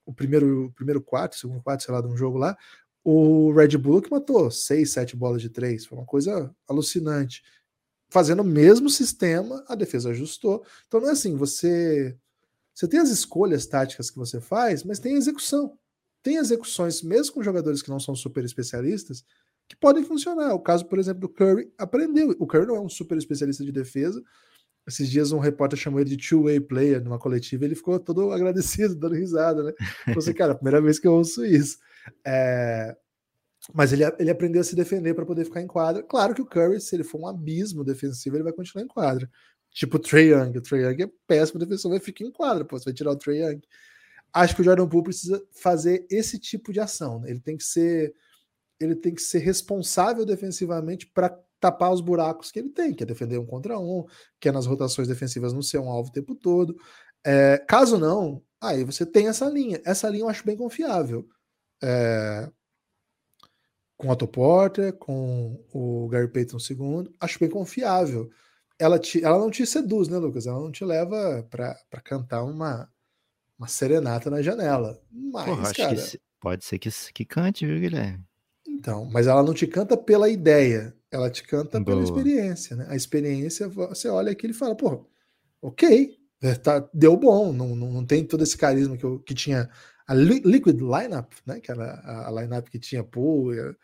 o 0.04 0.12
primeiro, 0.12 0.66
o 0.66 0.72
primeiro 0.72 1.00
quarto, 1.00 1.36
segundo 1.36 1.62
quarto, 1.62 1.84
sei 1.84 1.94
lá, 1.94 2.00
de 2.00 2.08
um 2.08 2.16
jogo 2.16 2.38
lá, 2.38 2.56
o 3.04 3.52
Red 3.52 3.76
Bull 3.78 4.02
que 4.02 4.10
matou 4.10 4.50
seis, 4.50 4.92
sete 4.92 5.16
bolas 5.16 5.42
de 5.42 5.48
três, 5.48 5.86
foi 5.86 5.98
uma 5.98 6.06
coisa 6.06 6.54
alucinante. 6.68 7.42
Fazendo 8.10 8.40
o 8.40 8.44
mesmo 8.44 8.90
sistema, 8.90 9.64
a 9.68 9.74
defesa 9.74 10.10
ajustou. 10.10 10.64
Então 10.86 11.00
não 11.00 11.08
é 11.08 11.12
assim, 11.12 11.36
você 11.36 12.16
você 12.74 12.88
tem 12.88 13.00
as 13.00 13.10
escolhas 13.10 13.66
táticas 13.66 14.10
que 14.10 14.16
você 14.16 14.40
faz, 14.40 14.84
mas 14.84 14.98
tem 14.98 15.14
execução. 15.14 15.76
Tem 16.22 16.36
execuções, 16.36 17.02
mesmo 17.02 17.34
com 17.34 17.42
jogadores 17.42 17.82
que 17.82 17.90
não 17.90 18.00
são 18.00 18.14
super 18.14 18.44
especialistas, 18.44 19.24
que 19.68 19.76
podem 19.76 20.04
funcionar. 20.04 20.54
O 20.54 20.60
caso, 20.60 20.86
por 20.86 20.98
exemplo, 20.98 21.20
do 21.20 21.28
Curry 21.28 21.72
aprendeu. 21.78 22.34
O 22.38 22.46
Curry 22.46 22.66
não 22.66 22.76
é 22.76 22.80
um 22.80 22.88
super 22.88 23.16
especialista 23.18 23.64
de 23.64 23.72
defesa. 23.72 24.22
Esses 24.86 25.10
dias 25.10 25.30
um 25.30 25.38
repórter 25.38 25.78
chamou 25.78 26.00
ele 26.00 26.16
de 26.16 26.28
two-way 26.28 26.58
player 26.58 27.02
numa 27.02 27.18
coletiva, 27.18 27.64
ele 27.64 27.74
ficou 27.74 27.98
todo 28.00 28.32
agradecido, 28.32 28.94
dando 28.94 29.14
risada, 29.14 29.62
né? 29.62 29.72
Falei 30.04 30.18
assim, 30.18 30.32
cara, 30.32 30.54
primeira 30.54 30.80
vez 30.80 30.98
que 30.98 31.06
eu 31.06 31.12
ouço 31.12 31.44
isso. 31.44 31.78
É, 32.24 32.96
mas 33.74 33.92
ele, 33.92 34.04
ele 34.18 34.30
aprendeu 34.30 34.60
a 34.60 34.64
se 34.64 34.74
defender 34.74 35.14
para 35.14 35.26
poder 35.26 35.44
ficar 35.44 35.60
em 35.60 35.66
quadra. 35.66 36.02
Claro 36.02 36.34
que 36.34 36.42
o 36.42 36.46
Curry, 36.46 36.80
se 36.80 36.96
ele 36.96 37.04
for 37.04 37.20
um 37.20 37.26
abismo 37.26 37.84
defensivo, 37.84 38.36
ele 38.36 38.44
vai 38.44 38.52
continuar 38.52 38.84
em 38.84 38.88
quadra. 38.88 39.30
Tipo 39.70 39.96
o 39.96 40.00
Trey 40.00 40.32
Young. 40.32 40.56
O 40.58 40.62
Trey 40.62 40.82
Young 40.82 41.02
é 41.02 41.10
péssimo 41.26 41.60
defensor, 41.60 41.90
vai 41.90 42.00
ficar 42.00 42.24
em 42.24 42.32
quadra, 42.32 42.64
pô, 42.64 42.78
você 42.78 42.86
vai 42.86 42.94
tirar 42.94 43.12
o 43.12 43.16
Trey 43.16 43.42
Young. 43.42 43.60
Acho 44.32 44.54
que 44.54 44.62
o 44.62 44.64
Jordan 44.64 44.88
Poole 44.88 45.04
precisa 45.04 45.42
fazer 45.52 46.06
esse 46.10 46.38
tipo 46.38 46.72
de 46.72 46.80
ação. 46.80 47.20
Né? 47.20 47.30
Ele 47.30 47.40
tem 47.40 47.56
que 47.56 47.64
ser 47.64 48.14
ele 48.80 48.96
tem 48.96 49.14
que 49.14 49.20
ser 49.20 49.40
responsável 49.40 50.24
defensivamente 50.24 51.06
para 51.06 51.38
tapar 51.60 51.92
os 51.92 52.00
buracos 52.00 52.50
que 52.50 52.58
ele 52.58 52.70
tem, 52.70 52.94
que 52.94 53.02
é 53.02 53.06
defender 53.06 53.38
um 53.38 53.44
contra 53.44 53.78
um, 53.78 54.06
que 54.40 54.48
é 54.48 54.52
nas 54.52 54.64
rotações 54.64 55.06
defensivas 55.06 55.52
não 55.52 55.60
ser 55.60 55.76
um 55.78 55.90
alvo 55.90 56.08
o 56.08 56.12
tempo 56.12 56.34
todo. 56.34 56.74
É, 57.22 57.58
caso 57.68 57.98
não, 57.98 58.42
aí 58.58 58.82
você 58.82 59.04
tem 59.04 59.28
essa 59.28 59.46
linha. 59.50 59.82
Essa 59.84 60.08
linha 60.08 60.24
eu 60.24 60.28
acho 60.30 60.46
bem 60.46 60.56
confiável 60.56 61.28
é, 61.82 62.50
com 63.96 64.08
o 64.08 64.10
Otto 64.10 64.26
Porter, 64.26 64.92
com 64.94 65.62
o 65.72 66.08
Gary 66.08 66.28
Payton 66.28 66.56
II, 66.58 67.12
acho 67.20 67.38
bem 67.38 67.50
confiável. 67.50 68.30
Ela, 68.78 68.98
te, 68.98 69.22
ela 69.22 69.38
não 69.38 69.50
te 69.50 69.66
seduz, 69.66 70.08
né, 70.08 70.16
Lucas? 70.16 70.46
Ela 70.46 70.58
não 70.58 70.72
te 70.72 70.84
leva 70.84 71.46
para 71.50 72.00
cantar 72.02 72.42
uma, 72.44 72.88
uma 73.58 73.68
serenata 73.68 74.30
na 74.30 74.40
janela. 74.40 74.98
Mas, 75.12 75.44
Porra, 75.44 75.74
cara, 75.74 75.96
pode 76.40 76.64
ser 76.64 76.78
que, 76.78 76.88
que 77.12 77.24
cante, 77.26 77.66
viu, 77.66 77.78
Guilherme? 77.78 78.24
Então, 78.66 79.04
mas 79.04 79.26
ela 79.26 79.42
não 79.42 79.52
te 79.52 79.66
canta 79.66 79.96
pela 79.96 80.30
ideia, 80.30 80.94
ela 81.10 81.28
te 81.28 81.42
canta 81.42 81.78
Boa. 81.78 81.84
pela 81.84 82.02
experiência, 82.02 82.74
né? 82.74 82.86
A 82.88 82.96
experiência, 82.96 83.68
você 83.68 84.08
olha 84.08 84.32
aqui 84.32 84.46
e 84.46 84.54
fala, 84.54 84.74
pô, 84.74 85.06
ok, 85.60 86.16
tá, 86.62 86.88
deu 86.94 87.16
bom, 87.16 87.52
não, 87.52 87.76
não, 87.76 87.92
não 87.92 88.06
tem 88.06 88.24
todo 88.24 88.42
esse 88.42 88.56
carisma 88.56 88.96
que, 88.96 89.04
eu, 89.04 89.18
que 89.18 89.34
tinha 89.34 89.68
a 90.10 90.14
Liquid 90.14 90.80
Lineup, 90.80 91.32
né? 91.46 91.60
Que 91.60 91.70
era 91.70 92.00
a, 92.26 92.30
lineup 92.32 92.68
que 92.68 92.80
tinha 92.80 93.04
Poole, 93.04 93.76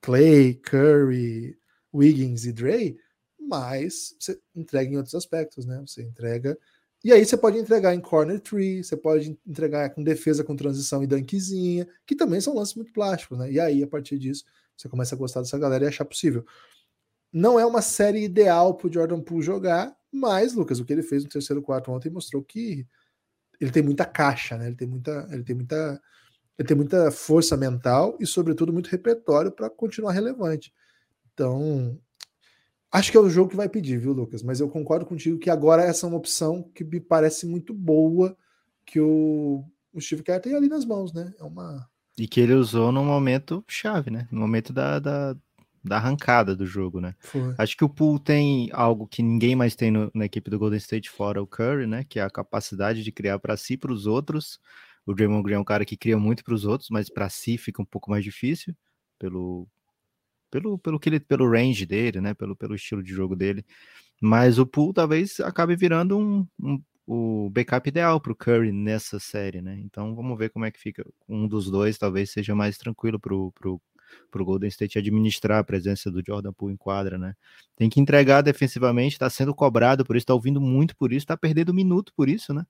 Clay, 0.00 0.54
Curry, 0.54 1.58
Wiggins 1.92 2.44
e 2.44 2.52
Dre, 2.52 2.96
mas 3.40 4.14
você 4.20 4.38
entrega 4.54 4.92
em 4.92 4.96
outros 4.96 5.16
aspectos, 5.16 5.66
né? 5.66 5.82
Você 5.84 6.00
entrega. 6.00 6.56
E 7.02 7.12
aí 7.12 7.24
você 7.24 7.36
pode 7.36 7.58
entregar 7.58 7.92
em 7.92 8.00
corner 8.00 8.38
tree, 8.38 8.84
você 8.84 8.96
pode 8.96 9.36
entregar 9.44 9.90
com 9.90 10.04
defesa 10.04 10.44
com 10.44 10.54
transição 10.54 11.02
e 11.02 11.08
dunkzinha, 11.08 11.88
que 12.06 12.14
também 12.14 12.40
são 12.40 12.54
lances 12.54 12.76
muito 12.76 12.92
plásticos, 12.92 13.36
né? 13.36 13.50
E 13.50 13.58
aí, 13.58 13.82
a 13.82 13.88
partir 13.88 14.20
disso, 14.20 14.44
você 14.76 14.88
começa 14.88 15.16
a 15.16 15.18
gostar 15.18 15.40
dessa 15.40 15.58
galera 15.58 15.84
e 15.84 15.88
achar 15.88 16.04
possível. 16.04 16.46
Não 17.32 17.58
é 17.58 17.66
uma 17.66 17.82
série 17.82 18.22
ideal 18.22 18.76
para 18.76 18.86
o 18.86 18.92
Jordan 18.92 19.20
Poole 19.20 19.42
jogar, 19.42 19.92
mas, 20.12 20.54
Lucas, 20.54 20.78
o 20.78 20.84
que 20.84 20.92
ele 20.92 21.02
fez 21.02 21.24
no 21.24 21.30
terceiro 21.30 21.60
quarto 21.60 21.90
ontem 21.90 22.10
mostrou 22.10 22.44
que 22.44 22.86
ele 23.62 23.70
tem 23.70 23.82
muita 23.82 24.04
caixa, 24.04 24.58
né? 24.58 24.66
Ele 24.66 24.74
tem 24.74 24.88
muita, 24.88 25.28
ele 25.30 25.44
tem 25.44 25.54
muita, 25.54 26.00
ele 26.58 26.68
tem 26.68 26.76
muita 26.76 27.10
força 27.12 27.56
mental 27.56 28.16
e, 28.20 28.26
sobretudo, 28.26 28.72
muito 28.72 28.88
repertório 28.90 29.52
para 29.52 29.70
continuar 29.70 30.12
relevante. 30.12 30.74
Então, 31.32 31.96
acho 32.90 33.10
que 33.12 33.16
é 33.16 33.20
o 33.20 33.30
jogo 33.30 33.50
que 33.50 33.56
vai 33.56 33.68
pedir, 33.68 33.98
viu, 33.98 34.12
Lucas? 34.12 34.42
Mas 34.42 34.58
eu 34.58 34.68
concordo 34.68 35.06
contigo 35.06 35.38
que 35.38 35.48
agora 35.48 35.84
essa 35.84 36.06
é 36.06 36.08
uma 36.08 36.18
opção 36.18 36.68
que 36.74 36.82
me 36.82 37.00
parece 37.00 37.46
muito 37.46 37.72
boa 37.72 38.36
que 38.84 38.98
o, 38.98 39.64
o 39.92 40.00
Steve 40.00 40.24
Kerr 40.24 40.40
tem 40.40 40.54
ali 40.54 40.68
nas 40.68 40.84
mãos, 40.84 41.12
né? 41.12 41.32
É 41.38 41.44
uma 41.44 41.88
e 42.18 42.28
que 42.28 42.40
ele 42.40 42.52
usou 42.52 42.92
no 42.92 43.02
momento 43.02 43.64
chave, 43.66 44.10
né? 44.10 44.28
No 44.30 44.40
momento 44.40 44.72
da, 44.72 44.98
da, 44.98 45.36
da 45.84 45.96
arrancada 45.96 46.54
do 46.54 46.66
jogo, 46.66 47.00
né? 47.00 47.14
Foi. 47.20 47.54
Acho 47.58 47.76
que 47.76 47.84
o 47.84 47.88
Poole 47.88 48.20
tem 48.20 48.70
algo 48.72 49.06
que 49.06 49.22
ninguém 49.22 49.56
mais 49.56 49.74
tem 49.74 49.90
no, 49.90 50.10
na 50.14 50.24
equipe 50.26 50.50
do 50.50 50.58
Golden 50.58 50.78
State 50.78 51.10
fora 51.10 51.42
o 51.42 51.46
Curry, 51.46 51.86
né? 51.86 52.04
Que 52.04 52.20
é 52.20 52.22
a 52.22 52.30
capacidade 52.30 53.02
de 53.02 53.12
criar 53.12 53.38
para 53.38 53.56
si 53.56 53.74
e 53.74 53.76
para 53.76 53.92
os 53.92 54.06
outros. 54.06 54.60
O 55.04 55.12
Draymond 55.14 55.42
Green 55.42 55.56
é 55.56 55.58
um 55.58 55.64
cara 55.64 55.84
que 55.84 55.96
cria 55.96 56.18
muito 56.18 56.44
para 56.44 56.54
os 56.54 56.64
outros, 56.64 56.88
mas 56.90 57.10
para 57.10 57.28
si 57.28 57.58
fica 57.58 57.82
um 57.82 57.84
pouco 57.84 58.10
mais 58.10 58.22
difícil 58.24 58.74
pelo 59.18 59.68
pelo 60.50 60.78
pelo 60.78 61.00
que 61.00 61.08
ele 61.08 61.20
pelo 61.20 61.50
range 61.50 61.86
dele, 61.86 62.20
né? 62.20 62.34
Pelo 62.34 62.56
pelo 62.56 62.74
estilo 62.74 63.02
de 63.02 63.12
jogo 63.12 63.36
dele. 63.36 63.64
Mas 64.20 64.58
o 64.58 64.66
Poole 64.66 64.94
talvez 64.94 65.40
acabe 65.40 65.76
virando 65.76 66.18
um, 66.18 66.46
um 66.60 66.82
o 67.06 67.50
backup 67.50 67.88
ideal 67.88 68.20
para 68.20 68.32
o 68.32 68.36
Curry 68.36 68.72
nessa 68.72 69.18
série, 69.18 69.60
né? 69.60 69.78
Então 69.80 70.14
vamos 70.14 70.38
ver 70.38 70.50
como 70.50 70.64
é 70.64 70.70
que 70.70 70.78
fica. 70.78 71.04
Um 71.28 71.48
dos 71.48 71.70
dois 71.70 71.98
talvez 71.98 72.30
seja 72.30 72.54
mais 72.54 72.78
tranquilo 72.78 73.18
para 73.18 73.34
o 73.34 73.52
para 74.30 74.42
o 74.42 74.44
Golden 74.44 74.68
State 74.68 74.98
administrar 74.98 75.58
a 75.58 75.64
presença 75.64 76.10
do 76.10 76.22
Jordan 76.26 76.52
Poole 76.52 76.74
em 76.74 76.76
quadra, 76.76 77.18
né? 77.18 77.34
Tem 77.76 77.88
que 77.90 78.00
entregar 78.00 78.42
defensivamente, 78.42 79.14
está 79.14 79.28
sendo 79.30 79.54
cobrado 79.54 80.04
por 80.04 80.16
isso, 80.16 80.24
está 80.24 80.34
ouvindo 80.34 80.60
muito 80.60 80.96
por 80.96 81.12
isso, 81.12 81.24
está 81.24 81.36
perdendo 81.36 81.74
minuto 81.74 82.12
por 82.16 82.28
isso, 82.28 82.52
né? 82.52 82.64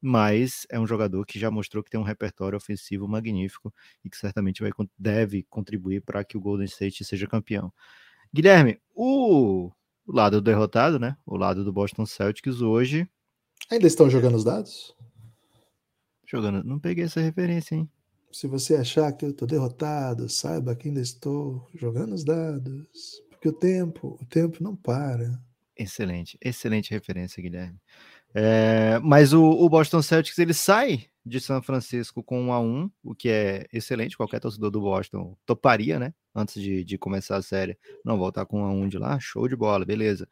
Mas 0.00 0.66
é 0.70 0.78
um 0.78 0.86
jogador 0.86 1.24
que 1.26 1.38
já 1.38 1.50
mostrou 1.50 1.82
que 1.82 1.90
tem 1.90 1.98
um 1.98 2.04
repertório 2.04 2.56
ofensivo 2.56 3.08
magnífico 3.08 3.74
e 4.04 4.10
que 4.10 4.16
certamente 4.16 4.62
vai, 4.62 4.70
deve 4.96 5.44
contribuir 5.50 6.02
para 6.02 6.22
que 6.24 6.36
o 6.36 6.40
Golden 6.40 6.66
State 6.66 7.04
seja 7.04 7.26
campeão. 7.26 7.72
Guilherme, 8.32 8.78
o, 8.94 9.72
lado 10.06 10.40
derrotado, 10.40 10.98
né? 10.98 11.16
O 11.26 11.36
lado 11.36 11.64
do 11.64 11.72
Boston 11.72 12.06
Celtics 12.06 12.60
hoje. 12.60 13.08
Ainda 13.70 13.86
estão 13.86 14.08
jogando 14.08 14.36
os 14.36 14.44
dados? 14.44 14.94
Jogando. 16.26 16.62
Não 16.62 16.78
peguei 16.78 17.04
essa 17.04 17.20
referência, 17.20 17.74
hein? 17.74 17.90
Se 18.30 18.46
você 18.46 18.76
achar 18.76 19.12
que 19.12 19.24
eu 19.24 19.30
estou 19.30 19.48
derrotado, 19.48 20.28
saiba 20.28 20.74
que 20.74 20.88
ainda 20.88 21.00
estou 21.00 21.66
jogando 21.74 22.14
os 22.14 22.24
dados. 22.24 23.22
Porque 23.30 23.48
o 23.48 23.52
tempo, 23.52 24.18
o 24.20 24.24
tempo 24.26 24.62
não 24.62 24.74
para. 24.76 25.40
Excelente, 25.76 26.36
excelente 26.42 26.90
referência, 26.90 27.42
Guilherme. 27.42 27.78
É, 28.34 28.98
mas 28.98 29.32
o, 29.32 29.42
o, 29.42 29.68
Boston 29.68 30.02
Celtics 30.02 30.38
ele 30.38 30.52
sai 30.52 31.06
de 31.24 31.40
São 31.40 31.62
Francisco 31.62 32.22
com 32.22 32.42
1 32.48 32.52
a 32.52 32.60
1 32.60 32.90
o 33.02 33.14
que 33.14 33.28
é 33.28 33.66
excelente. 33.72 34.16
Qualquer 34.16 34.40
torcedor 34.40 34.70
do 34.70 34.80
Boston 34.80 35.36
toparia, 35.46 35.98
né? 35.98 36.12
Antes 36.34 36.60
de, 36.60 36.84
de 36.84 36.98
começar 36.98 37.36
a 37.36 37.42
série, 37.42 37.78
não 38.04 38.18
voltar 38.18 38.44
com 38.44 38.62
1 38.62 38.64
a 38.64 38.70
1 38.70 38.88
de 38.88 38.98
lá, 38.98 39.18
show 39.18 39.48
de 39.48 39.56
bola, 39.56 39.84
beleza. 39.84 40.28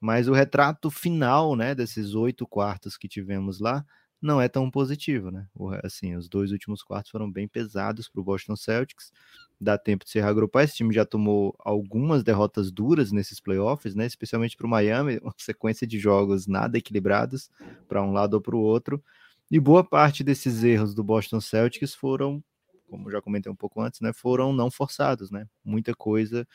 Mas 0.00 0.28
o 0.28 0.32
retrato 0.32 0.90
final, 0.90 1.56
né, 1.56 1.74
desses 1.74 2.14
oito 2.14 2.46
quartos 2.46 2.96
que 2.96 3.08
tivemos 3.08 3.60
lá, 3.60 3.84
não 4.20 4.40
é 4.40 4.48
tão 4.48 4.70
positivo, 4.70 5.30
né? 5.30 5.46
Assim, 5.84 6.16
os 6.16 6.28
dois 6.28 6.50
últimos 6.50 6.82
quartos 6.82 7.10
foram 7.10 7.30
bem 7.30 7.46
pesados 7.46 8.08
para 8.08 8.20
o 8.20 8.24
Boston 8.24 8.56
Celtics. 8.56 9.12
Dá 9.60 9.78
tempo 9.78 10.04
de 10.04 10.10
se 10.10 10.20
reagrupar. 10.20 10.64
Esse 10.64 10.76
time 10.76 10.92
já 10.92 11.04
tomou 11.04 11.54
algumas 11.60 12.24
derrotas 12.24 12.70
duras 12.70 13.12
nesses 13.12 13.40
playoffs, 13.40 13.94
né? 13.94 14.06
Especialmente 14.06 14.56
para 14.56 14.66
o 14.66 14.70
Miami, 14.70 15.18
uma 15.22 15.34
sequência 15.38 15.86
de 15.86 15.98
jogos 15.98 16.46
nada 16.46 16.76
equilibrados 16.78 17.48
para 17.88 18.02
um 18.02 18.12
lado 18.12 18.34
ou 18.34 18.40
para 18.40 18.56
o 18.56 18.60
outro. 18.60 19.02
E 19.50 19.58
boa 19.58 19.84
parte 19.84 20.24
desses 20.24 20.62
erros 20.64 20.94
do 20.94 21.04
Boston 21.04 21.40
Celtics 21.40 21.94
foram, 21.94 22.42
como 22.90 23.10
já 23.10 23.22
comentei 23.22 23.50
um 23.50 23.56
pouco 23.56 23.80
antes, 23.80 24.00
né? 24.00 24.12
Foram 24.12 24.52
não 24.52 24.70
forçados, 24.70 25.30
né? 25.30 25.46
Muita 25.64 25.94
coisa 25.94 26.46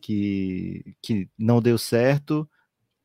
que, 0.00 0.96
que 1.00 1.28
não 1.38 1.62
deu 1.62 1.78
certo, 1.78 2.48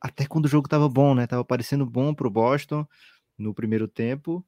até 0.00 0.26
quando 0.26 0.46
o 0.46 0.48
jogo 0.48 0.66
estava 0.66 0.88
bom, 0.88 1.14
né? 1.14 1.26
Tava 1.26 1.44
parecendo 1.44 1.86
bom 1.86 2.12
para 2.12 2.26
o 2.26 2.30
Boston 2.30 2.86
no 3.40 3.54
primeiro 3.54 3.88
tempo, 3.88 4.44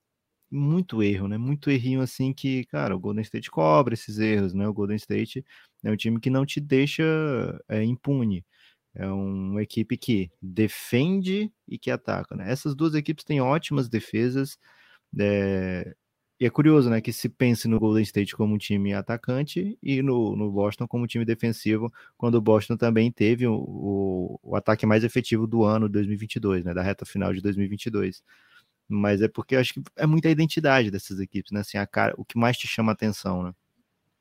muito 0.53 1.03
erro, 1.03 1.29
né? 1.29 1.39
Muito 1.39 1.71
errinho 1.71 2.03
assim 2.03 2.33
que, 2.33 2.65
cara, 2.67 2.95
o 2.95 3.01
Golden 3.01 3.23
State 3.23 3.51
cobra 3.51 3.95
esses 3.95 4.19
erros, 4.19 4.53
né? 4.55 4.69
O 4.69 4.75
Golden 4.75 4.97
State 4.97 5.45
é 5.83 5.91
um 5.91 5.97
time 5.97 6.21
que 6.21 6.31
não 6.31 6.45
te 6.47 6.61
deixa 6.61 7.03
é, 7.69 7.83
impune. 7.83 8.45
É 8.95 9.07
uma 9.07 9.63
equipe 9.63 9.97
que 9.97 10.31
defende 10.43 11.51
e 11.67 11.79
que 11.79 11.91
ataca, 11.91 12.37
né? 12.37 12.51
Essas 12.53 12.75
duas 12.75 12.95
equipes 12.95 13.25
têm 13.25 13.41
ótimas 13.41 13.89
defesas. 13.89 14.59
É... 15.19 15.95
E 16.41 16.47
é 16.47 16.51
curioso, 16.51 16.91
né? 16.91 17.01
Que 17.01 17.13
se 17.13 17.29
pense 17.29 17.69
no 17.69 17.79
Golden 17.81 18.03
State 18.03 18.37
como 18.37 18.55
um 18.55 18.59
time 18.59 18.93
atacante 18.95 19.79
e 19.83 20.03
no, 20.03 20.37
no 20.37 20.51
Boston 20.51 20.87
como 20.89 21.05
um 21.05 21.07
time 21.07 21.25
defensivo, 21.25 21.93
quando 22.19 22.35
o 22.37 22.41
Boston 22.43 22.77
também 22.77 23.13
teve 23.13 23.47
o, 23.47 23.55
o, 23.55 24.41
o 24.43 24.57
ataque 24.57 24.85
mais 24.87 25.05
efetivo 25.05 25.47
do 25.47 25.65
ano 25.65 25.89
2022, 25.89 26.65
né? 26.65 26.75
Da 26.75 26.83
reta 26.83 27.07
final 27.07 27.33
de 27.33 27.41
2022 27.41 28.23
mas 28.93 29.23
é 29.23 29.29
porque 29.29 29.57
eu 29.57 29.61
acho 29.61 29.75
que 29.75 29.83
é 29.97 30.07
muita 30.07 30.29
identidade 30.29 30.91
dessas 30.91 31.21
equipes, 31.21 31.53
né? 31.53 31.61
Assim, 31.61 31.79
a 31.79 31.87
cara, 31.87 32.15
o 32.17 32.25
que 32.25 32.39
mais 32.39 32.57
te 32.57 32.69
chama 32.69 32.93
atenção, 32.93 33.43
né? 33.43 33.55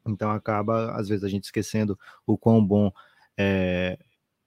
Então 0.08 0.32
acaba, 0.32 0.94
às 0.94 1.10
vezes, 1.10 1.24
a 1.24 1.30
gente 1.30 1.46
esquecendo 1.46 1.98
o 2.26 2.38
quão 2.38 2.66
bom 2.66 2.92
é 3.38 3.98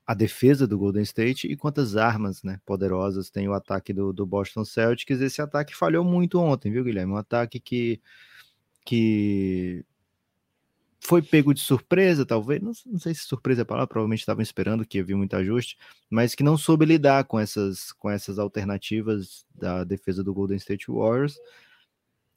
a 0.06 0.14
defesa 0.14 0.66
do 0.66 0.78
Golden 0.78 1.02
State 1.02 1.46
e 1.50 1.56
quantas 1.56 1.96
armas 1.96 2.42
né, 2.42 2.60
poderosas 2.66 3.30
tem 3.30 3.48
o 3.48 3.54
ataque 3.54 3.92
do, 3.92 4.12
do 4.12 4.26
Boston 4.26 4.64
Celtics. 4.64 5.20
Esse 5.20 5.40
ataque 5.40 5.74
falhou 5.74 6.04
muito 6.04 6.38
ontem, 6.38 6.70
viu, 6.70 6.84
Guilherme? 6.84 7.12
Um 7.12 7.16
ataque 7.16 7.58
que, 7.58 8.02
que 8.84 9.84
foi 11.07 11.21
pego 11.21 11.53
de 11.53 11.61
surpresa, 11.61 12.25
talvez, 12.25 12.62
não, 12.62 12.73
não, 12.87 12.99
sei 12.99 13.14
se 13.14 13.25
surpresa 13.25 13.61
é 13.61 13.64
a 13.64 13.67
palavra, 13.67 13.87
provavelmente 13.87 14.21
estavam 14.21 14.43
esperando 14.43 14.87
que 14.87 15.01
havia 15.01 15.17
muito 15.17 15.37
ajuste, 15.37 15.77
mas 16.09 16.35
que 16.35 16.43
não 16.43 16.57
soube 16.57 16.87
lidar 16.87 17.25
com 17.25 17.38
essas, 17.38 17.93
com 17.93 18.11
essas 18.11 18.38
alternativas 18.38 19.45
da 19.55 19.85
defesa 19.85 20.25
do 20.25 20.33
Golden 20.33 20.57
State 20.57 20.90
Warriors 20.90 21.37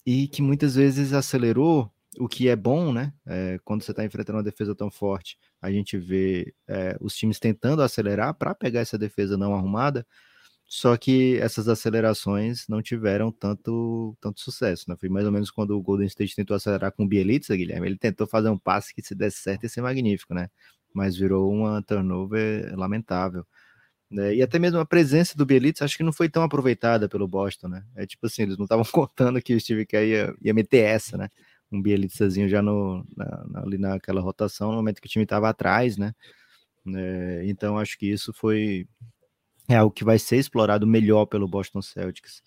e 0.05 0.27
que 0.27 0.41
muitas 0.41 0.75
vezes 0.75 1.13
acelerou, 1.13 1.91
o 2.19 2.27
que 2.27 2.49
é 2.49 2.55
bom, 2.55 2.91
né? 2.91 3.13
É, 3.25 3.59
quando 3.63 3.83
você 3.83 3.91
está 3.91 4.03
enfrentando 4.03 4.37
uma 4.37 4.43
defesa 4.43 4.75
tão 4.75 4.89
forte, 4.89 5.37
a 5.61 5.71
gente 5.71 5.97
vê 5.97 6.53
é, 6.67 6.97
os 6.99 7.15
times 7.15 7.39
tentando 7.39 7.81
acelerar 7.81 8.33
para 8.33 8.55
pegar 8.55 8.81
essa 8.81 8.97
defesa 8.97 9.37
não 9.37 9.53
arrumada, 9.53 10.05
só 10.67 10.97
que 10.97 11.37
essas 11.37 11.69
acelerações 11.69 12.67
não 12.67 12.81
tiveram 12.81 13.31
tanto, 13.31 14.17
tanto 14.19 14.41
sucesso, 14.41 14.85
né? 14.89 14.97
Foi 14.99 15.07
mais 15.07 15.25
ou 15.25 15.31
menos 15.31 15.49
quando 15.49 15.71
o 15.71 15.81
Golden 15.81 16.07
State 16.07 16.35
tentou 16.35 16.57
acelerar 16.57 16.91
com 16.91 17.05
o 17.05 17.07
Bielitsa, 17.07 17.55
Guilherme. 17.55 17.87
Ele 17.87 17.97
tentou 17.97 18.27
fazer 18.27 18.49
um 18.49 18.57
passe 18.57 18.93
que 18.93 19.01
se 19.01 19.15
desse 19.15 19.37
certo 19.39 19.63
ia 19.63 19.69
ser 19.69 19.81
magnífico, 19.81 20.33
né? 20.33 20.49
Mas 20.93 21.15
virou 21.15 21.49
uma 21.49 21.81
turnover 21.81 22.77
lamentável. 22.77 23.45
Né? 24.11 24.35
E 24.35 24.41
até 24.41 24.59
mesmo 24.59 24.79
a 24.79 24.85
presença 24.85 25.37
do 25.37 25.45
Bielitsa 25.45 25.85
acho 25.85 25.97
que 25.97 26.03
não 26.03 26.13
foi 26.13 26.29
tão 26.29 26.43
aproveitada 26.43 27.09
pelo 27.09 27.27
Boston, 27.27 27.69
né? 27.69 27.85
É 27.95 28.05
tipo 28.05 28.27
assim, 28.27 28.43
eles 28.43 28.57
não 28.57 28.65
estavam 28.65 28.85
contando 28.91 29.41
que 29.41 29.55
o 29.55 29.59
Steve 29.61 29.85
Kerr 29.85 30.05
ia, 30.05 30.35
ia 30.41 30.53
meter 30.53 30.83
essa, 30.83 31.17
né? 31.17 31.29
Um 31.71 31.81
Bielitsazinho 31.81 32.49
já 32.49 32.61
no, 32.61 33.05
na, 33.15 33.61
ali 33.61 33.77
naquela 33.77 34.21
rotação, 34.21 34.71
no 34.71 34.77
momento 34.77 35.01
que 35.01 35.07
o 35.07 35.09
time 35.09 35.23
estava 35.23 35.49
atrás, 35.49 35.97
né? 35.97 36.13
É, 36.95 37.43
então 37.45 37.77
acho 37.77 37.97
que 37.97 38.07
isso 38.07 38.33
foi 38.33 38.87
é 39.67 39.75
algo 39.75 39.93
que 39.93 40.03
vai 40.03 40.17
ser 40.19 40.37
explorado 40.37 40.87
melhor 40.87 41.25
pelo 41.25 41.47
Boston 41.47 41.81
Celtics. 41.81 42.41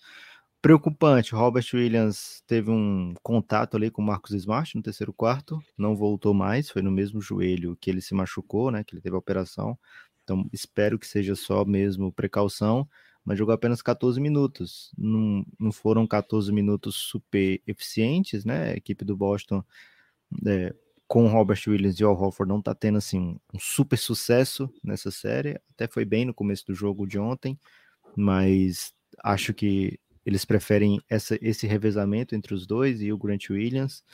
Preocupante, 0.61 1.33
Robert 1.33 1.65
Williams 1.73 2.43
teve 2.45 2.69
um 2.69 3.15
contato 3.23 3.75
ali 3.75 3.89
com 3.89 4.01
o 4.01 4.05
Marcos 4.05 4.31
Smart 4.31 4.75
no 4.75 4.83
terceiro 4.83 5.11
quarto, 5.11 5.59
não 5.75 5.95
voltou 5.95 6.35
mais, 6.35 6.69
foi 6.69 6.83
no 6.83 6.91
mesmo 6.91 7.19
joelho 7.19 7.75
que 7.81 7.89
ele 7.89 7.99
se 7.99 8.13
machucou, 8.13 8.69
né, 8.69 8.83
que 8.83 8.93
ele 8.93 9.01
teve 9.01 9.15
a 9.15 9.19
operação. 9.19 9.77
Então, 10.23 10.47
espero 10.53 10.99
que 10.99 11.07
seja 11.07 11.35
só 11.35 11.65
mesmo 11.65 12.11
precaução, 12.11 12.87
mas 13.25 13.37
jogou 13.39 13.53
apenas 13.53 13.81
14 13.81 14.19
minutos. 14.19 14.91
Não, 14.97 15.43
não 15.59 15.71
foram 15.71 16.05
14 16.07 16.51
minutos 16.51 16.95
super 16.95 17.61
eficientes, 17.67 18.45
né? 18.45 18.71
A 18.71 18.77
equipe 18.77 19.03
do 19.05 19.15
Boston 19.15 19.63
é, 20.45 20.73
com 21.11 21.25
o 21.25 21.27
Robert 21.27 21.61
Williams 21.67 21.99
e 21.99 22.05
o 22.05 22.13
Hofford 22.13 22.47
não 22.47 22.61
tá 22.61 22.73
tendo 22.73 22.97
assim 22.97 23.37
um 23.53 23.59
super 23.59 23.97
sucesso 23.97 24.73
nessa 24.81 25.11
série. 25.11 25.59
Até 25.69 25.85
foi 25.85 26.05
bem 26.05 26.23
no 26.23 26.33
começo 26.33 26.65
do 26.65 26.73
jogo 26.73 27.05
de 27.05 27.19
ontem, 27.19 27.59
mas 28.15 28.93
acho 29.21 29.53
que 29.53 29.99
eles 30.25 30.45
preferem 30.45 31.01
essa, 31.09 31.37
esse 31.41 31.67
revezamento 31.67 32.33
entre 32.33 32.53
os 32.53 32.65
dois 32.65 33.01
e 33.01 33.11
o 33.11 33.17
Grant 33.17 33.49
Williams, 33.49 34.05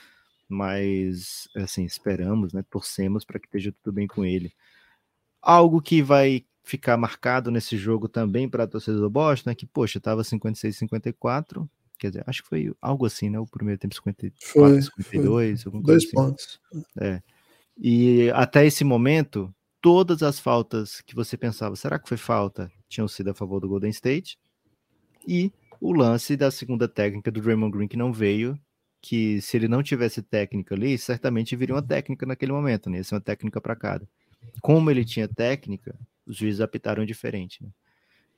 mas 0.50 1.48
assim, 1.56 1.86
esperamos, 1.86 2.52
né, 2.52 2.64
torcemos 2.68 3.24
para 3.24 3.40
que 3.40 3.46
esteja 3.46 3.72
tudo 3.84 3.94
bem 3.94 4.08
com 4.08 4.26
ele. 4.26 4.52
Algo 5.40 5.80
que 5.80 6.02
vai 6.02 6.48
ficar 6.64 6.98
marcado 6.98 7.52
nesse 7.52 7.78
jogo 7.78 8.10
também 8.10 8.50
para 8.50 8.64
a 8.64 8.68
torcida 8.68 8.98
do 8.98 9.08
Boston 9.08 9.52
é 9.52 9.56
que, 9.56 9.68
poxa, 9.68 10.00
tava 10.00 10.24
56-54, 10.24 11.70
quer 11.98 12.10
dizer, 12.10 12.24
acho 12.28 12.44
que 12.44 12.50
foi 12.50 12.72
algo 12.82 13.06
assim, 13.06 13.30
né? 13.30 13.40
O 13.40 13.46
primeiro 13.46 13.80
tempo 13.80 13.96
54, 13.96 14.40
foi, 14.42 14.82
52, 14.82 15.64
foi. 15.64 15.82
Dois 15.82 16.04
assim. 16.04 16.12
pontos. 16.12 16.60
É. 17.00 17.22
E 17.78 18.30
até 18.32 18.66
esse 18.66 18.84
momento, 18.84 19.54
todas 19.82 20.24
as 20.24 20.40
faltas 20.40 21.02
que 21.02 21.16
você 21.16 21.38
pensava, 21.38 21.76
será 21.76 22.00
que 22.00 22.10
foi 22.10 22.18
falta? 22.18 22.72
Tinham 22.90 23.08
sido 23.08 23.30
a 23.30 23.34
favor 23.34 23.60
do 23.60 23.68
Golden 23.68 23.92
State. 23.92 24.38
E 25.28 25.52
o 25.80 25.94
lance 25.94 26.36
da 26.36 26.50
segunda 26.50 26.88
técnica 26.88 27.32
do 27.32 27.42
Draymond 27.42 27.72
Green 27.72 27.88
que 27.88 27.98
não 27.98 28.12
veio, 28.12 28.60
que 29.02 29.42
se 29.42 29.58
ele 29.58 29.68
não 29.68 29.84
tivesse 29.84 30.22
técnica 30.22 30.74
ali, 30.76 30.98
certamente 30.98 31.56
viria 31.56 31.76
uma 31.76 31.82
técnica 31.82 32.26
naquele 32.26 32.52
momento, 32.52 32.90
né? 32.90 32.98
Ia 32.98 33.04
ser 33.04 33.16
uma 33.16 33.22
técnica 33.22 33.62
para 33.62 33.76
cada. 33.76 34.08
Como 34.62 34.90
ele 34.90 35.06
tinha 35.06 35.28
técnica, 35.28 35.96
os 36.26 36.38
juízes 36.38 36.62
apitaram 36.62 37.06
diferente, 37.06 37.64
né? 37.64 37.70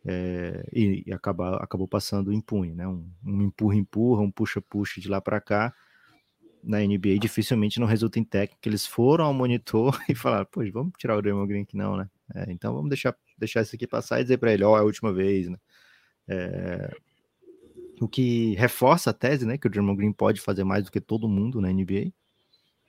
É, 0.05 0.65
e, 0.73 1.03
e 1.07 1.13
acabou, 1.13 1.55
acabou 1.55 1.87
passando 1.87 2.33
impune, 2.33 2.73
né? 2.73 2.87
Um, 2.87 3.09
empurra-empurra, 3.25 4.21
um 4.21 4.31
puxa-puxa 4.31 5.01
de 5.01 5.07
lá 5.09 5.19
para 5.21 5.41
cá. 5.41 5.73
Na 6.63 6.79
NBA 6.79 7.19
dificilmente 7.19 7.79
não 7.79 7.87
resulta 7.87 8.19
em 8.19 8.23
técnica. 8.23 8.67
Eles 8.67 8.85
foram 8.85 9.25
ao 9.25 9.33
monitor 9.33 9.97
e 10.09 10.15
falaram: 10.15 10.45
Pô, 10.45 10.61
vamos 10.71 10.93
tirar 10.97 11.17
o 11.17 11.21
Draymond 11.21 11.47
Green 11.47 11.63
aqui, 11.63 11.77
não, 11.77 11.97
né? 11.97 12.09
É, 12.35 12.51
então 12.51 12.73
vamos 12.73 12.89
deixar, 12.89 13.15
deixar 13.37 13.61
isso 13.61 13.75
aqui 13.75 13.87
passar 13.87 14.19
e 14.19 14.23
dizer 14.23 14.37
para 14.37 14.53
ele: 14.53 14.63
Ó, 14.63 14.73
oh, 14.73 14.77
é 14.77 14.79
a 14.81 14.83
última 14.83 15.13
vez, 15.13 15.49
né? 15.49 15.57
É, 16.27 16.91
o 18.01 18.07
que 18.07 18.55
reforça 18.55 19.09
a 19.09 19.13
tese, 19.13 19.45
né, 19.45 19.57
que 19.57 19.67
o 19.67 19.69
Draymond 19.69 19.97
Green 19.97 20.13
pode 20.13 20.39
fazer 20.39 20.63
mais 20.63 20.85
do 20.85 20.91
que 20.91 21.01
todo 21.01 21.27
mundo 21.27 21.59
na 21.59 21.71
NBA, 21.71 22.11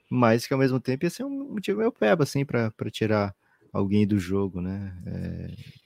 mas 0.09 0.47
que 0.47 0.53
ao 0.53 0.59
mesmo 0.59 0.79
tempo 0.79 1.05
ia 1.05 1.09
ser 1.09 1.23
um 1.23 1.53
motivo 1.53 1.79
meio 1.79 1.91
peba, 1.91 2.23
assim, 2.23 2.45
para 2.45 2.71
tirar 2.91 3.35
alguém 3.73 4.05
do 4.05 4.19
jogo, 4.19 4.61
né? 4.61 4.93
É... 5.05 5.80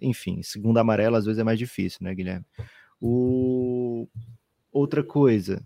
Enfim, 0.00 0.42
segunda 0.42 0.80
amarela 0.80 1.18
às 1.18 1.24
vezes 1.24 1.38
é 1.38 1.44
mais 1.44 1.58
difícil, 1.58 1.98
né, 2.02 2.14
Guilherme? 2.14 2.44
O... 3.00 4.08
Outra 4.72 5.04
coisa, 5.04 5.62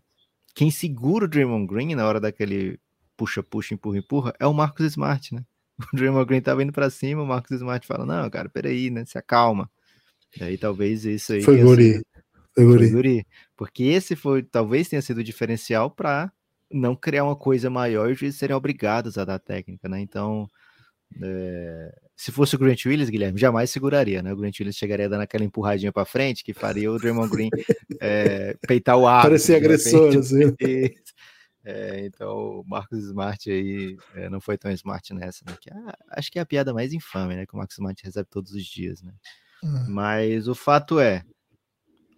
quem 0.55 0.71
segura 0.71 1.25
o 1.25 1.29
Draymond 1.29 1.67
Green 1.67 1.95
na 1.95 2.07
hora 2.07 2.21
daquele 2.21 2.79
puxa, 3.17 3.43
puxa, 3.43 3.75
empurra, 3.75 3.99
empurra, 3.99 4.35
é 4.39 4.47
o 4.47 4.55
Marcos 4.55 4.87
Smart, 4.87 5.35
né? 5.35 5.45
O 5.93 5.97
Draymond 5.97 6.27
Green 6.27 6.41
tava 6.41 6.63
indo 6.63 6.73
para 6.73 6.91
cima, 6.91 7.23
o 7.23 7.27
Marcos 7.27 7.51
Smart 7.53 7.87
fala, 7.87 8.05
não, 8.05 8.29
cara, 8.31 8.49
peraí, 8.49 8.91
né? 8.91 9.05
Se 9.05 9.17
acalma. 9.17 9.71
E 10.39 10.43
aí 10.43 10.59
talvez 10.59 11.05
isso 11.05 11.33
aí. 11.33 11.43
Foi 11.43 11.63
guri. 11.63 12.03
Foi 12.55 12.65
guri. 12.65 12.91
guri. 12.91 13.27
Porque 13.57 13.85
esse 13.85 14.17
foi, 14.17 14.43
talvez 14.43 14.89
tenha 14.89 15.03
sido 15.03 15.19
o 15.19 15.25
diferencial 15.25 15.91
para 15.91 16.33
não 16.71 16.95
criar 16.95 17.25
uma 17.25 17.37
coisa 17.37 17.71
maior 17.71 18.09
e 18.09 18.13
os 18.13 18.19
juízes 18.19 18.39
serem 18.39 18.57
obrigados 18.57 19.17
a 19.17 19.25
dar 19.25 19.39
técnica, 19.39 19.89
né? 19.89 20.01
Então, 20.01 20.49
é... 21.23 21.95
se 22.17 22.31
fosse 22.31 22.55
o 22.55 22.59
Grant 22.59 22.85
Williams, 22.87 23.11
Guilherme, 23.11 23.39
jamais 23.39 23.71
seguraria, 23.71 24.23
né? 24.23 24.33
O 24.33 24.37
Grant 24.37 24.59
Williams 24.59 24.77
chegaria 24.77 25.09
dando 25.09 25.23
aquela 25.23 25.45
empurradinha 25.45 25.93
para 25.93 26.05
frente 26.05 26.45
que 26.45 26.55
faria 26.55 26.91
o 26.91 26.99
Draymond 26.99 27.31
Green 27.31 27.51
é, 28.01 28.57
peitar 28.67 28.97
o 28.97 29.07
ar. 29.07 29.23
Parecia 29.23 29.57
agressor, 29.57 30.17
assim. 30.17 30.55
É, 31.65 32.07
então, 32.07 32.61
o 32.61 32.65
Marcos 32.67 32.99
Smart 33.05 33.51
aí 33.51 33.95
é, 34.15 34.31
não 34.31 34.41
foi 34.41 34.57
tão 34.57 34.71
smart 34.71 35.13
nessa, 35.13 35.45
né? 35.47 35.55
Que, 35.61 35.71
ah, 35.71 35.99
acho 36.13 36.33
que 36.33 36.39
é 36.39 36.43
a 36.43 36.47
piada 36.47 36.73
mais 36.73 36.95
infame, 36.95 37.37
né? 37.37 37.45
Que 37.45 37.53
o 37.53 37.59
Marcos 37.59 37.77
Smart 37.77 38.03
recebe 38.03 38.27
todos 38.31 38.53
os 38.53 38.65
dias, 38.65 39.03
né? 39.03 39.13
Uhum. 39.63 39.85
Mas 39.91 40.49
o 40.49 40.55
fato 40.55 40.99
é, 40.99 41.23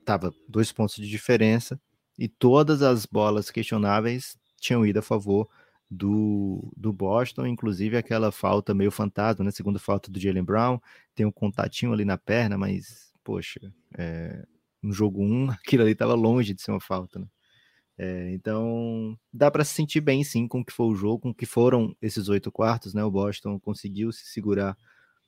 tava 0.04 0.32
dois 0.48 0.70
pontos 0.70 0.94
de 0.94 1.08
diferença 1.08 1.80
e 2.16 2.28
todas 2.28 2.80
as 2.80 3.04
bolas 3.06 3.50
questionáveis 3.50 4.36
tinham 4.60 4.86
ido 4.86 5.00
a 5.00 5.02
favor 5.02 5.48
do, 5.90 6.72
do 6.76 6.92
Boston, 6.92 7.46
inclusive 7.46 7.96
aquela 7.96 8.30
falta 8.30 8.72
meio 8.72 8.90
fantasma, 8.90 9.44
né? 9.44 9.50
Segunda 9.50 9.78
falta 9.78 10.10
do 10.10 10.20
Jalen 10.20 10.44
Brown, 10.44 10.80
tem 11.14 11.26
um 11.26 11.32
contatinho 11.32 11.92
ali 11.92 12.04
na 12.04 12.16
perna, 12.16 12.56
mas, 12.56 13.12
poxa, 13.24 13.60
é, 13.98 14.44
no 14.82 14.92
jogo 14.92 15.22
1, 15.22 15.24
um, 15.24 15.50
aquilo 15.50 15.82
ali 15.82 15.92
estava 15.92 16.14
longe 16.14 16.54
de 16.54 16.62
ser 16.62 16.70
uma 16.70 16.80
falta, 16.80 17.18
né? 17.18 17.26
É, 17.98 18.32
então, 18.32 19.18
dá 19.30 19.50
para 19.50 19.64
se 19.64 19.74
sentir 19.74 20.00
bem, 20.00 20.24
sim, 20.24 20.48
com 20.48 20.60
o 20.60 20.64
que 20.64 20.72
foi 20.72 20.86
o 20.86 20.94
jogo, 20.94 21.18
com 21.18 21.30
o 21.30 21.34
que 21.34 21.44
foram 21.44 21.94
esses 22.00 22.28
oito 22.28 22.50
quartos, 22.50 22.94
né? 22.94 23.04
O 23.04 23.10
Boston 23.10 23.60
conseguiu 23.60 24.10
se 24.12 24.26
segurar 24.26 24.76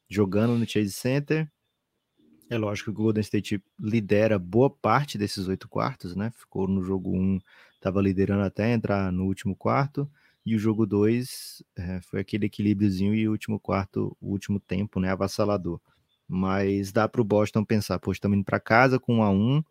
jogando 0.09 0.57
no 0.59 0.67
Chase 0.67 0.93
Center, 0.93 1.51
é 2.49 2.59
lógico 2.59 2.87
que 2.87 2.91
o 2.91 3.03
Golden 3.03 3.23
State 3.23 3.63
lidera 3.81 4.39
boa 4.39 4.69
parte 4.69 5.17
desses 5.17 5.49
oito 5.49 5.69
quartos, 5.69 6.15
né? 6.15 6.31
Ficou 6.37 6.69
no 6.69 6.83
jogo 6.83 7.11
1, 7.11 7.17
um, 7.17 7.41
estava 7.75 8.01
liderando 8.03 8.43
até 8.43 8.73
entrar 8.73 9.11
no 9.11 9.25
último 9.25 9.57
quarto. 9.57 10.11
E 10.45 10.57
o 10.57 10.59
jogo 10.59 10.86
2 10.86 11.62
é, 11.76 12.01
foi 12.03 12.20
aquele 12.20 12.47
equilíbriozinho 12.47 13.14
e 13.14 13.28
o 13.28 13.32
último 13.32 13.61
quarto, 13.61 14.16
o 14.20 14.30
último 14.30 14.59
tempo, 14.61 15.01
né? 15.01 15.11
Avassalador. 15.11 15.80
Mas 16.28 16.93
dá 16.93 17.09
para 17.09 17.20
o 17.20 17.24
Boston 17.24 17.64
pensar, 17.64 17.99
pô, 17.99 18.12
estamos 18.12 18.36
indo 18.38 18.45
para 18.45 18.61
casa 18.61 18.99
com 18.99 19.16
1 19.18 19.22
a 19.22 19.30
1 19.30 19.62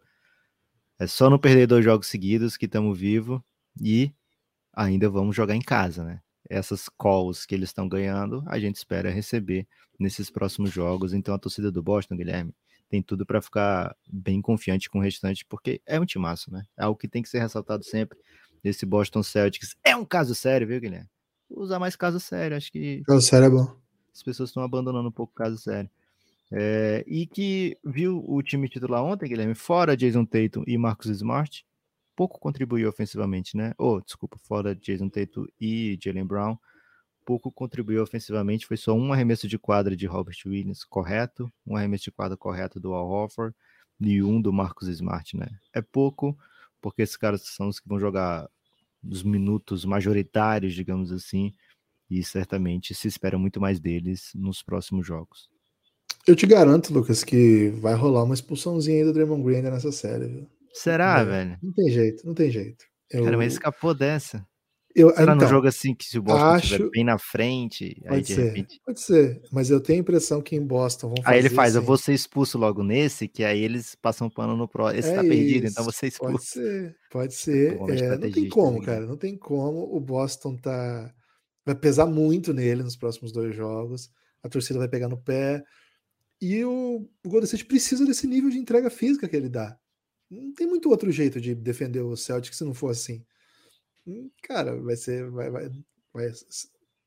É 0.99 1.07
só 1.07 1.30
não 1.30 1.39
perder 1.39 1.67
dois 1.67 1.84
jogos 1.84 2.07
seguidos 2.07 2.55
que 2.57 2.65
estamos 2.65 2.97
vivos 2.97 3.41
e 3.82 4.13
ainda 4.74 5.09
vamos 5.09 5.36
jogar 5.36 5.55
em 5.55 5.61
casa, 5.61 6.03
né? 6.03 6.22
Essas 6.49 6.89
calls 6.89 7.45
que 7.45 7.55
eles 7.55 7.69
estão 7.69 7.88
ganhando, 7.89 8.43
a 8.47 8.59
gente 8.59 8.76
espera 8.78 9.09
receber 9.11 9.67
nesses 9.99 10.30
próximos 10.30 10.72
jogos. 10.72 11.13
Então 11.13 11.34
a 11.36 11.39
torcida 11.39 11.72
do 11.72 11.84
Boston, 11.84 12.17
Guilherme, 12.17 12.53
tem 12.89 13.01
tudo 13.03 13.26
para 13.26 13.41
ficar 13.41 13.95
bem 14.11 14.41
confiante 14.41 14.89
com 14.89 14.99
o 14.99 15.01
restante, 15.01 15.45
porque 15.45 15.82
é 15.86 15.99
um 15.99 16.05
timaço, 16.05 16.51
né? 16.51 16.63
É 16.78 16.84
algo 16.84 16.99
que 16.99 17.07
tem 17.07 17.24
que 17.24 17.30
ser 17.30 17.39
ressaltado 17.39 17.84
sempre. 17.86 18.17
Esse 18.64 18.86
Boston 18.86 19.24
Celtics 19.24 19.76
é 19.84 19.95
um 19.95 20.05
caso 20.05 20.36
sério, 20.36 20.68
viu, 20.68 20.80
Guilherme? 20.80 21.09
Vou 21.49 21.64
usar 21.64 21.80
mais 21.80 21.95
caso 21.95 22.20
sério, 22.20 22.55
acho 22.55 22.72
que. 22.72 23.01
Caso 23.05 23.22
sério 23.22 23.45
é 23.45 23.49
bom. 23.49 23.76
As 24.14 24.24
pessoas 24.24 24.49
estão 24.49 24.64
abandonando 24.64 25.09
um 25.09 25.12
pouco 25.12 25.34
o 25.34 25.36
caso 25.36 25.57
sério. 25.57 25.89
É, 26.51 27.03
e 27.07 27.26
que 27.26 27.78
viu 27.84 28.24
o 28.28 28.41
time 28.43 28.68
titular 28.68 29.03
ontem, 29.03 29.30
Guilherme, 29.30 29.55
fora 29.55 29.95
Jason 29.95 30.26
Tatum 30.26 30.64
e 30.68 30.78
Marcus 30.78 31.09
Smart, 31.09 31.66
pouco 32.16 32.39
contribuiu 32.39 32.89
ofensivamente, 32.89 33.55
né? 33.55 33.74
Oh, 33.78 34.01
desculpa, 34.01 34.38
fora 34.38 34.76
Jason 34.76 35.07
Tatum 35.07 35.45
e 35.59 35.97
Jalen 36.03 36.26
Brown, 36.26 36.57
pouco 37.26 37.49
contribuiu 37.51 38.03
ofensivamente, 38.03 38.68
foi 38.68 38.76
só 38.76 38.93
um 38.93 39.14
arremesso 39.14 39.47
de 39.47 39.57
quadra 39.57 39.95
de 39.95 40.05
Robert 40.05 40.36
Williams 40.45 40.84
correto, 40.84 41.51
um 41.66 41.78
arremesso 41.78 42.05
de 42.05 42.12
quadra 42.12 42.36
correto 42.36 42.80
do 42.80 42.93
Al 42.93 43.07
Horford 43.07 43.55
e 44.01 44.22
um 44.22 44.41
do 44.41 44.51
Marcus 44.51 44.89
Smart, 44.89 45.38
né? 45.38 45.47
É 45.74 45.82
pouco, 45.82 46.38
porque 46.82 47.01
esses 47.01 47.15
caras 47.15 47.41
são 47.43 47.67
os 47.67 47.79
que 47.79 47.88
vão 47.88 47.99
jogar 47.99 48.49
os 49.03 49.23
minutos 49.23 49.86
majoritários, 49.86 50.73
digamos 50.73 51.11
assim, 51.11 51.51
e 52.09 52.23
certamente 52.23 52.93
se 52.93 53.07
espera 53.07 53.38
muito 53.38 53.59
mais 53.59 53.79
deles 53.79 54.32
nos 54.36 54.61
próximos 54.61 55.05
jogos. 55.05 55.49
Eu 56.27 56.36
te 56.36 56.45
garanto, 56.45 56.93
Lucas, 56.93 57.23
que 57.23 57.69
vai 57.79 57.95
rolar 57.95 58.23
uma 58.23 58.34
expulsãozinha 58.34 58.97
aí 58.97 59.03
do 59.03 59.13
Draymond 59.13 59.43
Green 59.43 59.61
nessa 59.61 59.91
série, 59.91 60.27
viu? 60.27 60.47
Será, 60.73 61.19
é, 61.19 61.25
velho? 61.25 61.59
Não 61.61 61.73
tem 61.73 61.89
jeito, 61.89 62.25
não 62.25 62.34
tem 62.34 62.51
jeito. 62.51 62.86
Eu... 63.09 63.23
Cara, 63.23 63.38
mas 63.38 63.53
escapou 63.53 63.93
dessa. 63.93 64.45
Eu, 64.96 65.10
Será 65.12 65.24
então, 65.24 65.36
no 65.36 65.48
jogo 65.48 65.68
assim 65.68 65.94
que 65.96 66.06
se 66.06 66.18
o 66.18 66.22
Boston 66.22 66.46
acho... 66.46 66.66
estiver 66.66 66.89
bem 66.89 67.04
na 67.04 67.18
frente, 67.18 68.02
pode 68.08 68.28
ser, 68.28 68.44
repente... 68.44 68.82
Pode 68.86 69.00
ser, 69.00 69.42
mas 69.52 69.70
eu 69.70 69.80
tenho 69.80 70.00
a 70.00 70.02
impressão 70.02 70.42
que 70.42 70.56
em 70.56 70.66
Boston 70.66 71.08
vão 71.08 71.24
fazer 71.24 71.36
Aí 71.36 71.39
ele 71.39 71.50
faz, 71.50 71.76
assim. 71.76 71.84
eu 71.84 71.88
vou 71.88 71.98
ser 71.98 72.14
expulso 72.14 72.58
logo 72.58 72.84
nesse, 72.84 73.28
que 73.28 73.44
aí 73.44 73.62
eles 73.62 73.96
passam 73.96 74.30
pano 74.30 74.56
no 74.56 74.68
próximo. 74.68 75.00
Esse 75.00 75.10
é 75.10 75.16
tá 75.16 75.22
perdido, 75.22 75.68
então 75.68 75.84
você 75.84 76.08
expulso. 76.08 76.34
Pode 76.34 76.46
ser, 76.46 76.98
pode 77.10 77.34
ser. 77.34 77.74
É, 77.89 78.18
não 78.18 78.32
tem 78.32 78.50
como, 78.50 78.80
né? 78.80 78.86
cara, 78.86 79.06
não 79.06 79.18
tem 79.18 79.38
como. 79.38 79.96
O 79.96 80.00
Boston 80.00 80.56
tá... 80.58 81.14
vai 81.66 81.76
pesar 81.76 82.06
muito 82.06 82.54
nele 82.54 82.84
nos 82.84 82.96
próximos 82.96 83.32
dois 83.32 83.56
jogos. 83.56 84.10
A 84.44 84.50
torcida 84.50 84.80
vai 84.80 84.88
pegar 84.88 85.08
no 85.08 85.18
pé. 85.18 85.64
E 86.42 86.66
o, 86.66 87.08
o 87.24 87.30
Golden 87.30 87.46
State 87.46 87.66
precisa 87.66 88.06
desse 88.06 88.26
nível 88.26 88.50
de 88.50 88.58
entrega 88.58 88.89
física 88.89 89.28
que 89.30 89.36
ele 89.36 89.48
dá. 89.48 89.78
Não 90.30 90.54
tem 90.54 90.66
muito 90.66 90.89
outro 90.89 91.12
jeito 91.12 91.39
de 91.39 91.54
defender 91.54 92.02
o 92.02 92.16
Celtic 92.16 92.54
se 92.54 92.64
não 92.64 92.74
for 92.74 92.89
assim. 92.89 93.24
Hum, 94.06 94.30
cara, 94.43 94.80
vai 94.82 94.95
ser. 94.95 95.30
Vai, 95.30 95.49
vai, 95.49 95.70
vai, 96.14 96.32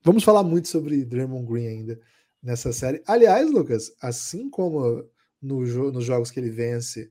Vamos 0.03 0.25
falar 0.25 0.43
muito 0.43 0.69
sobre 0.69 1.05
Draymond 1.05 1.47
Green 1.47 1.67
ainda 1.67 2.01
nessa 2.43 2.73
série. 2.73 3.03
Aliás, 3.07 3.51
Lucas, 3.51 3.95
assim 4.01 4.51
como 4.51 5.09
no 5.41 5.65
jo 5.67 5.91
nos 5.91 6.05
jogos 6.05 6.31
que 6.31 6.39
ele 6.41 6.51
vence, 6.51 7.11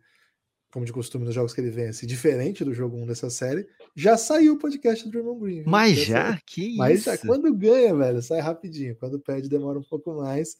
como 0.73 0.85
de 0.85 0.91
costume 0.91 1.23
nos 1.23 1.35
jogos 1.35 1.53
que 1.53 1.61
ele 1.61 1.69
vence, 1.69 2.03
diferente 2.07 2.65
do 2.65 2.73
jogo 2.73 2.97
1 2.97 3.05
dessa 3.05 3.29
série, 3.29 3.67
já 3.95 4.17
saiu 4.17 4.53
o 4.53 4.57
podcast 4.57 5.05
do 5.05 5.11
Draymond 5.11 5.39
Green. 5.39 5.63
Mas 5.67 6.03
já? 6.03 6.39
Que 6.47 6.75
Mas 6.75 7.01
isso? 7.01 7.11
já, 7.11 7.17
quando 7.19 7.53
ganha, 7.53 7.93
velho, 7.93 8.19
sai 8.23 8.39
rapidinho. 8.39 8.95
Quando 8.95 9.19
perde, 9.19 9.47
demora 9.47 9.77
um 9.77 9.83
pouco 9.83 10.15
mais. 10.15 10.57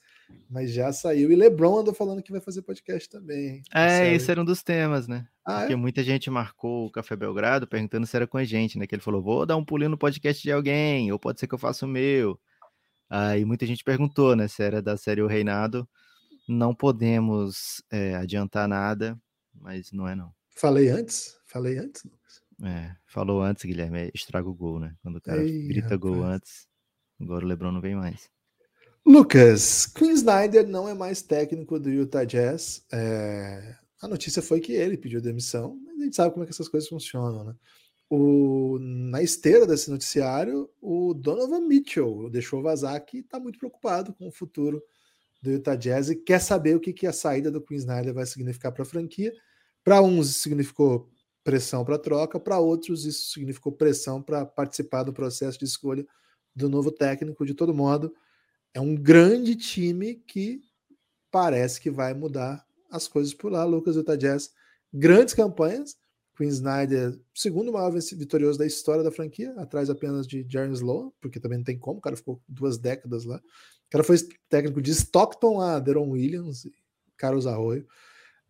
Mas 0.48 0.72
já 0.72 0.94
saiu. 0.94 1.32
E 1.32 1.36
LeBron 1.36 1.80
andou 1.80 1.96
falando 1.96 2.22
que 2.22 2.32
vai 2.32 2.40
fazer 2.40 2.62
podcast 2.62 3.10
também. 3.10 3.64
É, 3.74 4.14
esse 4.14 4.30
era 4.30 4.40
um 4.40 4.46
dos 4.46 4.62
temas, 4.62 5.08
né? 5.08 5.26
Ah, 5.44 5.62
Porque 5.62 5.74
é? 5.74 5.76
muita 5.76 6.04
gente 6.04 6.30
marcou 6.30 6.86
o 6.86 6.92
Café 6.92 7.16
Belgrado 7.16 7.68
perguntando 7.68 8.06
se 8.06 8.16
era 8.16 8.28
com 8.28 8.38
a 8.38 8.44
gente, 8.44 8.78
né? 8.78 8.86
Que 8.86 8.94
ele 8.94 9.02
falou: 9.02 9.20
vou 9.20 9.48
dar 9.48 9.58
um 9.58 9.66
pulinho 9.66 9.90
no 9.90 9.98
podcast 9.98 10.44
de 10.44 10.52
alguém, 10.52 11.12
ou 11.12 11.18
pode 11.18 11.40
ser 11.40 11.48
que 11.48 11.56
eu 11.56 11.60
faça 11.60 11.88
o 11.88 11.90
meu. 11.90 12.40
Aí 13.10 13.44
muita 13.46 13.66
gente 13.66 13.84
perguntou, 13.84 14.36
né? 14.36 14.48
Se 14.48 14.62
era 14.62 14.80
da 14.80 14.96
série 14.96 15.24
O 15.24 15.28
Reinado. 15.28 15.90
Não 16.48 16.76
podemos 16.76 17.82
é, 17.92 18.16
adiantar 18.16 18.68
nada, 18.68 19.18
mas 19.64 19.92
não 19.94 20.08
é 20.08 20.14
não. 20.14 20.32
Falei 20.56 20.90
antes? 20.90 21.36
Falei 21.48 21.78
antes, 21.78 22.04
É, 22.62 22.96
falou 23.08 23.42
antes, 23.42 23.64
Guilherme, 23.64 24.12
estraga 24.14 24.48
o 24.48 24.54
gol, 24.54 24.80
né? 24.80 24.96
Quando 25.02 25.16
o 25.16 25.22
cara 25.22 25.42
Ei, 25.42 25.64
grita 25.64 25.96
rapaz. 25.96 26.00
gol 26.02 26.24
antes, 26.24 26.68
agora 27.20 27.46
o 27.46 27.48
Lebron 27.48 27.72
não 27.72 27.82
vem 27.82 27.96
mais. 27.96 28.30
Lucas, 29.06 29.86
Queen 29.86 30.12
Snyder 30.12 30.68
não 30.68 30.88
é 30.88 30.94
mais 30.94 31.22
técnico 31.22 31.80
do 31.80 31.90
Utah 31.90 32.24
Jazz. 32.24 32.86
É... 32.92 33.76
A 34.02 34.08
notícia 34.08 34.42
foi 34.42 34.60
que 34.60 34.74
ele 34.74 34.98
pediu 34.98 35.22
demissão, 35.22 35.80
mas 35.86 36.00
a 36.00 36.04
gente 36.04 36.16
sabe 36.16 36.32
como 36.34 36.44
é 36.44 36.48
que 36.48 36.54
essas 36.54 36.70
coisas 36.70 36.90
funcionam, 36.90 37.44
né? 37.44 37.56
O... 38.10 38.78
Na 38.80 39.22
esteira 39.24 39.66
desse 39.66 39.90
noticiário, 39.90 40.70
o 40.82 41.14
Donovan 41.14 41.62
Mitchell 41.62 42.30
deixou 42.30 42.62
vazar 42.62 43.04
que 43.06 43.20
está 43.20 43.40
muito 43.40 43.58
preocupado 43.58 44.14
com 44.14 44.28
o 44.28 44.32
futuro 44.32 44.82
do 45.42 45.52
Utah 45.52 45.76
Jazz 45.76 46.10
e 46.10 46.16
quer 46.16 46.40
saber 46.40 46.76
o 46.76 46.80
que, 46.80 46.94
que 46.94 47.06
a 47.08 47.14
saída 47.14 47.52
do 47.52 47.62
Queen 47.62 47.80
Snyder 47.80 48.14
vai 48.14 48.26
significar 48.26 48.72
para 48.72 48.84
a 48.84 48.86
franquia. 48.86 49.34
Para 49.84 50.02
uns 50.02 50.38
significou 50.38 51.10
pressão 51.44 51.84
para 51.84 52.00
troca, 52.00 52.40
para 52.40 52.60
outros 52.60 53.06
isso 53.06 53.32
significou 53.32 53.72
pressão 53.72 54.22
para 54.22 54.46
participar 54.46 55.04
do 55.04 55.12
processo 55.12 55.60
de 55.60 55.66
escolha 55.66 56.06
do 56.56 56.70
novo 56.70 56.92
técnico. 56.92 57.46
De 57.46 57.54
todo 57.54 57.74
modo, 57.74 58.14
é 58.74 58.80
um 58.80 58.96
grande 58.96 59.56
time 59.56 60.16
que 60.16 60.62
parece 61.30 61.82
que 61.82 61.92
vai 61.92 62.14
mudar 62.14 62.66
as 62.90 63.08
coisas 63.08 63.34
por 63.34 63.52
lá. 63.52 63.66
Lucas 63.66 63.96
Utah 63.96 64.16
Jazz, 64.16 64.52
grandes 64.94 65.34
campanhas. 65.34 65.98
Queen 66.36 66.50
Snyder, 66.50 67.20
segundo 67.36 67.72
maior 67.72 67.92
vitorioso 67.92 68.58
da 68.58 68.66
história 68.66 69.04
da 69.04 69.12
franquia, 69.12 69.54
atrás 69.56 69.88
apenas 69.88 70.26
de 70.26 70.44
Jaren 70.50 70.74
Sloan, 70.74 71.12
porque 71.22 71.40
também 71.40 71.60
não 71.60 71.64
tem 71.64 71.78
como, 71.78 72.00
o 72.00 72.02
cara 72.02 72.16
ficou 72.16 72.42
duas 72.48 72.78
décadas 72.78 73.24
lá. 73.24 73.38
O 73.38 73.90
cara 73.92 74.04
foi 74.04 74.18
técnico 74.50 74.82
de 74.82 74.90
Stockton 74.92 75.62
a 75.62 75.80
Deron 75.80 76.10
Williams, 76.10 76.68
Carlos 77.16 77.46
Arroio. 77.46 77.88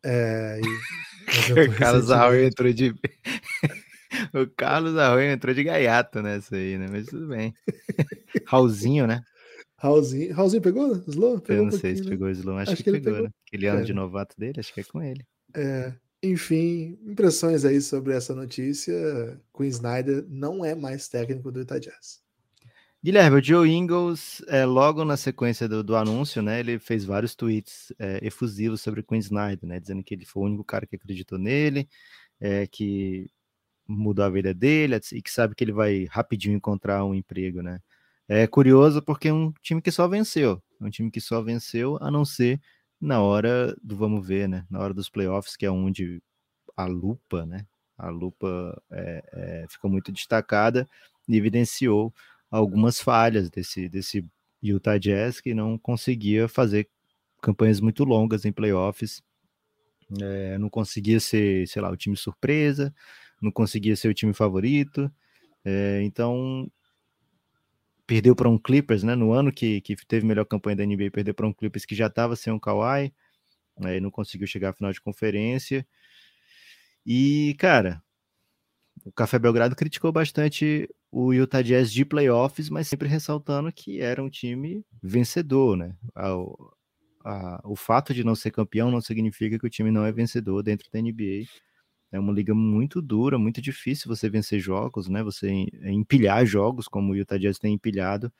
É, 0.04 0.60
e... 0.60 0.94
o 1.54 1.76
Carlos 1.78 2.12
Arroio 2.12 2.46
entrou 2.46 2.72
de. 2.72 2.94
o 4.34 4.48
Carlos 4.56 4.98
Arroio 4.98 5.32
entrou 5.32 5.54
de 5.54 5.64
gaiato 5.64 6.22
nessa 6.22 6.56
aí, 6.56 6.78
né? 6.78 6.88
Mas 6.90 7.08
tudo 7.08 7.28
bem. 7.28 7.54
Raulzinho, 8.48 9.08
né? 9.08 9.22
Raulzinho. 9.78 10.34
Raulzinho 10.34 10.62
pegou? 10.62 10.96
Slow? 11.08 11.40
Pegou 11.42 11.66
Eu 11.66 11.70
não 11.70 11.78
um 11.78 11.80
sei 11.80 11.96
se 11.96 12.04
né? 12.04 12.10
pegou 12.10 12.28
o 12.28 12.32
Slow, 12.32 12.58
acho, 12.58 12.72
acho 12.72 12.84
que, 12.84 12.92
que, 12.92 13.00
pegou, 13.00 13.14
pegou. 13.14 13.28
né? 13.28 13.34
Aquele 13.48 13.68
ano 13.68 13.82
é. 13.82 13.84
de 13.84 13.94
novato 13.94 14.36
dele, 14.38 14.60
acho 14.60 14.74
que 14.74 14.82
é 14.82 14.84
com 14.84 15.02
ele. 15.02 15.26
É. 15.56 15.94
Enfim, 16.22 16.98
impressões 17.06 17.66
aí 17.66 17.82
sobre 17.82 18.14
essa 18.14 18.34
notícia. 18.34 18.94
Queen 19.56 19.70
Snyder 19.70 20.26
não 20.30 20.64
é 20.64 20.74
mais 20.74 21.10
técnico 21.10 21.52
do 21.52 21.60
Utah 21.60 21.80
Jazz. 21.80 22.23
Guilherme, 23.04 23.38
o 23.38 23.44
Joe 23.44 23.70
Ingles, 23.70 24.42
é, 24.48 24.64
logo 24.64 25.04
na 25.04 25.18
sequência 25.18 25.68
do, 25.68 25.84
do, 25.84 25.94
anúncio, 25.94 26.42
né, 26.42 26.62
ele 26.62 26.80
fez 26.80 27.04
vários 27.04 27.36
tweets 27.36 27.92
é, 28.00 28.26
efusivos 28.26 28.80
sobre 28.80 29.02
o 29.02 29.04
Queen 29.04 29.20
Snyder, 29.20 29.68
né, 29.68 29.78
dizendo 29.78 30.02
que 30.02 30.14
ele 30.14 30.24
foi 30.26 30.44
o 30.44 30.46
único 30.46 30.64
cara 30.64 30.88
que 30.88 30.96
acreditou 30.96 31.38
nele, 31.38 31.90
é, 32.40 32.66
que 32.66 33.30
mudou 33.86 34.24
a 34.24 34.30
vida 34.30 34.54
dele 34.54 34.96
e 35.12 35.22
que 35.22 35.30
sabe 35.30 35.54
que 35.54 35.66
ele 35.66 35.74
vai 35.74 36.06
rapidinho 36.10 36.56
encontrar 36.56 37.04
um 37.04 37.14
emprego, 37.14 37.62
né. 37.62 37.82
É 38.26 38.48
curioso 38.48 39.02
porque 39.02 39.28
é 39.28 39.34
um 39.34 39.52
time 39.62 39.82
que 39.82 39.92
só 39.92 40.08
venceu, 40.08 40.64
é 40.80 40.86
um 40.86 40.90
time 40.90 41.12
que 41.12 41.20
só 41.20 41.42
venceu, 41.42 41.98
a 42.00 42.10
não 42.10 42.24
ser 42.24 42.62
na 43.02 43.22
hora 43.22 43.76
do 43.84 43.98
vamos 43.98 44.26
ver, 44.26 44.48
né, 44.48 44.66
na 44.70 44.80
hora 44.80 44.94
dos 44.94 45.10
playoffs, 45.10 45.58
que 45.58 45.66
é 45.66 45.72
onde 45.72 46.24
a 46.78 46.86
lupa, 46.86 47.46
né, 47.46 47.66
a 47.98 48.10
lupa 48.10 48.82
ficou 49.68 49.92
muito 49.92 50.10
destacada 50.10 50.88
e 51.28 51.36
evidenciou 51.36 52.14
algumas 52.54 53.02
falhas 53.02 53.50
desse, 53.50 53.90
desse 53.90 54.24
Utah 54.62 55.00
Jazz 55.00 55.42
que 55.42 55.56
não 55.56 55.76
conseguia 55.76 56.48
fazer 56.48 56.88
campanhas 57.42 57.80
muito 57.80 58.04
longas 58.04 58.46
em 58.46 58.52
playoffs, 58.52 59.24
é, 60.22 60.58
não 60.60 60.70
conseguia 60.70 61.20
ser, 61.20 61.68
sei 61.68 61.82
lá, 61.82 61.90
o 61.90 61.98
time 61.98 62.16
surpresa, 62.16 62.94
não 63.42 63.52
conseguia 63.52 63.96
ser 63.96 64.08
o 64.08 64.14
time 64.14 64.34
favorito, 64.34 65.12
é, 65.66 66.04
então 66.04 66.72
perdeu 68.06 68.36
para 68.36 68.48
um 68.48 68.58
Clippers, 68.60 69.02
né? 69.02 69.16
No 69.16 69.34
ano 69.34 69.52
que, 69.52 69.82
que 69.82 69.96
teve 70.06 70.24
melhor 70.26 70.46
campanha 70.46 70.76
da 70.76 70.86
NBA, 70.86 71.10
perdeu 71.12 71.34
para 71.34 71.48
um 71.48 71.54
Clippers 71.54 71.86
que 71.86 71.96
já 71.96 72.06
estava 72.06 72.36
sem 72.36 72.54
um 72.54 72.60
Kawhi, 72.60 73.12
aí 73.84 74.00
não 74.00 74.12
conseguiu 74.12 74.46
chegar 74.46 74.70
à 74.70 74.74
final 74.74 74.92
de 74.94 75.02
conferência. 75.02 75.88
E, 77.04 77.56
cara, 77.58 78.02
o 79.04 79.12
Café 79.12 79.40
Belgrado 79.40 79.76
criticou 79.76 80.12
bastante 80.12 80.88
o 81.14 81.32
Utah 81.32 81.62
Jazz 81.62 81.94
de 81.94 82.04
playoffs, 82.04 82.70
mas 82.72 82.88
sempre 82.88 83.08
ressaltando 83.08 83.72
que 83.72 84.02
era 84.02 84.22
um 84.22 84.30
time 84.30 84.84
vencedor, 85.02 85.78
né? 85.78 85.96
A, 86.16 86.34
a, 87.24 87.62
o 87.64 87.76
fato 87.76 88.16
de 88.16 88.24
não 88.24 88.34
ser 88.34 88.50
campeão 88.50 88.90
não 88.90 89.00
significa 89.00 89.60
que 89.60 89.68
o 89.68 89.70
time 89.70 89.92
não 89.92 90.04
é 90.04 90.12
vencedor 90.12 90.64
dentro 90.64 90.90
da 90.92 91.00
NBA. 91.00 91.46
É 92.12 92.20
uma 92.20 92.34
liga 92.34 92.56
muito 92.56 93.00
dura, 93.00 93.38
muito 93.38 93.62
difícil 93.62 94.08
você 94.08 94.28
vencer 94.28 94.60
jogos, 94.60 95.08
né? 95.08 95.22
Você 95.24 95.50
empilhar 95.84 96.44
jogos 96.48 96.88
como 96.88 97.14
o 97.14 97.16
Utah 97.16 97.38
Jazz 97.38 97.60
tem 97.60 97.76
empilhado, 97.76 98.34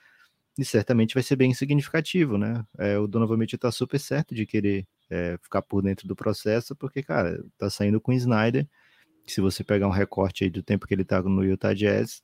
e 0.58 0.66
certamente 0.66 1.14
vai 1.14 1.22
ser 1.22 1.36
bem 1.36 1.54
significativo, 1.54 2.40
né? 2.40 2.66
É, 2.80 2.98
o 2.98 3.06
Donovan 3.08 3.38
Mitchell 3.38 3.60
tá 3.60 3.72
super 3.72 4.00
certo 4.00 4.34
de 4.34 4.48
querer 4.48 4.88
é, 5.12 5.38
ficar 5.44 5.62
por 5.62 5.84
dentro 5.84 6.08
do 6.08 6.16
processo, 6.16 6.76
porque, 6.76 7.04
cara, 7.04 7.44
tá 7.56 7.70
saindo 7.70 8.02
com 8.02 8.12
o 8.12 8.16
Snyder, 8.16 8.68
se 9.28 9.42
você 9.42 9.64
pegar 9.64 9.88
um 9.88 9.92
recorte 9.92 10.44
aí 10.44 10.50
do 10.50 10.64
tempo 10.64 10.88
que 10.88 10.94
ele 10.94 11.06
tá 11.06 11.22
no 11.22 11.44
Utah 11.44 11.74
Jazz, 11.74 12.22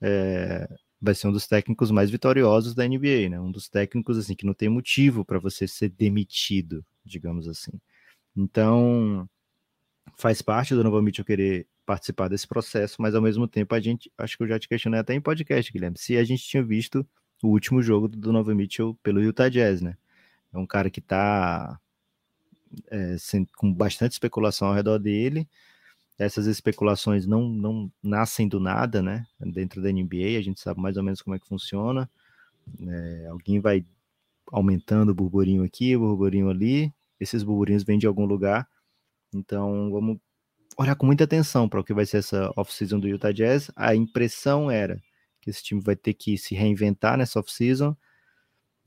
é, 0.00 0.68
vai 1.00 1.14
ser 1.14 1.28
um 1.28 1.32
dos 1.32 1.46
técnicos 1.46 1.90
mais 1.90 2.10
vitoriosos 2.10 2.74
da 2.74 2.86
NBA, 2.86 3.28
né? 3.30 3.40
Um 3.40 3.50
dos 3.50 3.68
técnicos 3.68 4.18
assim 4.18 4.34
que 4.34 4.46
não 4.46 4.54
tem 4.54 4.68
motivo 4.68 5.24
para 5.24 5.38
você 5.38 5.66
ser 5.66 5.88
demitido, 5.90 6.84
digamos 7.04 7.48
assim. 7.48 7.72
Então, 8.36 9.28
faz 10.16 10.42
parte 10.42 10.74
do 10.74 10.84
Novo 10.84 11.00
Mitchell 11.02 11.24
querer 11.24 11.66
participar 11.84 12.28
desse 12.28 12.46
processo, 12.46 13.00
mas 13.00 13.14
ao 13.14 13.22
mesmo 13.22 13.46
tempo 13.46 13.74
a 13.74 13.80
gente, 13.80 14.10
acho 14.18 14.36
que 14.36 14.42
eu 14.42 14.48
já 14.48 14.58
te 14.58 14.68
questionei 14.68 15.00
até 15.00 15.14
em 15.14 15.20
podcast, 15.20 15.72
Guilherme, 15.72 15.96
se 15.98 16.16
a 16.16 16.24
gente 16.24 16.42
tinha 16.42 16.62
visto 16.62 17.06
o 17.42 17.48
último 17.48 17.82
jogo 17.82 18.08
do 18.08 18.32
Novo 18.32 18.54
Mitchell 18.54 18.98
pelo 19.02 19.22
Utah 19.22 19.48
Jazz, 19.48 19.80
né? 19.80 19.96
É 20.52 20.58
um 20.58 20.66
cara 20.66 20.90
que 20.90 21.00
tá 21.00 21.78
é, 22.90 23.16
com 23.56 23.72
bastante 23.72 24.12
especulação 24.12 24.68
ao 24.68 24.74
redor 24.74 24.98
dele, 24.98 25.48
essas 26.18 26.46
especulações 26.46 27.26
não, 27.26 27.48
não 27.48 27.92
nascem 28.02 28.48
do 28.48 28.58
nada, 28.58 29.02
né? 29.02 29.26
Dentro 29.38 29.82
da 29.82 29.92
NBA, 29.92 30.38
a 30.38 30.42
gente 30.42 30.60
sabe 30.60 30.80
mais 30.80 30.96
ou 30.96 31.02
menos 31.02 31.20
como 31.20 31.36
é 31.36 31.38
que 31.38 31.46
funciona. 31.46 32.10
É, 32.80 33.26
alguém 33.28 33.60
vai 33.60 33.84
aumentando 34.50 35.10
o 35.10 35.14
burburinho 35.14 35.62
aqui, 35.62 35.94
o 35.96 36.00
burburinho 36.00 36.48
ali. 36.48 36.92
Esses 37.20 37.42
burburinhos 37.42 37.84
vêm 37.84 37.98
de 37.98 38.06
algum 38.06 38.24
lugar. 38.24 38.66
Então, 39.34 39.90
vamos 39.90 40.18
olhar 40.78 40.94
com 40.96 41.06
muita 41.06 41.24
atenção 41.24 41.68
para 41.68 41.80
o 41.80 41.84
que 41.84 41.94
vai 41.94 42.06
ser 42.06 42.18
essa 42.18 42.50
off-season 42.56 42.98
do 42.98 43.08
Utah 43.08 43.32
Jazz. 43.32 43.70
A 43.76 43.94
impressão 43.94 44.70
era 44.70 45.02
que 45.40 45.50
esse 45.50 45.62
time 45.62 45.80
vai 45.80 45.96
ter 45.96 46.14
que 46.14 46.38
se 46.38 46.54
reinventar 46.54 47.18
nessa 47.18 47.38
off-season. 47.40 47.96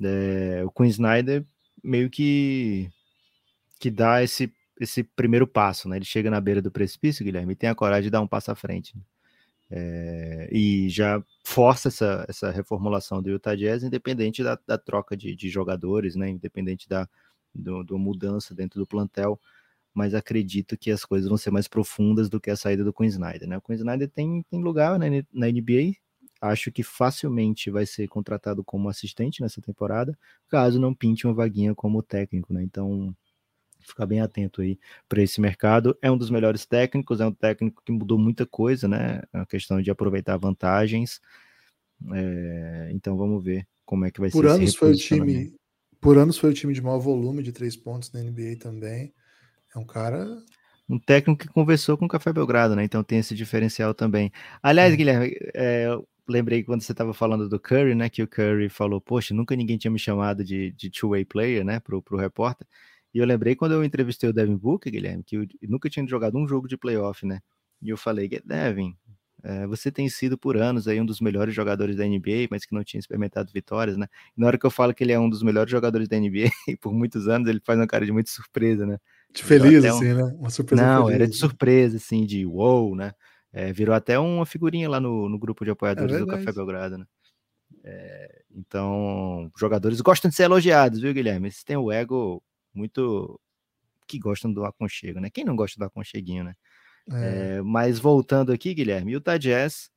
É, 0.01 0.63
o 0.65 0.71
Quinn 0.71 0.87
Snyder 0.87 1.45
meio 1.83 2.09
que 2.09 2.89
que 3.79 3.89
dá 3.89 4.21
esse 4.21 4.53
esse 4.79 5.03
primeiro 5.03 5.45
passo, 5.45 5.89
né? 5.89 5.97
Ele 5.97 6.05
chega 6.05 6.31
na 6.31 6.39
beira 6.39 6.61
do 6.61 6.71
precipício, 6.71 7.25
Guilherme, 7.25 7.53
e 7.53 7.55
tem 7.55 7.69
a 7.69 7.75
coragem 7.75 8.03
de 8.03 8.09
dar 8.09 8.21
um 8.21 8.27
passo 8.27 8.51
à 8.51 8.55
frente. 8.55 8.95
Né? 8.95 9.01
É, 9.71 10.49
e 10.51 10.89
já 10.89 11.23
força 11.43 11.89
essa, 11.89 12.25
essa 12.27 12.49
reformulação 12.49 13.21
do 13.21 13.29
Utah 13.29 13.55
Jazz, 13.55 13.83
independente 13.83 14.43
da, 14.43 14.57
da 14.65 14.77
troca 14.77 15.15
de, 15.15 15.35
de, 15.35 15.49
jogadores, 15.49 16.15
né? 16.15 16.29
Independente 16.29 16.87
da 16.87 17.07
do, 17.53 17.83
do, 17.83 17.99
mudança 17.99 18.55
dentro 18.55 18.79
do 18.79 18.87
plantel. 18.87 19.39
Mas 19.93 20.13
acredito 20.13 20.77
que 20.77 20.91
as 20.91 21.03
coisas 21.03 21.27
vão 21.27 21.37
ser 21.37 21.51
mais 21.51 21.67
profundas 21.67 22.29
do 22.29 22.39
que 22.39 22.49
a 22.49 22.55
saída 22.55 22.83
do 22.83 22.93
Quinn 22.93 23.07
Snyder, 23.07 23.47
né? 23.47 23.57
O 23.57 23.61
Quinn 23.61 23.75
Snyder 23.75 24.09
tem, 24.09 24.43
tem 24.49 24.61
lugar 24.61 24.97
na, 24.97 25.05
na 25.33 25.47
NBA, 25.47 25.95
acho 26.41 26.71
que 26.71 26.83
facilmente 26.83 27.69
vai 27.69 27.85
ser 27.85 28.07
contratado 28.07 28.63
como 28.63 28.87
assistente 28.87 29.41
nessa 29.41 29.61
temporada, 29.61 30.17
caso 30.47 30.79
não 30.79 30.93
pinte 30.93 31.27
uma 31.27 31.33
vaguinha 31.33 31.75
como 31.75 32.01
técnico, 32.01 32.53
né? 32.53 32.63
Então, 32.63 33.13
ficar 33.81 34.05
bem 34.05 34.21
atento 34.21 34.61
aí 34.61 34.79
para 35.07 35.21
esse 35.21 35.39
mercado. 35.39 35.97
É 36.01 36.11
um 36.11 36.17
dos 36.17 36.29
melhores 36.29 36.65
técnicos, 36.65 37.19
é 37.19 37.25
um 37.25 37.33
técnico 37.33 37.81
que 37.85 37.91
mudou 37.91 38.17
muita 38.17 38.45
coisa, 38.45 38.87
né? 38.87 39.21
A 39.33 39.45
questão 39.45 39.81
de 39.81 39.91
aproveitar 39.91 40.37
vantagens. 40.37 41.19
É, 42.13 42.89
então 42.91 43.17
vamos 43.17 43.43
ver 43.43 43.67
como 43.85 44.05
é 44.05 44.11
que 44.11 44.19
vai 44.19 44.29
por 44.29 44.45
ser. 44.45 44.51
Anos 44.51 44.75
foi 44.75 44.91
o 44.91 44.95
time, 44.95 45.53
por 45.99 46.17
anos 46.17 46.37
foi 46.37 46.51
o 46.51 46.53
time 46.53 46.73
de 46.73 46.81
maior 46.81 46.99
volume 46.99 47.43
de 47.43 47.51
três 47.51 47.75
pontos 47.75 48.11
na 48.11 48.21
NBA 48.21 48.57
também. 48.59 49.13
É 49.75 49.79
um 49.79 49.85
cara. 49.85 50.27
Um 50.87 50.97
técnico 50.97 51.45
que 51.45 51.53
conversou 51.53 51.97
com 51.97 52.05
o 52.05 52.09
Café 52.09 52.33
Belgrado, 52.33 52.75
né? 52.75 52.83
Então 52.83 53.03
tem 53.03 53.19
esse 53.19 53.35
diferencial 53.35 53.93
também. 53.93 54.31
Aliás, 54.63 54.95
Guilherme, 54.95 55.35
é, 55.53 55.87
lembrei 56.27 56.63
quando 56.63 56.81
você 56.81 56.91
estava 56.91 57.13
falando 57.13 57.47
do 57.47 57.59
Curry, 57.59 57.93
né? 57.93 58.09
Que 58.09 58.23
o 58.23 58.27
Curry 58.27 58.69
falou, 58.69 58.99
poxa, 58.99 59.33
nunca 59.33 59.55
ninguém 59.55 59.77
tinha 59.77 59.91
me 59.91 59.99
chamado 59.99 60.43
de, 60.43 60.71
de 60.71 60.89
two-way 60.89 61.25
player, 61.25 61.63
né? 61.63 61.79
Pro, 61.79 62.01
pro 62.01 62.17
repórter. 62.17 62.65
E 63.13 63.17
eu 63.17 63.25
lembrei 63.25 63.55
quando 63.55 63.73
eu 63.73 63.83
entrevistei 63.83 64.29
o 64.29 64.33
Devin 64.33 64.55
Booker, 64.55 64.91
Guilherme, 64.91 65.23
que 65.23 65.35
eu 65.35 65.47
nunca 65.63 65.89
tinha 65.89 66.05
jogado 66.07 66.37
um 66.37 66.47
jogo 66.47 66.67
de 66.67 66.77
playoff, 66.77 67.25
né? 67.25 67.39
E 67.81 67.89
eu 67.89 67.97
falei, 67.97 68.29
Devin, 68.45 68.95
é, 69.41 69.65
você 69.65 69.89
tem 69.91 70.09
sido 70.09 70.37
por 70.37 70.57
anos 70.57 70.87
aí 70.87 70.99
um 70.99 71.05
dos 71.05 71.21
melhores 71.21 71.53
jogadores 71.53 71.95
da 71.95 72.05
NBA, 72.05 72.47
mas 72.51 72.65
que 72.65 72.75
não 72.75 72.83
tinha 72.83 72.99
experimentado 72.99 73.51
vitórias, 73.53 73.95
né? 73.95 74.07
E 74.37 74.41
na 74.41 74.47
hora 74.47 74.57
que 74.57 74.65
eu 74.65 74.71
falo 74.71 74.93
que 74.93 75.03
ele 75.03 75.13
é 75.13 75.19
um 75.19 75.29
dos 75.29 75.41
melhores 75.41 75.71
jogadores 75.71 76.07
da 76.07 76.17
NBA, 76.17 76.49
por 76.81 76.93
muitos 76.93 77.27
anos, 77.27 77.47
ele 77.47 77.61
faz 77.63 77.79
uma 77.79 77.87
cara 77.87 78.05
de 78.05 78.11
muita 78.11 78.29
surpresa, 78.29 78.85
né? 78.85 78.97
De 79.33 79.43
feliz, 79.43 79.83
um... 79.85 79.89
assim, 79.89 80.13
né? 80.13 80.23
Uma 80.37 80.49
surpresa 80.49 80.83
Não, 80.83 81.05
feliz, 81.05 81.15
era 81.15 81.27
de 81.27 81.35
surpresa, 81.35 81.97
assim, 81.97 82.25
de 82.25 82.45
wow, 82.45 82.95
né? 82.95 83.13
É, 83.51 83.71
virou 83.71 83.95
até 83.95 84.19
uma 84.19 84.45
figurinha 84.45 84.89
lá 84.89 84.99
no, 84.99 85.27
no 85.29 85.39
grupo 85.39 85.63
de 85.63 85.71
apoiadores 85.71 86.15
é 86.15 86.19
do 86.19 86.27
Café 86.27 86.51
Belgrado, 86.51 86.97
né? 86.97 87.05
É, 87.83 88.41
então, 88.51 89.49
jogadores 89.57 90.01
gostam 90.01 90.29
de 90.29 90.35
ser 90.35 90.43
elogiados, 90.43 90.99
viu, 90.99 91.13
Guilherme? 91.13 91.47
Eles 91.47 91.63
têm 91.63 91.77
o 91.77 91.91
ego 91.91 92.43
muito 92.73 93.39
que 94.07 94.17
gostam 94.17 94.51
do 94.51 94.65
aconchego, 94.65 95.19
né? 95.19 95.29
Quem 95.29 95.45
não 95.45 95.55
gosta 95.55 95.79
do 95.79 95.85
aconcheguinho, 95.85 96.43
né? 96.43 96.55
É. 97.11 97.57
É, 97.57 97.61
mas 97.61 97.99
voltando 97.99 98.51
aqui, 98.51 98.73
Guilherme, 98.73 99.13
o 99.13 99.17
Utah 99.17 99.37
Jazz 99.37 99.89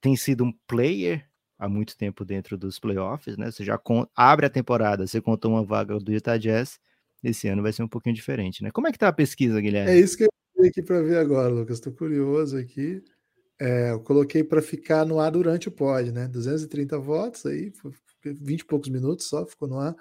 tem 0.00 0.16
sido 0.16 0.44
um 0.44 0.52
player 0.66 1.28
há 1.58 1.68
muito 1.68 1.96
tempo 1.96 2.24
dentro 2.24 2.56
dos 2.56 2.78
playoffs, 2.78 3.36
né? 3.36 3.50
Você 3.50 3.64
já 3.64 3.80
abre 4.16 4.46
a 4.46 4.50
temporada, 4.50 5.06
você 5.06 5.20
conta 5.20 5.48
uma 5.48 5.64
vaga 5.64 5.98
do 5.98 6.12
Utah 6.12 6.38
Jazz, 6.38 6.80
esse 7.22 7.48
ano 7.48 7.62
vai 7.62 7.72
ser 7.72 7.82
um 7.82 7.88
pouquinho 7.88 8.14
diferente, 8.14 8.62
né? 8.62 8.70
Como 8.70 8.88
é 8.88 8.92
que 8.92 8.98
tá 8.98 9.08
a 9.08 9.12
pesquisa, 9.12 9.60
Guilherme? 9.60 9.90
É 9.90 9.98
isso 9.98 10.16
que 10.16 10.24
eu 10.24 10.28
tenho 10.54 10.68
aqui 10.68 10.82
para 10.82 11.02
ver 11.02 11.18
agora, 11.18 11.48
Lucas. 11.48 11.76
Estou 11.76 11.92
curioso 11.92 12.56
aqui. 12.56 13.02
É, 13.60 13.90
eu 13.90 14.00
coloquei 14.00 14.42
para 14.42 14.62
ficar 14.62 15.04
no 15.04 15.20
ar 15.20 15.30
durante 15.30 15.68
o 15.68 15.72
pod, 15.72 16.10
né? 16.12 16.26
230 16.26 16.98
votos 16.98 17.44
aí, 17.44 17.70
20 18.24 18.60
e 18.60 18.64
poucos 18.64 18.88
minutos 18.88 19.26
só, 19.26 19.44
ficou 19.44 19.68
no 19.68 19.78
ar. 19.78 19.94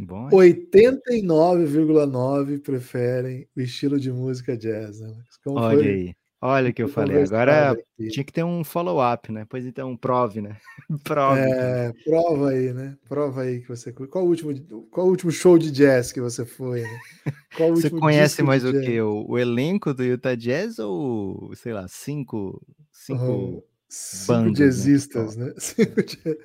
89,9 0.00 2.60
preferem 2.60 3.46
o 3.56 3.60
estilo 3.60 3.98
de 3.98 4.10
música 4.10 4.56
jazz, 4.56 5.00
né? 5.00 5.14
Como 5.42 5.58
Olha 5.58 5.78
foi? 5.78 5.88
aí. 5.88 6.14
Olha 6.46 6.68
o 6.68 6.74
que 6.74 6.82
eu 6.82 6.88
falei. 6.88 7.22
Agora 7.22 7.70
aqui. 7.70 8.08
tinha 8.08 8.22
que 8.22 8.32
ter 8.32 8.44
um 8.44 8.62
follow-up, 8.62 9.32
né? 9.32 9.46
Pois 9.48 9.64
então, 9.64 9.96
prove, 9.96 10.42
né? 10.42 10.58
prove. 11.02 11.40
É, 11.40 11.90
prova 12.04 12.50
aí, 12.50 12.70
né? 12.70 12.98
Prova 13.08 13.40
aí 13.40 13.60
que 13.60 13.68
você. 13.68 13.90
Qual 13.92 14.26
o 14.26 14.28
último, 14.28 14.52
qual 14.90 15.06
o 15.06 15.10
último 15.10 15.30
show 15.30 15.56
de 15.56 15.70
jazz 15.70 16.12
que 16.12 16.20
você 16.20 16.44
foi? 16.44 16.82
Né? 16.82 17.00
você 17.74 17.88
conhece 17.88 18.42
mais 18.42 18.62
o 18.62 18.78
que? 18.78 19.00
O, 19.00 19.24
o, 19.26 19.38
elenco 19.38 19.94
do 19.94 20.04
Utah 20.04 20.34
Jazz 20.34 20.78
ou, 20.78 21.50
sei 21.54 21.72
lá, 21.72 21.88
cinco. 21.88 22.60
Cinco, 22.92 23.24
uhum. 23.24 23.62
cinco 23.88 24.26
bandos, 24.26 24.60
né? 24.60 24.66
jazzistas, 24.66 25.36
né? 25.36 25.46
né? 25.46 25.54
Cinco 25.56 26.02
jazz... 26.02 26.36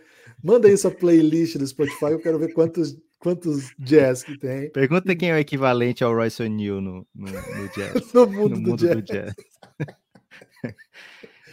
Manda 0.41 0.69
aí 0.69 0.77
sua 0.77 0.91
playlist 0.91 1.57
do 1.57 1.67
Spotify, 1.67 2.11
eu 2.11 2.19
quero 2.19 2.39
ver 2.39 2.53
quantos 2.53 2.97
quantos 3.19 3.71
jazz 3.77 4.23
que 4.23 4.37
tem. 4.37 4.71
Pergunta 4.71 5.15
quem 5.15 5.29
é 5.29 5.33
o 5.33 5.37
equivalente 5.37 6.03
ao 6.03 6.13
Royce 6.13 6.41
O'Neill 6.41 6.81
no, 6.81 7.05
no, 7.13 7.27
no, 7.27 7.69
jazz. 7.75 8.11
no 8.13 8.27
mundo, 8.27 8.49
no 8.49 8.55
do, 8.55 8.61
mundo 8.61 8.77
jazz. 8.77 8.95
do, 8.95 9.01
jazz. 9.01 9.35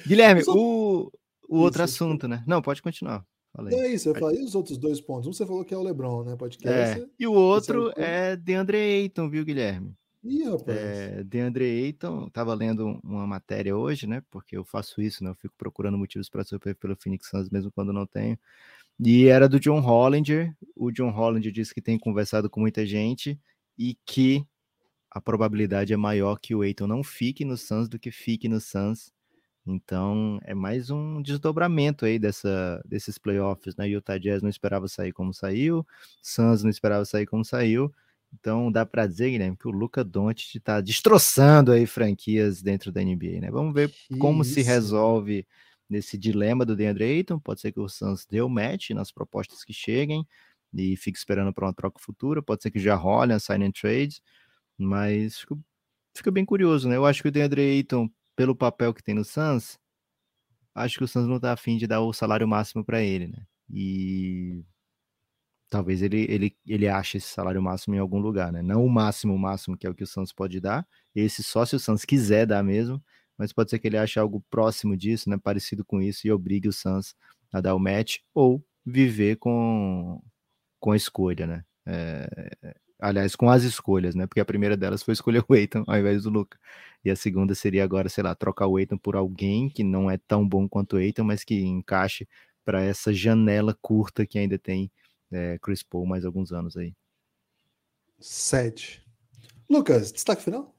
Guilherme, 0.06 0.44
Só... 0.44 0.54
o, 0.54 1.12
o 1.48 1.58
outro 1.58 1.82
assunto, 1.82 2.28
né? 2.28 2.42
Não, 2.46 2.62
pode 2.62 2.80
continuar. 2.80 3.24
Falei. 3.56 3.78
É 3.78 3.88
isso, 3.92 4.10
eu 4.10 4.14
falei. 4.14 4.40
E 4.40 4.44
os 4.44 4.54
outros 4.54 4.76
dois 4.78 5.00
pontos? 5.00 5.26
Um 5.26 5.32
você 5.32 5.46
falou 5.46 5.64
que 5.64 5.72
é 5.72 5.76
o 5.76 5.82
LeBron, 5.82 6.24
né? 6.24 6.36
Podcast. 6.36 7.00
É. 7.00 7.06
E 7.18 7.26
o 7.26 7.32
outro 7.32 7.90
é 7.96 8.36
DeAndre 8.36 8.76
Ayton, 8.76 9.30
viu, 9.30 9.44
Guilherme? 9.44 9.94
Ih, 10.22 10.44
rapaz. 10.44 10.76
É, 10.76 11.24
DeAndre 11.24 11.64
Ayton, 11.64 12.28
tava 12.28 12.52
lendo 12.52 13.00
uma 13.02 13.26
matéria 13.26 13.76
hoje, 13.76 14.06
né? 14.06 14.22
Porque 14.30 14.56
eu 14.56 14.64
faço 14.64 15.00
isso, 15.00 15.24
né? 15.24 15.30
Eu 15.30 15.34
fico 15.34 15.54
procurando 15.56 15.96
motivos 15.96 16.28
para 16.28 16.44
sofrer 16.44 16.74
pelo 16.74 16.96
Phoenix 16.96 17.28
Suns, 17.30 17.48
mesmo 17.48 17.70
quando 17.70 17.92
não 17.92 18.04
tenho. 18.06 18.38
E 18.98 19.26
era 19.26 19.48
do 19.48 19.60
John 19.60 19.80
Hollinger. 19.80 20.54
O 20.74 20.90
John 20.90 21.10
Hollinger 21.10 21.52
disse 21.52 21.74
que 21.74 21.82
tem 21.82 21.98
conversado 21.98 22.48
com 22.48 22.60
muita 22.60 22.86
gente 22.86 23.38
e 23.78 23.96
que 24.06 24.44
a 25.10 25.20
probabilidade 25.20 25.92
é 25.92 25.96
maior 25.96 26.38
que 26.38 26.54
o 26.54 26.62
Eiton 26.62 26.86
não 26.86 27.02
fique 27.02 27.44
no 27.44 27.56
Suns 27.56 27.88
do 27.88 27.98
que 27.98 28.10
fique 28.10 28.48
no 28.48 28.60
Suns. 28.60 29.12
Então 29.66 30.38
é 30.44 30.54
mais 30.54 30.90
um 30.90 31.20
desdobramento 31.20 32.04
aí 32.04 32.18
dessa, 32.18 32.80
desses 32.86 33.18
playoffs, 33.18 33.74
né? 33.76 33.88
Utah 33.88 34.18
Jazz 34.18 34.42
não 34.42 34.48
esperava 34.48 34.86
sair 34.86 35.12
como 35.12 35.34
saiu, 35.34 35.84
Suns 36.22 36.62
não 36.62 36.70
esperava 36.70 37.04
sair 37.04 37.26
como 37.26 37.44
saiu. 37.44 37.92
Então 38.32 38.70
dá 38.70 38.86
para 38.86 39.06
dizer, 39.06 39.30
Guilherme, 39.30 39.56
que 39.56 39.66
o 39.66 39.72
Luca 39.72 40.04
Doncic 40.04 40.56
está 40.56 40.80
destroçando 40.80 41.72
aí 41.72 41.86
franquias 41.86 42.62
dentro 42.62 42.92
da 42.92 43.02
NBA, 43.02 43.40
né? 43.40 43.50
Vamos 43.50 43.74
ver 43.74 43.90
que 43.90 44.16
como 44.18 44.42
isso. 44.42 44.54
se 44.54 44.62
resolve 44.62 45.46
nesse 45.88 46.18
dilema 46.18 46.64
do 46.64 46.76
DeAndre 46.76 47.04
Ayton. 47.04 47.38
Pode 47.38 47.60
ser 47.60 47.72
que 47.72 47.80
o 47.80 47.88
Suns 47.88 48.26
dê 48.26 48.40
o 48.40 48.48
match 48.48 48.90
nas 48.90 49.10
propostas 49.12 49.64
que 49.64 49.72
cheguem 49.72 50.26
e 50.74 50.96
fique 50.96 51.18
esperando 51.18 51.52
para 51.52 51.66
uma 51.66 51.74
troca 51.74 51.98
futura. 52.00 52.42
Pode 52.42 52.62
ser 52.62 52.70
que 52.70 52.78
já 52.78 52.94
role 52.94 53.32
a 53.32 53.38
sign 53.38 53.64
and 53.64 53.72
trade, 53.72 54.20
mas 54.78 55.40
fica, 55.40 55.56
fica 56.14 56.30
bem 56.30 56.44
curioso, 56.44 56.88
né? 56.88 56.96
Eu 56.96 57.06
acho 57.06 57.22
que 57.22 57.28
o 57.28 57.32
DeAndre 57.32 57.62
Ayton, 57.62 58.08
pelo 58.34 58.54
papel 58.54 58.92
que 58.92 59.02
tem 59.02 59.14
no 59.14 59.24
Suns, 59.24 59.78
acho 60.74 60.98
que 60.98 61.04
o 61.04 61.08
Suns 61.08 61.26
não 61.26 61.36
está 61.36 61.52
afim 61.52 61.76
de 61.76 61.86
dar 61.86 62.00
o 62.00 62.12
salário 62.12 62.46
máximo 62.46 62.84
para 62.84 63.02
ele, 63.02 63.28
né? 63.28 63.46
E 63.70 64.64
talvez 65.68 66.02
ele, 66.02 66.26
ele, 66.30 66.56
ele 66.66 66.88
ache 66.88 67.18
esse 67.18 67.28
salário 67.28 67.62
máximo 67.62 67.94
em 67.94 67.98
algum 67.98 68.18
lugar, 68.18 68.52
né? 68.52 68.62
Não 68.62 68.84
o 68.84 68.90
máximo, 68.90 69.34
o 69.34 69.38
máximo, 69.38 69.76
que 69.76 69.86
é 69.86 69.90
o 69.90 69.94
que 69.94 70.04
o 70.04 70.06
Suns 70.06 70.32
pode 70.32 70.60
dar. 70.60 70.86
Esse 71.14 71.42
só 71.42 71.64
se 71.64 71.74
o 71.76 71.80
Suns 71.80 72.04
quiser 72.04 72.46
dar 72.46 72.62
mesmo, 72.62 73.02
mas 73.38 73.52
pode 73.52 73.70
ser 73.70 73.78
que 73.78 73.86
ele 73.86 73.98
ache 73.98 74.18
algo 74.18 74.44
próximo 74.50 74.96
disso, 74.96 75.28
né, 75.30 75.36
parecido 75.36 75.84
com 75.84 76.00
isso, 76.00 76.26
e 76.26 76.32
obrigue 76.32 76.68
o 76.68 76.72
Suns 76.72 77.14
a 77.52 77.60
dar 77.60 77.74
o 77.74 77.78
match, 77.78 78.18
ou 78.34 78.64
viver 78.84 79.36
com, 79.36 80.22
com 80.78 80.92
a 80.92 80.96
escolha, 80.96 81.46
né? 81.46 81.64
É, 81.86 82.76
aliás, 82.98 83.36
com 83.36 83.48
as 83.50 83.62
escolhas, 83.62 84.14
né? 84.14 84.26
Porque 84.26 84.40
a 84.40 84.44
primeira 84.44 84.76
delas 84.76 85.02
foi 85.02 85.12
escolher 85.12 85.44
o 85.48 85.54
Eitan 85.54 85.84
ao 85.86 85.98
invés 85.98 86.22
do 86.22 86.30
Luca. 86.30 86.58
E 87.04 87.10
a 87.10 87.16
segunda 87.16 87.54
seria 87.54 87.84
agora, 87.84 88.08
sei 88.08 88.24
lá, 88.24 88.34
trocar 88.34 88.66
o 88.66 88.78
Eitan 88.78 88.96
por 88.96 89.16
alguém 89.16 89.68
que 89.68 89.84
não 89.84 90.10
é 90.10 90.18
tão 90.18 90.46
bom 90.46 90.68
quanto 90.68 90.96
o 90.96 90.98
Eitan, 90.98 91.24
mas 91.24 91.44
que 91.44 91.60
encaixe 91.60 92.26
para 92.64 92.82
essa 92.82 93.12
janela 93.12 93.76
curta 93.80 94.26
que 94.26 94.38
ainda 94.38 94.58
tem 94.58 94.90
é, 95.30 95.58
Chris 95.58 95.82
Paul 95.82 96.06
mais 96.06 96.24
alguns 96.24 96.52
anos 96.52 96.76
aí. 96.76 96.94
Sete. 98.18 99.06
Lucas, 99.68 100.12
destaque 100.12 100.42
final? 100.42 100.75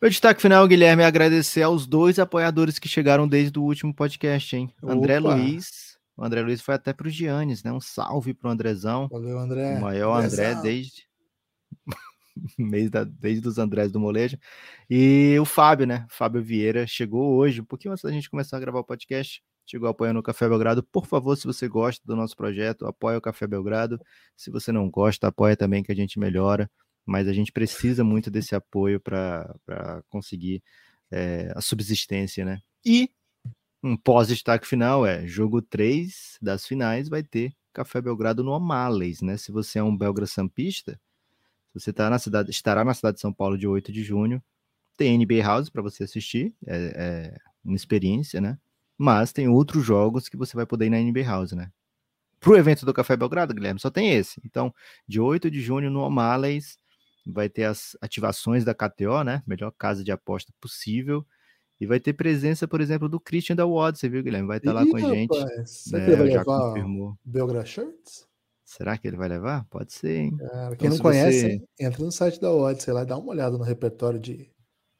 Meu 0.00 0.10
destaque 0.10 0.42
final, 0.42 0.66
Guilherme, 0.66 1.02
é 1.02 1.06
agradecer 1.06 1.62
aos 1.62 1.86
dois 1.86 2.18
apoiadores 2.18 2.78
que 2.78 2.88
chegaram 2.88 3.26
desde 3.26 3.58
o 3.58 3.62
último 3.62 3.94
podcast, 3.94 4.54
hein? 4.56 4.72
Opa. 4.82 4.92
André 4.92 5.18
Luiz. 5.18 5.96
O 6.16 6.24
André 6.24 6.42
Luiz 6.42 6.60
foi 6.60 6.74
até 6.74 6.92
para 6.92 7.08
os 7.08 7.14
Giannis, 7.14 7.62
né? 7.62 7.72
Um 7.72 7.80
salve 7.80 8.34
para 8.34 8.48
o 8.48 8.50
Andrezão. 8.52 9.08
Valeu, 9.08 9.38
André. 9.38 9.76
O 9.76 9.80
maior 9.80 10.22
André 10.22 10.54
desde. 10.56 11.08
mês 12.58 12.90
da, 12.90 13.04
desde 13.04 13.46
os 13.46 13.58
Andrés 13.58 13.90
do 13.90 14.00
Molejo. 14.00 14.38
E 14.88 15.36
o 15.40 15.44
Fábio, 15.44 15.86
né? 15.86 16.06
Fábio 16.08 16.42
Vieira 16.42 16.86
chegou 16.86 17.36
hoje, 17.36 17.60
um 17.60 17.64
pouquinho 17.64 17.92
antes 17.92 18.04
da 18.04 18.10
gente 18.10 18.30
começar 18.30 18.56
a 18.56 18.60
gravar 18.60 18.80
o 18.80 18.84
podcast. 18.84 19.42
Chegou 19.66 19.88
apoiando 19.88 20.20
o 20.20 20.22
Café 20.22 20.48
Belgrado. 20.48 20.82
Por 20.82 21.06
favor, 21.06 21.36
se 21.36 21.46
você 21.46 21.66
gosta 21.66 22.02
do 22.04 22.14
nosso 22.14 22.36
projeto, 22.36 22.86
apoia 22.86 23.16
o 23.16 23.20
Café 23.20 23.46
Belgrado. 23.46 23.98
Se 24.36 24.50
você 24.50 24.70
não 24.70 24.90
gosta, 24.90 25.28
apoia 25.28 25.56
também 25.56 25.82
que 25.82 25.90
a 25.90 25.96
gente 25.96 26.18
melhora 26.18 26.70
mas 27.04 27.28
a 27.28 27.32
gente 27.32 27.52
precisa 27.52 28.02
muito 28.02 28.30
desse 28.30 28.54
apoio 28.54 29.00
para 29.00 30.02
conseguir 30.08 30.62
é, 31.10 31.52
a 31.54 31.60
subsistência, 31.60 32.44
né? 32.44 32.60
E 32.84 33.10
um 33.82 33.96
pós-destaque 33.96 34.66
final 34.66 35.06
é 35.06 35.26
jogo 35.26 35.60
3 35.60 36.38
das 36.40 36.66
finais 36.66 37.08
vai 37.08 37.22
ter 37.22 37.54
Café 37.72 38.00
Belgrado 38.00 38.42
no 38.42 38.54
Amales, 38.54 39.20
né? 39.20 39.36
Se 39.36 39.52
você 39.52 39.78
é 39.78 39.82
um 39.82 39.96
belga 39.96 40.26
sampista, 40.26 40.98
você 41.74 41.92
tá 41.92 42.08
na 42.08 42.18
cidade, 42.18 42.50
estará 42.50 42.84
na 42.84 42.94
cidade 42.94 43.16
de 43.16 43.20
São 43.20 43.32
Paulo 43.32 43.58
de 43.58 43.66
8 43.66 43.92
de 43.92 44.02
junho, 44.02 44.42
tem 44.96 45.18
NBA 45.18 45.42
House 45.42 45.68
para 45.68 45.82
você 45.82 46.04
assistir, 46.04 46.54
é, 46.66 46.76
é, 46.76 47.38
uma 47.64 47.76
experiência, 47.76 48.40
né? 48.40 48.58
Mas 48.96 49.32
tem 49.32 49.48
outros 49.48 49.84
jogos 49.84 50.28
que 50.28 50.36
você 50.36 50.56
vai 50.56 50.64
poder 50.64 50.86
ir 50.86 50.90
na 50.90 50.98
NBA 50.98 51.24
House, 51.24 51.52
né? 51.52 51.70
Pro 52.38 52.56
evento 52.56 52.86
do 52.86 52.94
Café 52.94 53.16
Belgrado, 53.16 53.52
Guilherme, 53.52 53.80
só 53.80 53.90
tem 53.90 54.12
esse. 54.12 54.40
Então, 54.44 54.72
de 55.06 55.20
8 55.20 55.50
de 55.50 55.60
junho 55.60 55.90
no 55.90 56.04
Amales, 56.04 56.78
vai 57.24 57.48
ter 57.48 57.64
as 57.64 57.96
ativações 58.00 58.64
da 58.64 58.74
KTO, 58.74 59.22
né? 59.24 59.42
Melhor 59.46 59.72
casa 59.72 60.04
de 60.04 60.12
aposta 60.12 60.52
possível. 60.60 61.26
E 61.80 61.86
vai 61.86 61.98
ter 61.98 62.12
presença, 62.12 62.68
por 62.68 62.80
exemplo, 62.80 63.08
do 63.08 63.18
Christian 63.18 63.56
da 63.56 63.66
Você 63.66 64.08
viu, 64.08 64.22
Guilherme? 64.22 64.46
Vai 64.46 64.58
estar 64.58 64.70
Ih, 64.70 64.74
lá 64.74 64.86
com 64.86 64.96
a 64.96 65.00
gente. 65.00 65.36
Será 65.66 66.02
é, 66.02 66.04
que 66.04 66.10
ele 66.10 66.16
vai 66.16 66.26
levar 66.28 66.44
confirmou. 66.44 67.18
Belgra 67.24 67.64
Shirts? 67.64 68.26
Será 68.64 68.96
que 68.96 69.06
ele 69.06 69.16
vai 69.16 69.28
levar? 69.28 69.64
Pode 69.66 69.92
ser, 69.92 70.16
hein? 70.20 70.36
Cara, 70.36 70.76
quem 70.76 70.86
então, 70.86 70.96
não 70.96 70.98
conhece, 70.98 71.40
você... 71.40 71.84
entra 71.84 72.04
no 72.04 72.10
site 72.10 72.40
da 72.40 72.50
Odyssey 72.50 72.94
lá 72.94 73.02
e 73.02 73.06
dá 73.06 73.18
uma 73.18 73.30
olhada 73.30 73.58
no 73.58 73.64
repertório 73.64 74.18
de 74.18 74.50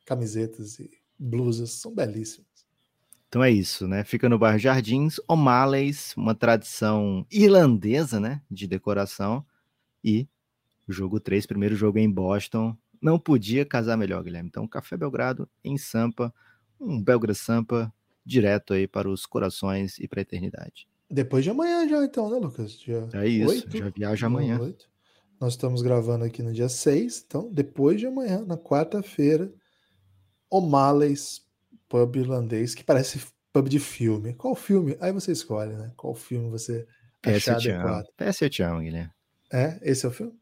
camisetas 0.04 0.78
e 0.78 0.90
blusas. 1.18 1.70
São 1.70 1.94
belíssimas. 1.94 2.46
Então 3.28 3.42
é 3.42 3.50
isso, 3.50 3.88
né? 3.88 4.04
Fica 4.04 4.28
no 4.28 4.38
bairro 4.38 4.58
Jardins, 4.58 5.16
O'Malley's, 5.26 6.14
uma 6.16 6.34
tradição 6.34 7.26
irlandesa, 7.30 8.20
né? 8.20 8.42
De 8.50 8.66
decoração. 8.66 9.44
E 10.04 10.28
jogo 10.92 11.20
3, 11.20 11.46
primeiro 11.46 11.74
jogo 11.74 11.98
em 11.98 12.10
Boston. 12.10 12.76
Não 13.00 13.18
podia 13.18 13.64
casar 13.64 13.96
melhor, 13.96 14.22
Guilherme. 14.22 14.48
Então, 14.48 14.66
Café 14.66 14.96
Belgrado 14.96 15.48
em 15.62 15.76
Sampa, 15.76 16.32
um 16.80 17.02
Belgra 17.02 17.34
Sampa 17.34 17.92
direto 18.24 18.72
aí 18.72 18.88
para 18.88 19.08
os 19.08 19.26
corações 19.26 19.98
e 19.98 20.08
para 20.08 20.20
a 20.20 20.22
eternidade. 20.22 20.88
Depois 21.10 21.44
de 21.44 21.50
amanhã 21.50 21.86
já, 21.88 22.02
então, 22.04 22.30
né, 22.30 22.38
Lucas? 22.38 22.72
Dia 22.72 23.06
é 23.12 23.28
isso, 23.28 23.66
8, 23.66 23.78
já 23.78 23.90
viaja 23.90 24.26
amanhã. 24.26 24.58
8. 24.58 24.88
Nós 25.40 25.52
estamos 25.52 25.82
gravando 25.82 26.24
aqui 26.24 26.42
no 26.42 26.52
dia 26.52 26.68
6, 26.68 27.24
então 27.26 27.52
depois 27.52 28.00
de 28.00 28.06
amanhã, 28.06 28.44
na 28.44 28.56
quarta-feira, 28.56 29.52
O'Malley's 30.48 31.42
Pub 31.88 32.16
irlandês, 32.16 32.74
que 32.74 32.82
parece 32.82 33.20
pub 33.52 33.68
de 33.68 33.78
filme. 33.78 34.32
Qual 34.34 34.54
filme? 34.54 34.96
Aí 35.00 35.12
você 35.12 35.32
escolhe, 35.32 35.74
né? 35.74 35.92
Qual 35.96 36.14
filme 36.14 36.48
você 36.48 36.86
achar 37.22 37.56
adequado. 37.56 38.06
PS 38.16 38.42
eu 38.42 38.50
te 38.50 38.62
amo, 38.62 38.80
Guilherme. 38.80 39.10
É? 39.52 39.78
Esse 39.82 40.06
é 40.06 40.08
o 40.08 40.12
filme? 40.12 40.32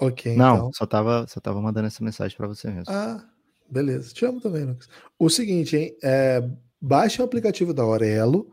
Ok. 0.00 0.34
Não, 0.34 0.56
então... 0.56 0.72
só, 0.72 0.86
tava, 0.86 1.26
só 1.28 1.40
tava 1.40 1.60
mandando 1.60 1.86
essa 1.86 2.02
mensagem 2.02 2.36
para 2.36 2.48
você 2.48 2.70
mesmo. 2.70 2.86
Ah, 2.88 3.22
beleza. 3.70 4.12
Te 4.14 4.24
amo 4.24 4.40
também, 4.40 4.64
Lucas. 4.64 4.88
O 5.18 5.28
seguinte, 5.28 5.76
hein? 5.76 5.96
É, 6.02 6.42
baixe 6.80 7.20
o 7.20 7.24
aplicativo 7.24 7.74
da 7.74 7.82
Aurelo. 7.82 8.50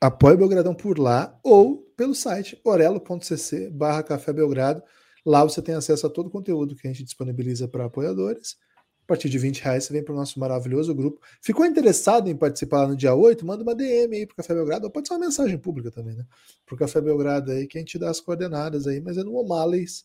Apoie 0.00 0.34
o 0.34 0.38
Belgradão 0.38 0.74
por 0.74 0.98
lá 0.98 1.38
ou 1.42 1.78
pelo 1.96 2.14
site 2.14 2.60
orelo.cc 2.64 3.70
barra 3.70 4.02
Café 4.02 4.32
Belgrado. 4.32 4.82
Lá 5.24 5.42
você 5.44 5.62
tem 5.62 5.74
acesso 5.74 6.06
a 6.06 6.10
todo 6.10 6.26
o 6.26 6.30
conteúdo 6.30 6.74
que 6.74 6.86
a 6.86 6.90
gente 6.90 7.04
disponibiliza 7.04 7.68
para 7.68 7.86
apoiadores. 7.86 8.56
A 9.02 9.06
partir 9.06 9.28
de 9.28 9.38
20 9.38 9.60
reais 9.60 9.84
você 9.84 9.92
vem 9.92 10.02
para 10.02 10.12
o 10.12 10.16
nosso 10.16 10.38
maravilhoso 10.38 10.92
grupo. 10.92 11.20
Ficou 11.40 11.64
interessado 11.64 12.28
em 12.28 12.36
participar 12.36 12.88
no 12.88 12.96
dia 12.96 13.14
8? 13.14 13.46
Manda 13.46 13.62
uma 13.62 13.74
DM 13.74 14.16
aí 14.16 14.26
para 14.26 14.34
o 14.34 14.36
Café 14.36 14.52
Belgrado, 14.52 14.84
ou 14.84 14.90
pode 14.90 15.06
ser 15.06 15.14
uma 15.14 15.26
mensagem 15.26 15.56
pública 15.56 15.92
também, 15.92 16.16
né? 16.16 16.24
Para 16.66 16.74
o 16.74 16.78
Café 16.78 17.00
Belgrado 17.00 17.52
aí, 17.52 17.68
que 17.68 17.78
a 17.78 17.80
gente 17.80 17.98
dá 17.98 18.10
as 18.10 18.20
coordenadas 18.20 18.88
aí, 18.88 19.00
mas 19.00 19.16
é 19.16 19.22
no 19.22 19.36
O'Malley's 19.36 20.04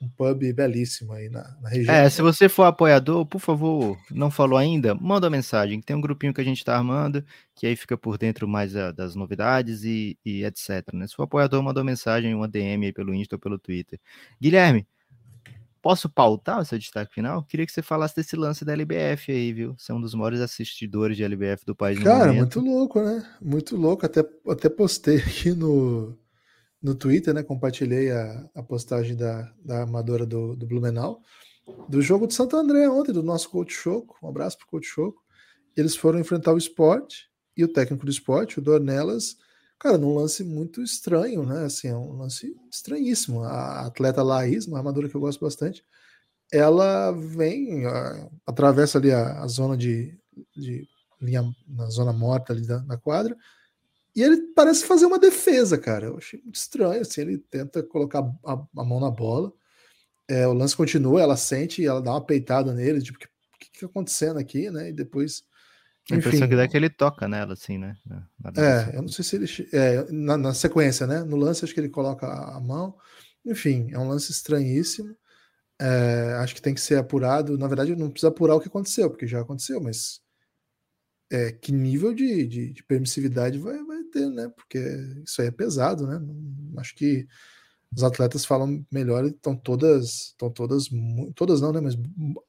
um 0.00 0.08
pub 0.08 0.52
belíssimo 0.54 1.12
aí 1.12 1.28
na, 1.28 1.56
na, 1.60 1.68
região. 1.68 1.94
É, 1.94 2.08
se 2.08 2.22
você 2.22 2.48
for 2.48 2.64
apoiador, 2.64 3.26
por 3.26 3.38
favor, 3.38 3.98
não 4.10 4.30
falou 4.30 4.58
ainda, 4.58 4.94
manda 4.94 5.26
uma 5.26 5.36
mensagem. 5.36 5.80
Tem 5.80 5.94
um 5.94 6.00
grupinho 6.00 6.32
que 6.32 6.40
a 6.40 6.44
gente 6.44 6.58
está 6.58 6.76
armando, 6.76 7.22
que 7.54 7.66
aí 7.66 7.76
fica 7.76 7.98
por 7.98 8.16
dentro 8.16 8.48
mais 8.48 8.74
a, 8.74 8.92
das 8.92 9.14
novidades 9.14 9.84
e, 9.84 10.18
e, 10.24 10.44
etc. 10.44 10.94
Né? 10.94 11.06
Se 11.06 11.14
for 11.14 11.24
apoiador, 11.24 11.62
manda 11.62 11.80
uma 11.80 11.84
mensagem, 11.84 12.34
uma 12.34 12.48
DM 12.48 12.86
aí 12.86 12.92
pelo 12.92 13.14
Insta 13.14 13.36
ou 13.36 13.40
pelo 13.40 13.58
Twitter. 13.58 14.00
Guilherme, 14.40 14.86
posso 15.82 16.08
pautar 16.08 16.60
o 16.60 16.64
seu 16.64 16.78
destaque 16.78 17.12
final? 17.12 17.44
Queria 17.44 17.66
que 17.66 17.72
você 17.72 17.82
falasse 17.82 18.16
desse 18.16 18.36
lance 18.36 18.64
da 18.64 18.72
LBF 18.72 19.30
aí, 19.30 19.52
viu? 19.52 19.74
Você 19.76 19.92
é 19.92 19.94
um 19.94 20.00
dos 20.00 20.14
maiores 20.14 20.40
assistidores 20.40 21.14
de 21.14 21.24
LBF 21.24 21.66
do 21.66 21.74
país. 21.74 21.98
Cara, 21.98 22.32
muito 22.32 22.60
louco, 22.60 23.02
né? 23.02 23.22
Muito 23.40 23.76
louco. 23.76 24.06
Até, 24.06 24.24
até 24.48 24.70
postei 24.70 25.18
aqui 25.18 25.52
no 25.52 26.16
no 26.82 26.94
Twitter, 26.94 27.34
né? 27.34 27.42
Compartilhei 27.42 28.10
a, 28.10 28.48
a 28.54 28.62
postagem 28.62 29.16
da, 29.16 29.52
da 29.64 29.82
amadora 29.82 30.24
do, 30.24 30.56
do 30.56 30.66
Blumenau, 30.66 31.20
do 31.88 32.00
jogo 32.00 32.26
de 32.26 32.34
Santo 32.34 32.56
André 32.56 32.88
ontem, 32.88 33.12
do 33.12 33.22
nosso 33.22 33.50
coach 33.50 33.72
Choco. 33.72 34.16
Um 34.22 34.28
abraço 34.28 34.58
pro 34.58 34.66
coach 34.66 34.86
Choco. 34.86 35.22
Eles 35.76 35.94
foram 35.94 36.18
enfrentar 36.18 36.52
o 36.52 36.58
esporte 36.58 37.28
e 37.56 37.64
o 37.64 37.72
técnico 37.72 38.04
do 38.04 38.10
esporte, 38.10 38.58
o 38.58 38.62
Dornelas, 38.62 39.36
cara, 39.78 39.98
num 39.98 40.14
lance 40.14 40.42
muito 40.42 40.82
estranho, 40.82 41.44
né? 41.44 41.64
Assim, 41.64 41.88
é 41.88 41.96
um 41.96 42.16
lance 42.16 42.56
estranhíssimo. 42.72 43.42
A 43.42 43.86
atleta 43.86 44.22
Laís, 44.22 44.66
uma 44.66 44.78
armadura 44.78 45.08
que 45.08 45.14
eu 45.14 45.20
gosto 45.20 45.40
bastante, 45.40 45.84
ela 46.52 47.12
vem, 47.12 47.84
atravessa 48.46 48.98
ali 48.98 49.12
a, 49.12 49.42
a 49.42 49.46
zona 49.46 49.76
de, 49.76 50.18
de 50.56 50.86
linha, 51.20 51.44
na 51.68 51.86
zona 51.90 52.12
morta 52.12 52.52
ali 52.52 52.66
da, 52.66 52.78
da 52.78 52.96
quadra, 52.96 53.36
e 54.14 54.22
ele 54.22 54.52
parece 54.54 54.84
fazer 54.84 55.06
uma 55.06 55.18
defesa, 55.18 55.78
cara. 55.78 56.06
Eu 56.06 56.18
achei 56.18 56.40
muito 56.42 56.56
estranho. 56.56 57.00
Assim, 57.00 57.20
ele 57.20 57.38
tenta 57.38 57.82
colocar 57.82 58.20
a, 58.44 58.52
a 58.76 58.84
mão 58.84 59.00
na 59.00 59.10
bola. 59.10 59.52
É, 60.28 60.46
o 60.46 60.52
lance 60.52 60.76
continua, 60.76 61.20
ela 61.20 61.36
sente 61.36 61.82
e 61.82 61.86
ela 61.86 62.00
dá 62.00 62.12
uma 62.12 62.24
peitada 62.24 62.72
nele, 62.72 63.02
tipo, 63.02 63.18
o 63.18 63.58
que, 63.58 63.70
que 63.72 63.80
tá 63.80 63.86
acontecendo 63.86 64.38
aqui, 64.38 64.70
né? 64.70 64.90
E 64.90 64.92
depois. 64.92 65.42
Enfim, 66.04 66.14
a 66.14 66.18
impressão 66.18 66.48
que 66.48 66.56
dá 66.56 66.62
é 66.62 66.68
que 66.68 66.76
ele 66.76 66.88
toca 66.88 67.28
nela, 67.28 67.52
assim, 67.52 67.78
né? 67.78 67.96
é, 68.56 68.96
eu 68.96 69.02
não 69.02 69.08
sei 69.08 69.24
se 69.24 69.36
ele. 69.36 69.68
É, 69.72 70.06
na, 70.10 70.36
na, 70.36 70.54
sequência, 70.54 71.06
né? 71.06 71.22
No 71.24 71.36
lance, 71.36 71.64
acho 71.64 71.74
que 71.74 71.80
ele 71.80 71.88
coloca 71.88 72.26
a 72.26 72.60
mão. 72.60 72.96
Enfim, 73.44 73.90
é 73.92 73.98
um 73.98 74.08
lance 74.08 74.30
estranhíssimo. 74.30 75.16
É, 75.80 76.34
acho 76.38 76.54
que 76.54 76.62
tem 76.62 76.74
que 76.74 76.80
ser 76.80 76.96
apurado. 76.96 77.58
Na 77.58 77.66
verdade, 77.66 77.96
não 77.96 78.10
precisa 78.10 78.28
apurar 78.28 78.54
o 78.54 78.60
que 78.60 78.68
aconteceu, 78.68 79.10
porque 79.10 79.26
já 79.26 79.40
aconteceu, 79.40 79.80
mas 79.80 80.20
é, 81.30 81.52
que 81.52 81.70
nível 81.70 82.12
de, 82.12 82.46
de, 82.46 82.72
de 82.72 82.82
permissividade 82.82 83.58
vai, 83.58 83.82
vai, 83.84 84.02
ter, 84.04 84.28
né? 84.28 84.48
Porque 84.48 84.78
isso 85.24 85.40
aí 85.40 85.48
é 85.48 85.52
pesado, 85.52 86.06
né? 86.06 86.20
Acho 86.76 86.94
que 86.96 87.26
os 87.94 88.02
atletas 88.02 88.44
falam 88.44 88.84
melhor, 88.90 89.24
estão 89.24 89.56
todas, 89.56 90.28
estão 90.30 90.50
todas, 90.50 90.88
todas 91.34 91.60
não, 91.60 91.72
né? 91.72 91.80
Mas 91.80 91.96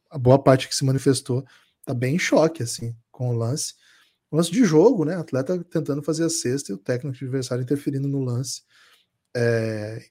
a 0.09 0.17
boa 0.17 0.41
parte 0.41 0.67
que 0.67 0.75
se 0.75 0.83
manifestou 0.83 1.45
tá 1.85 1.93
bem 1.93 2.15
em 2.15 2.19
choque, 2.19 2.63
assim, 2.63 2.95
com 3.11 3.29
o 3.29 3.37
lance. 3.37 3.75
O 4.31 4.37
lance 4.37 4.51
de 4.51 4.63
jogo, 4.63 5.05
né? 5.05 5.15
Atleta 5.15 5.63
tentando 5.65 6.01
fazer 6.01 6.25
a 6.25 6.29
cesta 6.29 6.71
e 6.71 6.75
o 6.75 6.77
técnico 6.77 7.15
adversário 7.23 7.63
interferindo 7.63 8.07
no 8.07 8.23
lance, 8.23 8.63
é, 9.35 10.03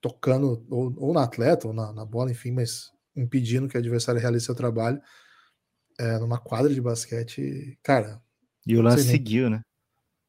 tocando 0.00 0.64
ou, 0.70 0.94
ou, 0.98 1.12
na 1.12 1.24
atleta 1.24 1.66
ou 1.66 1.74
na, 1.74 1.92
na 1.92 2.04
bola, 2.04 2.30
enfim, 2.30 2.52
mas 2.52 2.90
impedindo 3.16 3.68
que 3.68 3.76
o 3.76 3.80
adversário 3.80 4.20
realize 4.20 4.44
seu 4.44 4.54
trabalho 4.54 5.00
é, 5.98 6.18
numa 6.18 6.38
quadra 6.38 6.72
de 6.72 6.80
basquete, 6.80 7.78
cara. 7.82 8.20
E 8.66 8.76
o 8.76 8.82
lance 8.82 9.04
seguiu, 9.04 9.50
né? 9.50 9.60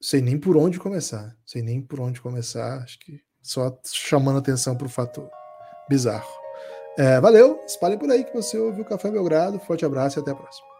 Sei 0.01 0.21
nem 0.21 0.37
por 0.37 0.57
onde 0.57 0.79
começar. 0.79 1.35
Sei 1.45 1.61
nem 1.61 1.81
por 1.81 1.99
onde 1.99 2.21
começar. 2.21 2.83
Acho 2.83 2.99
que 2.99 3.21
só 3.41 3.79
chamando 3.85 4.39
atenção 4.39 4.75
para 4.75 4.87
o 4.87 4.89
fato 4.89 5.27
bizarro. 5.89 6.29
É, 6.97 7.19
valeu, 7.19 7.61
espalhe 7.65 7.97
por 7.97 8.09
aí 8.09 8.23
que 8.23 8.33
você 8.33 8.57
ouviu 8.57 8.83
o 8.83 8.87
Café 8.87 9.11
Belgrado. 9.11 9.59
Forte 9.59 9.85
abraço 9.85 10.19
e 10.19 10.21
até 10.21 10.31
a 10.31 10.35
próxima. 10.35 10.74